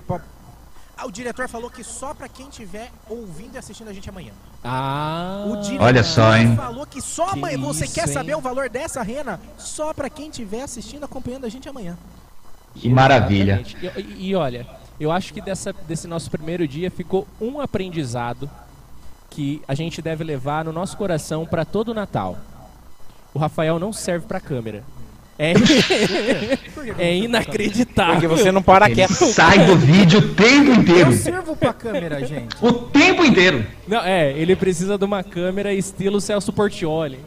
[0.97, 4.31] Ah, o diretor falou que só pra quem estiver ouvindo e assistindo a gente amanhã.
[4.63, 5.45] Ah.
[5.47, 6.55] O diretor Olha só, hein?
[6.55, 7.57] falou que só Que amanhã.
[7.59, 8.13] Você isso, quer hein?
[8.13, 9.39] saber o valor dessa rena?
[9.57, 11.95] Só pra quem estiver assistindo, acompanhando a gente amanhã.
[12.75, 13.63] Que maravilha.
[13.97, 14.65] E- e olha,
[15.01, 18.47] eu acho que dessa, desse nosso primeiro dia ficou um aprendizado
[19.31, 22.37] que a gente deve levar no nosso coração para todo o Natal.
[23.33, 24.83] O Rafael não serve para câmera.
[25.39, 25.53] É,
[26.99, 28.13] é inacreditável.
[28.13, 29.13] Porque você não para Ele quieto.
[29.13, 31.09] sai do vídeo o tempo inteiro.
[31.09, 32.55] Eu sirvo pra câmera, gente.
[32.61, 33.65] O tempo inteiro.
[33.87, 37.17] Não, é, ele precisa de uma câmera estilo Celso Portioli.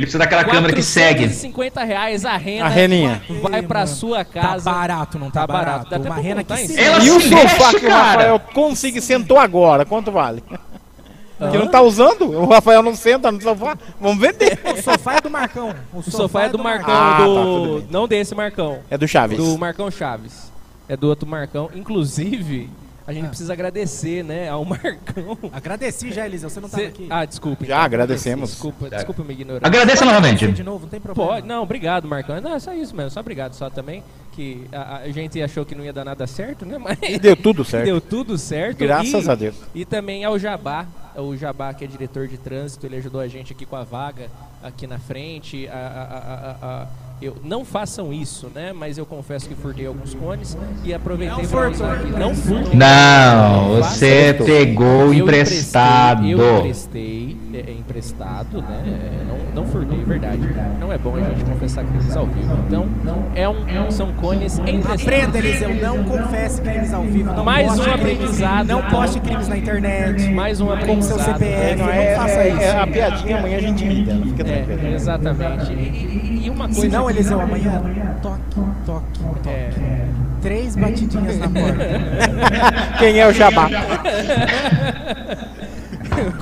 [0.00, 1.28] Ele precisa daquela câmera que segue.
[1.28, 2.64] 50 reais a rena.
[2.64, 3.22] A reninha.
[3.42, 4.64] Vai pra sua casa.
[4.64, 5.90] Tá barato, não tá, barato.
[5.90, 6.86] Dá até Uma contar que em se cima.
[6.86, 7.34] Ela E o sofá
[7.66, 8.10] mexe, que o cara.
[8.12, 10.42] Rafael consiga sentou agora, quanto vale?
[11.50, 12.30] Que não tá usando?
[12.30, 13.76] O Rafael não senta no sofá?
[14.00, 14.58] Vamos vender.
[14.78, 15.74] O sofá é do Marcão.
[15.92, 17.78] O sofá é do Marcão, Ah, tá, do...
[17.80, 17.88] bem.
[17.90, 18.78] não desse Marcão.
[18.90, 19.36] É do Chaves.
[19.36, 20.50] Do Marcão Chaves.
[20.88, 21.70] É do outro Marcão.
[21.74, 22.70] Inclusive,
[23.10, 25.36] a gente precisa agradecer, né, ao Marcão.
[25.52, 26.48] Agradeci já, Eliseu.
[26.48, 27.06] Você não tava Cê- aqui.
[27.10, 27.64] Ah, desculpa.
[27.64, 28.50] Já agradecemos.
[28.50, 29.66] Desculpa, desculpa me ignorar.
[29.66, 30.46] Agradeça novamente.
[30.52, 31.30] De novo, não tem problema.
[31.32, 32.40] Pode, não, obrigado, Marcão.
[32.40, 34.02] Não, é só isso mesmo, só obrigado só também.
[34.32, 36.78] Que a, a gente achou que não ia dar nada certo, né?
[36.78, 37.84] Mas E deu tudo certo.
[37.86, 38.78] deu tudo certo.
[38.78, 39.56] Graças E- a Deus.
[39.74, 43.52] E também ao Jabá, o Jabá que é diretor de trânsito, ele ajudou a gente
[43.52, 44.28] aqui com a vaga
[44.62, 45.66] aqui na frente.
[45.68, 46.86] A, a- a- a- a-
[47.20, 48.72] eu, não façam isso, né?
[48.72, 52.10] Mas eu confesso que furtei alguns cones e aproveitei para usar aqui.
[52.10, 52.74] Não furtei.
[52.78, 56.24] Não, você pegou Eu emprestado.
[56.26, 58.82] emprestei, Eu emprestei, é, é emprestado, né?
[58.86, 59.24] É,
[59.54, 60.40] Não, não furtei, verdade.
[60.80, 62.56] Não é bom a gente confessar crimes ao vivo.
[62.66, 62.86] Então,
[63.34, 65.02] é um, são cones emprestados.
[65.02, 65.74] Aprenda, Eliseu.
[65.74, 67.32] Não confesse crimes ao vivo.
[67.32, 68.66] Não Mais um aprendizado.
[68.66, 70.28] Não poste crimes na internet.
[70.32, 71.38] Mais um Com seu aprendizado.
[71.38, 71.76] CPF.
[71.76, 72.60] Não, Não, é, faça é- isso.
[72.62, 74.26] é a piadinha, amanhã a gente dela.
[74.26, 74.80] Fica tranquilo.
[74.86, 75.72] É, exatamente.
[75.72, 76.80] E, e- e uma coisa.
[77.10, 77.82] Não, Eliseu, amanhã,
[78.22, 78.40] toque,
[78.86, 79.48] toque, toque.
[79.48, 80.06] É.
[80.40, 81.84] Três batidinhas na porta.
[82.98, 83.68] Quem é o Jabá?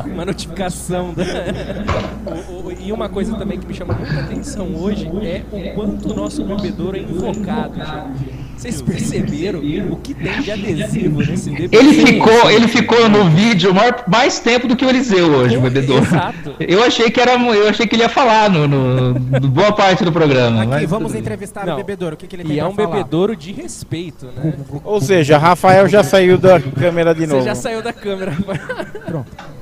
[0.06, 1.14] uma notificação.
[1.14, 1.24] Da...
[2.50, 6.12] O- o- e uma coisa também que me chama muita atenção hoje é o quanto
[6.12, 8.47] o nosso bebedouro é invocado, gente.
[8.58, 9.60] Vocês perceberam
[9.90, 11.86] o que tem de adesivo nesse bebedouro?
[11.86, 15.60] Ele ficou, ele ficou no vídeo maior- mais tempo do que o Eliseu hoje, o
[15.60, 16.04] bebedouro.
[16.04, 16.54] Exato.
[16.58, 20.02] Eu achei que era, eu achei que ele ia falar no, no- no- boa parte
[20.04, 20.62] do programa.
[20.62, 21.74] Aqui, mas vamos entrevistar Não.
[21.74, 22.14] o bebedouro.
[22.14, 22.88] O que, que ele tem E é um falar?
[22.96, 24.54] bebedouro de respeito, né?
[24.84, 27.44] Ou seja, Rafael já saiu da câmera de Você novo.
[27.44, 28.36] já saiu da câmera.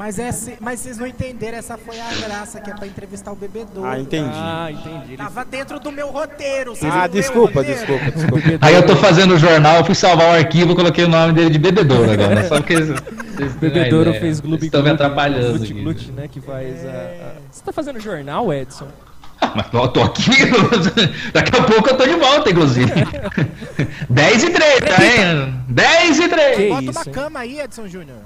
[0.00, 3.32] Mas, é, se- mas vocês não entenderam, essa foi a graça que é pra entrevistar
[3.32, 3.86] o bebedouro.
[3.86, 4.30] Ah, entendi.
[4.32, 5.14] Ah, entendi.
[5.18, 6.74] Tava dentro do meu roteiro.
[6.74, 7.78] vocês Ah, desculpa, roteiro?
[7.86, 8.48] desculpa, desculpa.
[8.62, 11.58] Aí eu tô fazendo o jornal, fui salvar o arquivo, coloquei o nome dele de
[11.58, 12.48] bebedouro agora.
[12.48, 15.58] Só porque vocês- O bebedouro fez gloob Estão me atrapalhando.
[15.58, 15.82] Glut, aqui.
[15.82, 16.28] glut, né?
[16.28, 18.88] Que faz a, a- Você tá fazendo jornal, Edson?
[19.54, 20.30] Mas eu tô aqui,
[21.34, 22.90] daqui a pouco eu tô de volta, inclusive.
[24.08, 25.62] 10 e 3, tá, hein?
[25.68, 26.68] 10 e 3.
[26.70, 28.16] Bota uma cama aí, Edson Júnior.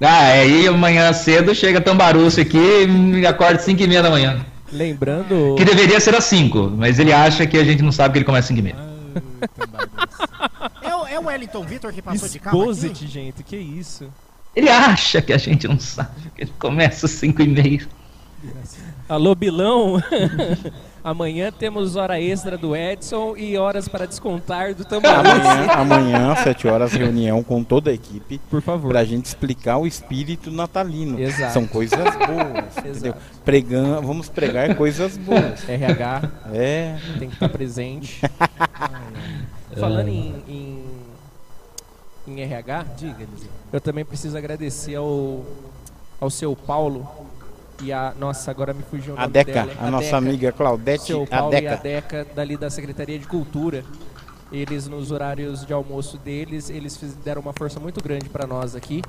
[0.00, 4.44] Ah, aí amanhã cedo chega Tambaruço aqui e me acorda 5 e meia da manhã.
[4.72, 5.54] Lembrando.
[5.58, 8.24] Que deveria ser às 5, mas ele acha que a gente não sabe que ele
[8.24, 8.76] começa às 5 e meia.
[10.82, 12.70] É, o- é o Wellington Vitor que passou de carro aqui?
[12.70, 14.06] Exposit, gente, que isso?
[14.56, 17.86] Ele acha que a gente não sabe que ele começa às 5 e meia.
[19.08, 20.02] Alô, Bilão.
[21.02, 25.34] Amanhã temos hora extra do Edson e horas para descontar do Tambaruço.
[25.34, 28.38] Amanhã, amanhã, 7 horas, reunião com toda a equipe.
[28.50, 28.90] Por favor.
[28.90, 31.18] Pra gente explicar o espírito natalino.
[31.18, 31.54] Exato.
[31.54, 33.14] São coisas boas, entendeu?
[33.44, 35.66] Pregan, vamos pregar coisas boas.
[35.66, 36.22] RH.
[36.52, 36.98] É.
[37.18, 38.20] Tem que estar presente.
[39.78, 40.84] Falando em, em,
[42.28, 42.84] em RH,
[43.72, 45.44] eu também preciso agradecer ao,
[46.20, 47.08] ao seu Paulo
[47.82, 49.72] e a nossa, agora me fugiu o A nome Deca, dela.
[49.80, 51.72] a nossa amiga Claudete, Seu a Paulo e Deca.
[51.74, 53.84] a Deca, dali da Secretaria de Cultura.
[54.52, 59.00] Eles, nos horários de almoço deles, eles deram uma força muito grande para nós aqui.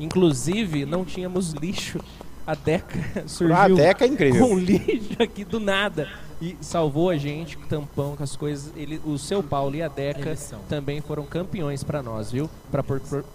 [0.00, 2.00] Inclusive, não tínhamos lixo.
[2.46, 4.48] A Deca surgiu A Deca é incrível.
[4.48, 6.08] com lixo aqui do nada.
[6.40, 8.72] E salvou a gente, tampão, com as coisas.
[8.76, 10.36] Ele, o seu Paulo e a Deca
[10.68, 12.50] também foram campeões para nós, viu?
[12.70, 12.82] Para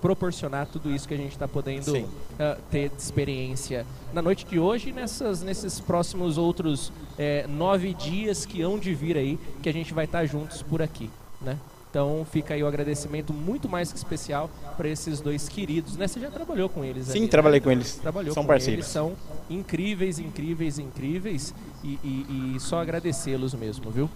[0.01, 2.07] proporcionar tudo isso que a gente está podendo
[2.39, 7.93] ah, ter de experiência na noite de hoje e nessas, nesses próximos outros eh, nove
[7.93, 11.09] dias que hão de vir aí, que a gente vai estar juntos por aqui,
[11.41, 11.57] né?
[11.91, 16.07] Então fica aí o agradecimento muito mais que especial para esses dois queridos, né?
[16.07, 17.07] Você já trabalhou com eles?
[17.07, 17.63] Sim, ali, trabalhei né?
[17.65, 17.95] com eles.
[17.95, 18.85] Trabalhou São com parceiros.
[18.85, 19.11] Eles, são
[19.49, 21.53] incríveis, incríveis, incríveis
[21.83, 24.09] e, e- e só agradecê-los mesmo, viu?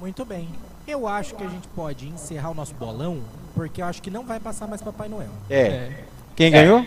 [0.00, 0.48] Muito bem.
[0.88, 3.18] Eu acho que a gente pode encerrar o nosso bolão,
[3.54, 5.28] porque eu acho que não vai passar mais Papai Noel.
[5.50, 6.04] É.
[6.34, 6.82] Quem ganhou?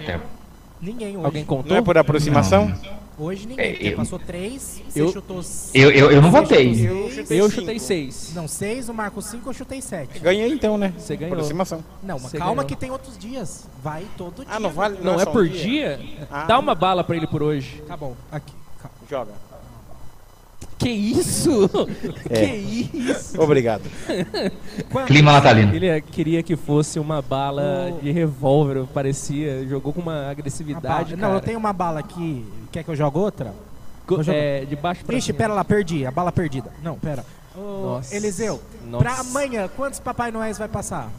[0.81, 1.25] Ninguém hoje.
[1.27, 1.69] Alguém contou?
[1.69, 2.73] Não é por aproximação?
[3.17, 3.65] Hoje ninguém.
[3.65, 5.41] É, porque eu- passou três, você eu- chutou...
[5.73, 6.73] Eu- eu- eu não votei.
[6.75, 7.15] chutou Eu seis.
[7.15, 7.59] chutei Eu cinco.
[7.61, 8.31] chutei seis.
[8.33, 10.19] Não, seis, o Marco cinco, eu chutei sete.
[10.19, 10.93] Ganhei então, né?
[10.97, 11.33] Você ganhou.
[11.33, 11.83] Aproximação.
[12.01, 12.65] Não, mas calma ganhou.
[12.67, 13.67] que tem outros dias.
[13.83, 14.47] Vai todo dia.
[14.49, 14.97] Ah, não vale?
[15.01, 15.99] Não é só um por dia?
[16.31, 16.45] Ah.
[16.45, 17.83] Dá uma bala pra ele por hoje.
[17.87, 18.15] Tá bom.
[18.31, 18.53] Aqui.
[18.81, 18.95] calma.
[19.09, 19.31] Joga.
[20.77, 21.69] Que isso?
[22.29, 22.45] É.
[22.47, 23.41] Que isso?
[23.41, 23.83] Obrigado.
[25.07, 25.73] Clima natalino.
[25.75, 29.65] Ele queria que fosse uma bala de revólver, parecia.
[29.67, 31.15] Jogou com uma agressividade.
[31.15, 31.27] bala.
[31.29, 32.45] Não, eu tenho uma bala aqui.
[32.71, 33.53] Quer que eu jogue outra?
[34.07, 34.37] Co- jogar.
[34.37, 35.37] é, de baixo pra Ixi, cima.
[35.37, 36.05] pera lá, perdi.
[36.05, 36.71] A bala perdida.
[36.83, 37.25] Não, pera.
[37.55, 38.15] Ô, Nossa.
[38.15, 38.59] Eliseu,
[38.89, 39.03] Nossa.
[39.03, 41.09] pra amanhã, quantos Papai Noéis vai passar?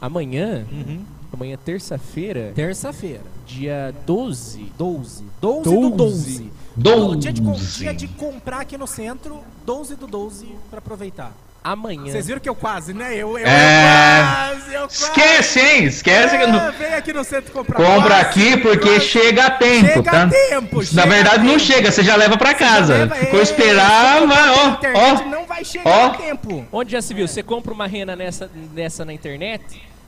[0.00, 0.64] Amanhã?
[0.70, 1.00] Uhum.
[1.32, 2.52] Amanhã, terça-feira?
[2.54, 3.20] Terça-feira.
[3.46, 4.72] Dia 12.
[4.78, 5.24] 12.
[5.40, 6.52] 12 do 12.
[6.76, 7.18] 12.
[7.18, 11.32] Dia dia de comprar aqui no centro, 12 do 12 pra aproveitar.
[11.64, 12.10] Amanhã.
[12.10, 13.14] Vocês viram que eu quase, né?
[13.14, 14.18] Eu, eu, É.
[14.18, 15.04] eu quase, eu quase.
[15.04, 15.84] Esquece, hein?
[15.84, 16.72] Esquece que Ah, não.
[16.72, 17.76] vem aqui no centro comprar.
[17.76, 19.00] Compra Quase, aqui porque quase.
[19.06, 20.22] chega a tempo, Chega tá?
[20.24, 21.60] a tempo, Na chega verdade a não tempo.
[21.60, 22.94] chega, você já leva pra casa.
[22.94, 25.24] leva- Ficou é, esperar, se vai, comprar ó, ó.
[25.28, 26.06] não vai chegar ó.
[26.06, 26.66] a tempo.
[26.72, 27.28] Onde já se viu?
[27.28, 29.62] Você compra uma rena nessa, nessa na internet,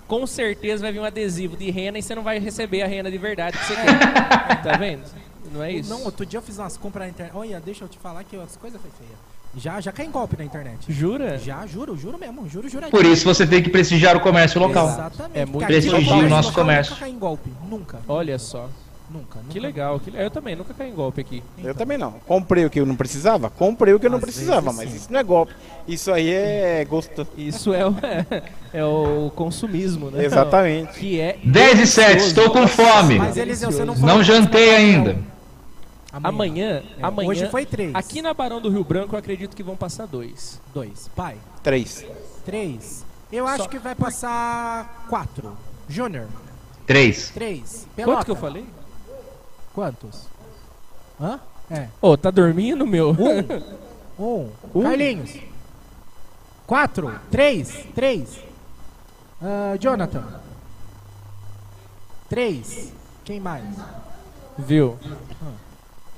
[0.08, 3.08] com certeza vai vir um adesivo de rena e você não vai receber a rena
[3.12, 4.56] de verdade que você quer.
[4.60, 5.02] tá vendo?
[5.52, 5.90] Não é isso?
[5.90, 7.36] Não, outro dia eu fiz umas compras na internet.
[7.36, 9.16] Olha, deixa eu te falar que as coisas foi feia.
[9.56, 10.92] Já, já cai em golpe na internet.
[10.92, 11.38] Jura?
[11.38, 12.88] Já, juro, juro mesmo, juro, juro.
[12.90, 14.88] Por isso você tem que prestigiar o comércio local.
[14.88, 15.38] Exatamente.
[15.38, 16.92] É muito no Prestigie o nosso comércio.
[16.92, 18.00] Nunca cai em golpe, nunca.
[18.08, 18.68] Olha só.
[19.10, 20.00] Nunca, Que legal.
[20.00, 20.10] Que...
[20.16, 21.42] Eu também, nunca caí em golpe aqui.
[21.62, 22.12] Eu também não.
[22.26, 23.50] Comprei o que eu não precisava?
[23.50, 24.96] Comprei o que eu não Às precisava, mas sim.
[24.96, 25.52] isso não é golpe.
[25.86, 27.26] Isso aí é gosto.
[27.36, 27.94] Isso é o,
[28.72, 30.24] é, o consumismo, né?
[30.24, 30.98] Exatamente.
[30.98, 33.18] Que é 10 e 7, estou com fome.
[33.18, 35.18] Mas, você não Não jantei ainda.
[36.22, 37.28] Amanhã, É, amanhã.
[37.28, 37.94] hoje foi três.
[37.94, 40.60] Aqui na Barão do Rio Branco eu acredito que vão passar dois.
[40.72, 41.08] Dois.
[41.16, 41.36] Pai.
[41.62, 42.04] Três.
[42.44, 43.04] Três.
[43.32, 45.56] Eu acho que vai passar quatro.
[45.88, 46.26] Júnior.
[46.86, 47.30] Três.
[47.30, 47.86] Três.
[47.96, 48.64] Quanto que eu falei?
[49.74, 50.28] Quantos?
[51.20, 51.40] Hã?
[51.70, 51.88] É.
[52.00, 53.14] Ô, tá dormindo, meu?
[54.16, 54.48] Um.
[54.72, 54.82] Um.
[54.84, 55.36] Carlinhos.
[56.68, 57.12] Quatro.
[57.32, 57.84] Três.
[57.96, 58.38] Três.
[59.42, 60.22] Ah, Jonathan.
[62.28, 62.92] Três.
[63.24, 63.64] Quem mais?
[64.56, 64.96] Viu?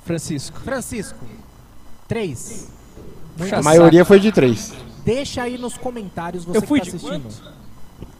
[0.07, 0.59] Francisco.
[0.61, 1.19] Francisco.
[2.07, 2.69] Três.
[3.37, 4.73] Muito A maioria foi de três.
[5.03, 7.57] Deixa aí nos comentários você Eu fui que tá de assistindo.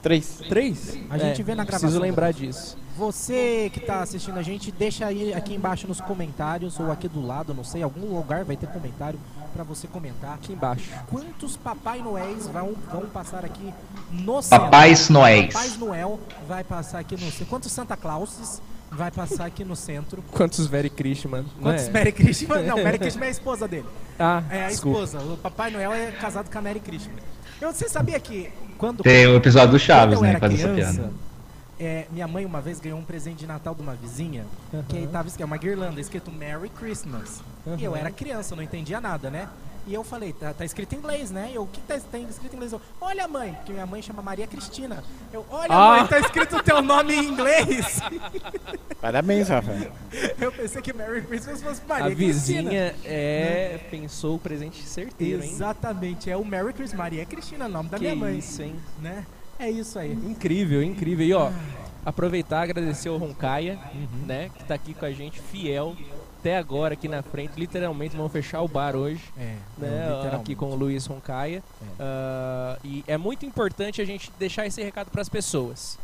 [0.02, 0.40] Três.
[0.48, 0.98] Três?
[1.10, 1.88] A gente É, vê na gravação.
[1.88, 2.78] Preciso lembrar disso.
[2.98, 7.26] Você que tá assistindo a gente, deixa aí aqui embaixo nos comentários ou aqui do
[7.26, 9.20] lado, não sei, algum lugar vai ter comentário
[9.54, 10.34] pra você comentar.
[10.34, 10.90] Aqui embaixo.
[11.10, 13.74] Quantos Papai Noéis vão, vão passar aqui
[14.12, 14.66] no centro?
[14.66, 15.54] Papais Noéis.
[15.54, 17.46] Papais Noel vai passar aqui no centro.
[17.48, 18.62] Quantos Santa Clauses
[18.92, 20.24] vai passar aqui no centro?
[20.32, 21.44] Quantos Very Christman?
[21.58, 21.92] não Quantos é?
[21.92, 22.66] Mary Christmas?
[22.66, 23.86] Não, Mary Christmas é a esposa dele.
[24.20, 25.04] Ah, É a desculpa.
[25.04, 25.24] esposa.
[25.34, 27.24] O Papai Noel é casado com a Mary Christmas.
[27.62, 29.04] Eu, você sabia que quando.
[29.04, 31.14] Tem o episódio do Chaves, né, era faz essa criança, piada.
[31.80, 34.44] é, minha mãe uma vez ganhou um presente de Natal de uma vizinha
[34.90, 37.42] que aí tava escrito, uma guirlanda escrito Merry Christmas.
[37.78, 37.98] E eu Uhum.
[37.98, 39.48] era criança, eu não entendia nada, né?
[39.88, 41.50] E eu falei, tá, tá escrito em inglês, né?
[41.54, 42.74] Eu, o que tá, tá escrito em inglês?
[42.74, 45.02] Eu, olha mãe, porque minha mãe chama Maria Cristina.
[45.32, 45.98] Eu, olha Ah.
[46.00, 48.02] mãe, tá escrito o teu nome em inglês.
[49.00, 49.92] Parabéns, Rafael.
[50.42, 52.62] eu pensei que Merry Christmas fosse Maria A Cristina.
[52.70, 55.50] vizinha é, pensou o presente certeiro, hein?
[55.52, 58.38] Exatamente, é o Merry Christmas, Maria Cristina, nome da Que minha mãe.
[58.38, 58.76] isso, hein?
[59.00, 59.26] Né?
[59.58, 60.12] É isso aí.
[60.12, 61.26] Incrível, incrível.
[61.26, 61.50] E ó,
[62.06, 63.80] aproveitar e agradecer ao Roncaia,
[64.26, 64.50] né?
[64.56, 65.96] Que tá aqui com a gente, fiel.
[66.48, 69.22] Até agora aqui na frente, literalmente vamos fechar o bar hoje.
[69.38, 70.10] É, né?
[70.32, 71.62] não, aqui com o Luiz Roncaia.
[72.00, 76.00] Ah, e é muito importante a gente deixar esse recado para as pessoas.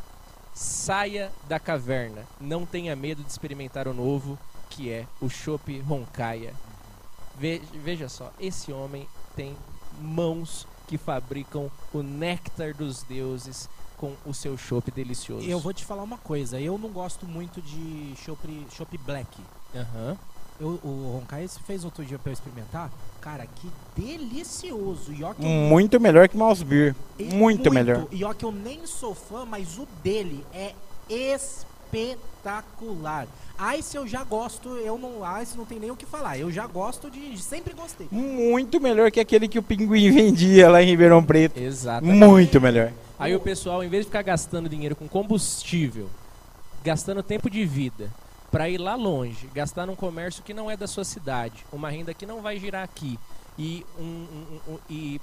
[0.54, 2.24] Saia da caverna.
[2.42, 4.38] Não tenha medo de experimentar o novo,
[4.70, 6.54] que é o Chopp Roncaia.
[7.40, 9.08] Ve- veja só, esse homem
[9.38, 9.56] tem
[10.02, 15.48] mãos que fabricam o néctar dos deuses com o seu chopp delicioso.
[15.48, 19.40] Eu vou te falar uma coisa, eu não gosto muito de chopp, black.
[19.74, 20.18] Aham.
[20.64, 22.90] Eu, o Ronkai fez outro dia pra eu experimentar.
[23.20, 23.68] Cara, que
[24.02, 25.12] delicioso.
[25.12, 26.96] E ó que eu- Muito melhor que Mouse Beer.
[27.20, 28.08] Muito, melhor.
[28.12, 30.72] E ó que eu nem sou fã, mas o dele é
[31.92, 33.28] espetacular.
[33.78, 35.22] Ice eu já gosto, eu não.
[35.42, 36.38] Ice não tem nem o que falar.
[36.38, 37.38] Eu já gosto de.
[37.42, 38.08] Sempre gostei.
[38.12, 41.58] Muito melhor que aquele que o Pinguim vendia lá em Ribeirão Preto.
[41.60, 42.18] Exatamente.
[42.18, 42.92] Muito melhor.
[43.20, 46.10] Aí o pessoal, em vez de ficar gastando dinheiro com combustível,
[46.84, 48.10] gastando tempo de vida,
[48.54, 52.14] para ir lá longe, gastar num comércio que não é da sua cidade, uma renda
[52.14, 53.18] que não vai girar aqui,
[53.58, 55.20] e, um, um- um- e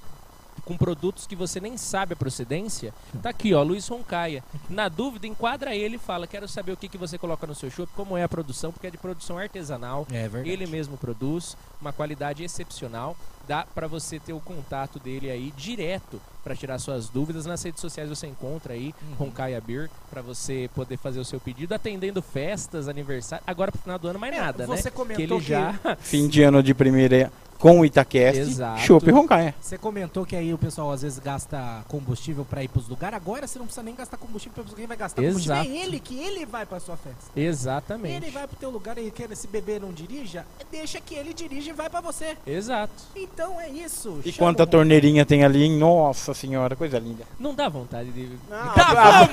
[0.70, 4.44] com produtos que você nem sabe a procedência, tá aqui, ó, Luiz Roncaia.
[4.68, 7.68] Na dúvida, enquadra ele e fala: quero saber o que, que você coloca no seu
[7.70, 10.06] chopp, como é a produção, porque é de produção artesanal.
[10.12, 10.48] É verdade.
[10.48, 13.16] Ele mesmo produz, uma qualidade excepcional.
[13.48, 17.46] Dá para você ter o contato dele aí direto para tirar suas dúvidas.
[17.46, 19.14] Nas redes sociais você encontra aí Uhum.
[19.26, 23.42] Roncaia Beer para você poder fazer o seu pedido, atendendo festas, aniversário.
[23.44, 24.90] Agora pro final do ano mais É, nada, você né?
[24.94, 28.80] comentou que ele que- já Fim de ano de primeira com o Itacast, Exato.
[28.80, 29.54] Chopp e Roncaia.
[29.60, 33.16] Você comentou que aí o pessoal às vezes gasta combustível pra ir pros lugares.
[33.16, 35.70] Agora você não precisa nem gastar combustível, porque quem vai gastar combustível Exato.
[35.70, 37.30] é ele, que ele vai pra sua festa.
[37.36, 38.14] Exatamente.
[38.24, 41.70] Ele vai pro teu lugar e quer se beber não dirija, deixa que ele dirija
[41.70, 42.36] e vai pra você.
[42.46, 42.92] Exato.
[43.14, 44.18] Então é isso.
[44.24, 45.76] E quanta o- torneirinha tem ali, hein?
[45.78, 47.24] Nossa senhora, coisa linda.
[47.38, 48.28] Não dá vontade de.
[48.48, 49.28] Tá,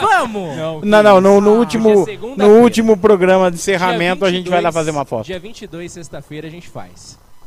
[0.00, 0.56] vamos, vamos!
[0.56, 2.52] Não, Não, não, no, no é último, segunda-feira.
[2.52, 5.26] no último programa de encerramento a gente vai lá 22 fazer uma foto.
[5.26, 6.95] Dia 22, sexta-feira, a gente faz.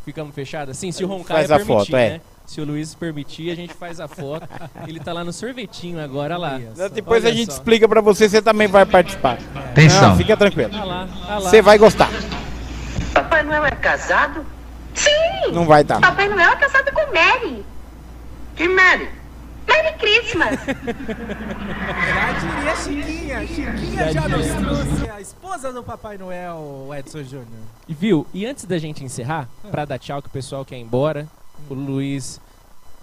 [0.05, 0.77] Ficamos fechados?
[0.77, 2.09] Sim, se o A Roncaia faz a permitir, foto, é.
[2.09, 2.21] né?
[2.45, 4.47] Se o Luiz permitir, a gente faz a foto.
[4.87, 6.59] Ele tá lá no sorvetinho agora lá.
[6.91, 7.57] Depois a Olha gente só.
[7.57, 9.37] explica pra você, você também vai participar.
[9.53, 10.09] Atenção.
[10.09, 10.71] Não, fica tranquilo.
[10.73, 11.49] Ah lá, ah lá.
[11.49, 12.09] Você vai gostar.
[13.13, 14.43] Papai Noel é casado?
[14.95, 15.51] Sim!
[15.53, 15.99] Não vai tá.
[15.99, 17.63] Papai Noel é casado com Mary.
[18.55, 19.09] Que Mary?
[19.69, 20.59] Merry Christmas!
[22.65, 23.77] Já diria Chiquinha.
[23.77, 27.47] Chiquinha já, nos trouxe a esposa do Papai Noel, Edson Júnior.
[27.87, 28.25] E viu?
[28.33, 31.27] E antes da gente encerrar, pra dar tchau que o pessoal quer ir embora,
[31.69, 32.41] o Luiz.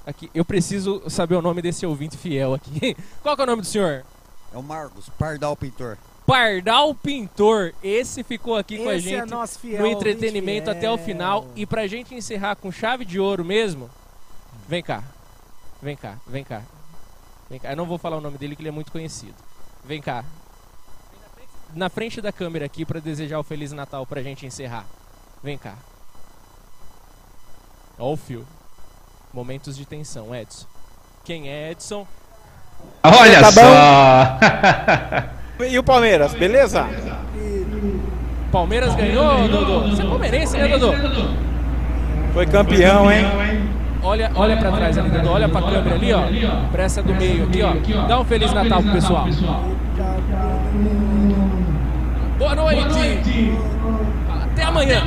[0.04, 2.96] Aqui, eu preciso saber o nome desse ouvinte fiel aqui.
[3.22, 4.04] Qual que é o nome do senhor?
[4.52, 5.96] É o Marcos, Pardal Pintor.
[6.26, 7.72] Pardal Pintor.
[7.82, 11.46] Esse ficou aqui com a Esse é gente nosso fiel, no entretenimento até o final.
[11.54, 13.88] E pra gente encerrar com chave de ouro mesmo,
[14.68, 15.02] vem cá.
[15.82, 16.62] Vem cá, vem cá.
[17.50, 17.70] Vem cá.
[17.70, 19.34] Eu não vou falar o nome dele que ele é muito conhecido.
[19.84, 20.24] Vem cá.
[21.74, 24.84] Na frente da câmera aqui pra desejar o Feliz Natal pra gente encerrar.
[25.42, 25.74] Vem cá.
[27.98, 28.46] Ó o fio.
[29.32, 30.66] Momentos de tensão, Edson.
[31.24, 32.06] Quem é Edson?
[33.02, 33.62] Olha Tá só!
[35.70, 36.86] E o Palmeiras, beleza?
[38.52, 39.88] Palmeiras ganhou, Dodô?
[39.88, 40.92] Você é palmeirense, né, Dodô?
[42.34, 43.24] Foi campeão, hein?
[44.06, 45.30] Olha, olha pra trás ali, Dodô.
[45.30, 46.22] Olha pra câmera ali, ó.
[46.70, 48.06] Pra essa do meio aqui, ó.
[48.06, 49.26] Dá um Feliz Natal pro pessoal.
[52.38, 53.52] Boa noite!
[54.44, 55.02] Até amanhã!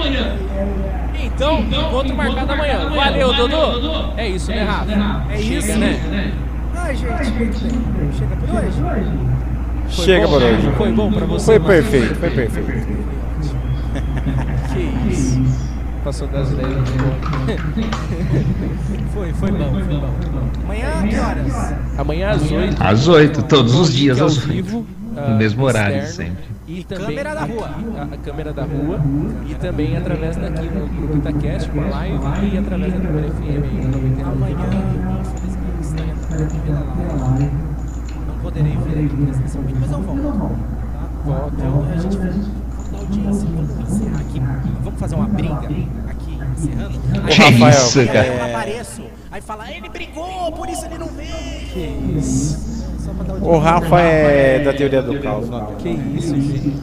[1.24, 2.90] Então, encontro marcado amanhã.
[2.90, 4.12] Valeu, Dodô!
[4.18, 4.92] É isso, né, Rafa?
[5.32, 5.78] É Chega, isso.
[5.80, 6.34] né?
[6.76, 7.26] Ai, gente.
[8.18, 8.82] Chega por hoje?
[9.96, 10.34] Foi Chega bom?
[10.34, 10.72] por hoje.
[10.78, 11.46] Foi bom pra você?
[11.46, 13.00] Foi perfeito, foi perfeito.
[14.74, 15.69] Que isso?
[16.04, 16.70] Passou das 10
[19.14, 20.10] Foi, foi bom, foi bom.
[20.64, 21.74] Amanhã, que horas?
[21.98, 22.84] Amanhã às 8.
[22.84, 24.48] Às 8, todos os dias, ao às 8.
[24.48, 24.86] vivo.
[25.12, 26.36] No ah, mesmo horário, externo.
[26.36, 26.46] sempre.
[26.68, 27.70] E, também câmera da rua.
[27.98, 29.00] A, a câmera da rua.
[29.48, 32.20] E também através daqui no grupo Itacast, com a live
[32.54, 34.24] e através da câmera FM aí, na 99.
[34.24, 34.56] Amanhã,
[35.36, 36.80] infelizmente, estarei pela
[37.28, 37.50] live.
[38.28, 40.22] Não poderei vir aqui presencialmente, mas eu volto.
[40.22, 40.32] Tá?
[41.26, 41.56] Volta.
[41.58, 42.18] Então, a gente
[43.18, 44.42] Vamos encerrar aqui.
[44.84, 47.00] Vamos fazer uma briga aqui, encerrando.
[47.26, 48.28] Aí, Ô, Rafael, isso, aí cara.
[48.28, 51.30] eu apareço, aí fala, ele brigou, por isso ele não veio.
[51.74, 52.70] Que isso?
[53.42, 55.76] O Rafa é da teoria do caos, não.
[55.76, 56.74] Que isso, gente?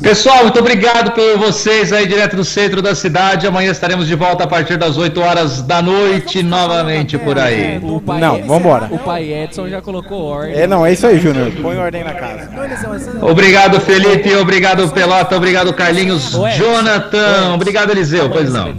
[0.00, 3.46] Pessoal, muito obrigado por vocês aí direto do centro da cidade.
[3.46, 7.78] Amanhã estaremos de volta a partir das 8 horas da noite novamente por aí.
[7.82, 8.88] O pai Não, vambora.
[8.90, 10.54] O pai Edson já colocou ordem.
[10.54, 11.50] É, não, é isso aí, Júnior.
[11.60, 12.50] Põe ordem na casa.
[12.50, 14.34] Não, Obrigado, Felipe.
[14.34, 15.36] Obrigado, Pelota.
[15.36, 16.32] Obrigado, Carlinhos.
[16.56, 17.54] Jonathan.
[17.54, 18.30] Obrigado, Eliseu.
[18.30, 18.74] Pois não.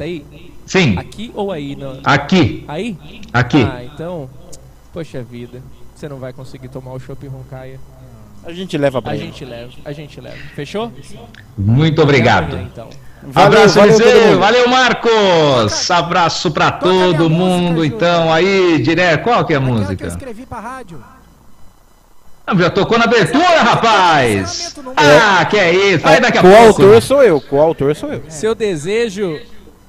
[0.66, 1.78] Sim, Aqui ou aí?
[1.78, 1.98] No...
[2.04, 2.66] aqui.
[2.68, 2.98] Aí?
[3.32, 3.64] Aqui.
[3.64, 4.30] Ah, então,
[4.94, 5.62] poxa vida,
[5.96, 7.80] você não vai conseguir tomar o chopp Roncaia.
[8.48, 9.26] A gente leva pra A ele.
[9.26, 10.38] gente leva, a gente leva.
[10.56, 10.92] Fechou?
[11.58, 12.54] Muito obrigado.
[12.54, 12.90] Amanhã, então.
[13.24, 14.40] Valeu, Abraço, valeu Eliseu.
[14.40, 15.92] Valeu, Marcos.
[15.92, 17.84] Abraço pra todo mundo.
[17.84, 19.24] Então, aí, direto.
[19.24, 20.08] Qual que é a Aquela que eu música?
[20.08, 21.04] escrevi pra rádio.
[22.46, 24.74] Ah, Já tocou na abertura, rapaz.
[24.96, 26.04] Ah, que é isso.
[26.06, 26.64] Vai daqui a O pouco.
[26.84, 28.24] autor sou eu, o autor sou eu.
[28.30, 29.38] Seu desejo,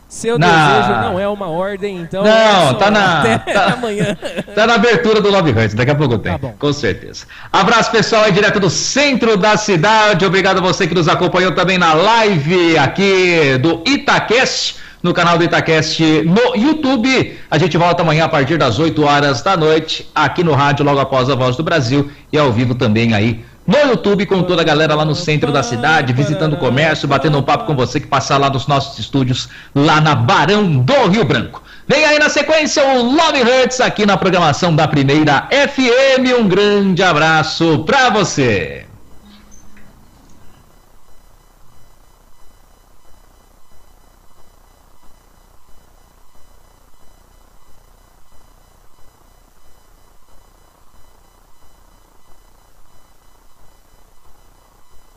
[0.08, 0.48] seu Não.
[0.48, 2.24] desejo não é uma ordem, então.
[2.24, 4.16] Não, Edson, tá na- Até tá- amanhã.
[4.54, 7.26] Tá na abertura do Love Hurts, daqui a pouco tem, com certeza.
[7.52, 10.24] Abraço pessoal aí direto do centro da cidade.
[10.24, 15.44] Obrigado a você que nos acompanhou também na live aqui do Itacast, no canal do
[15.44, 17.38] Itacast no YouTube.
[17.50, 20.98] A gente volta amanhã a partir das 8 horas da noite, aqui no rádio, logo
[20.98, 24.64] após a Voz do Brasil, e ao vivo também aí no YouTube com toda a
[24.64, 28.06] galera lá no centro da cidade, visitando o comércio, batendo um papo com você que
[28.06, 31.62] passar lá nos nossos estúdios, lá na Barão do Rio Branco.
[31.86, 36.40] Vem aí na sequência o Love Hurts aqui na programação da Primeira FM.
[36.40, 38.87] Um grande abraço pra você.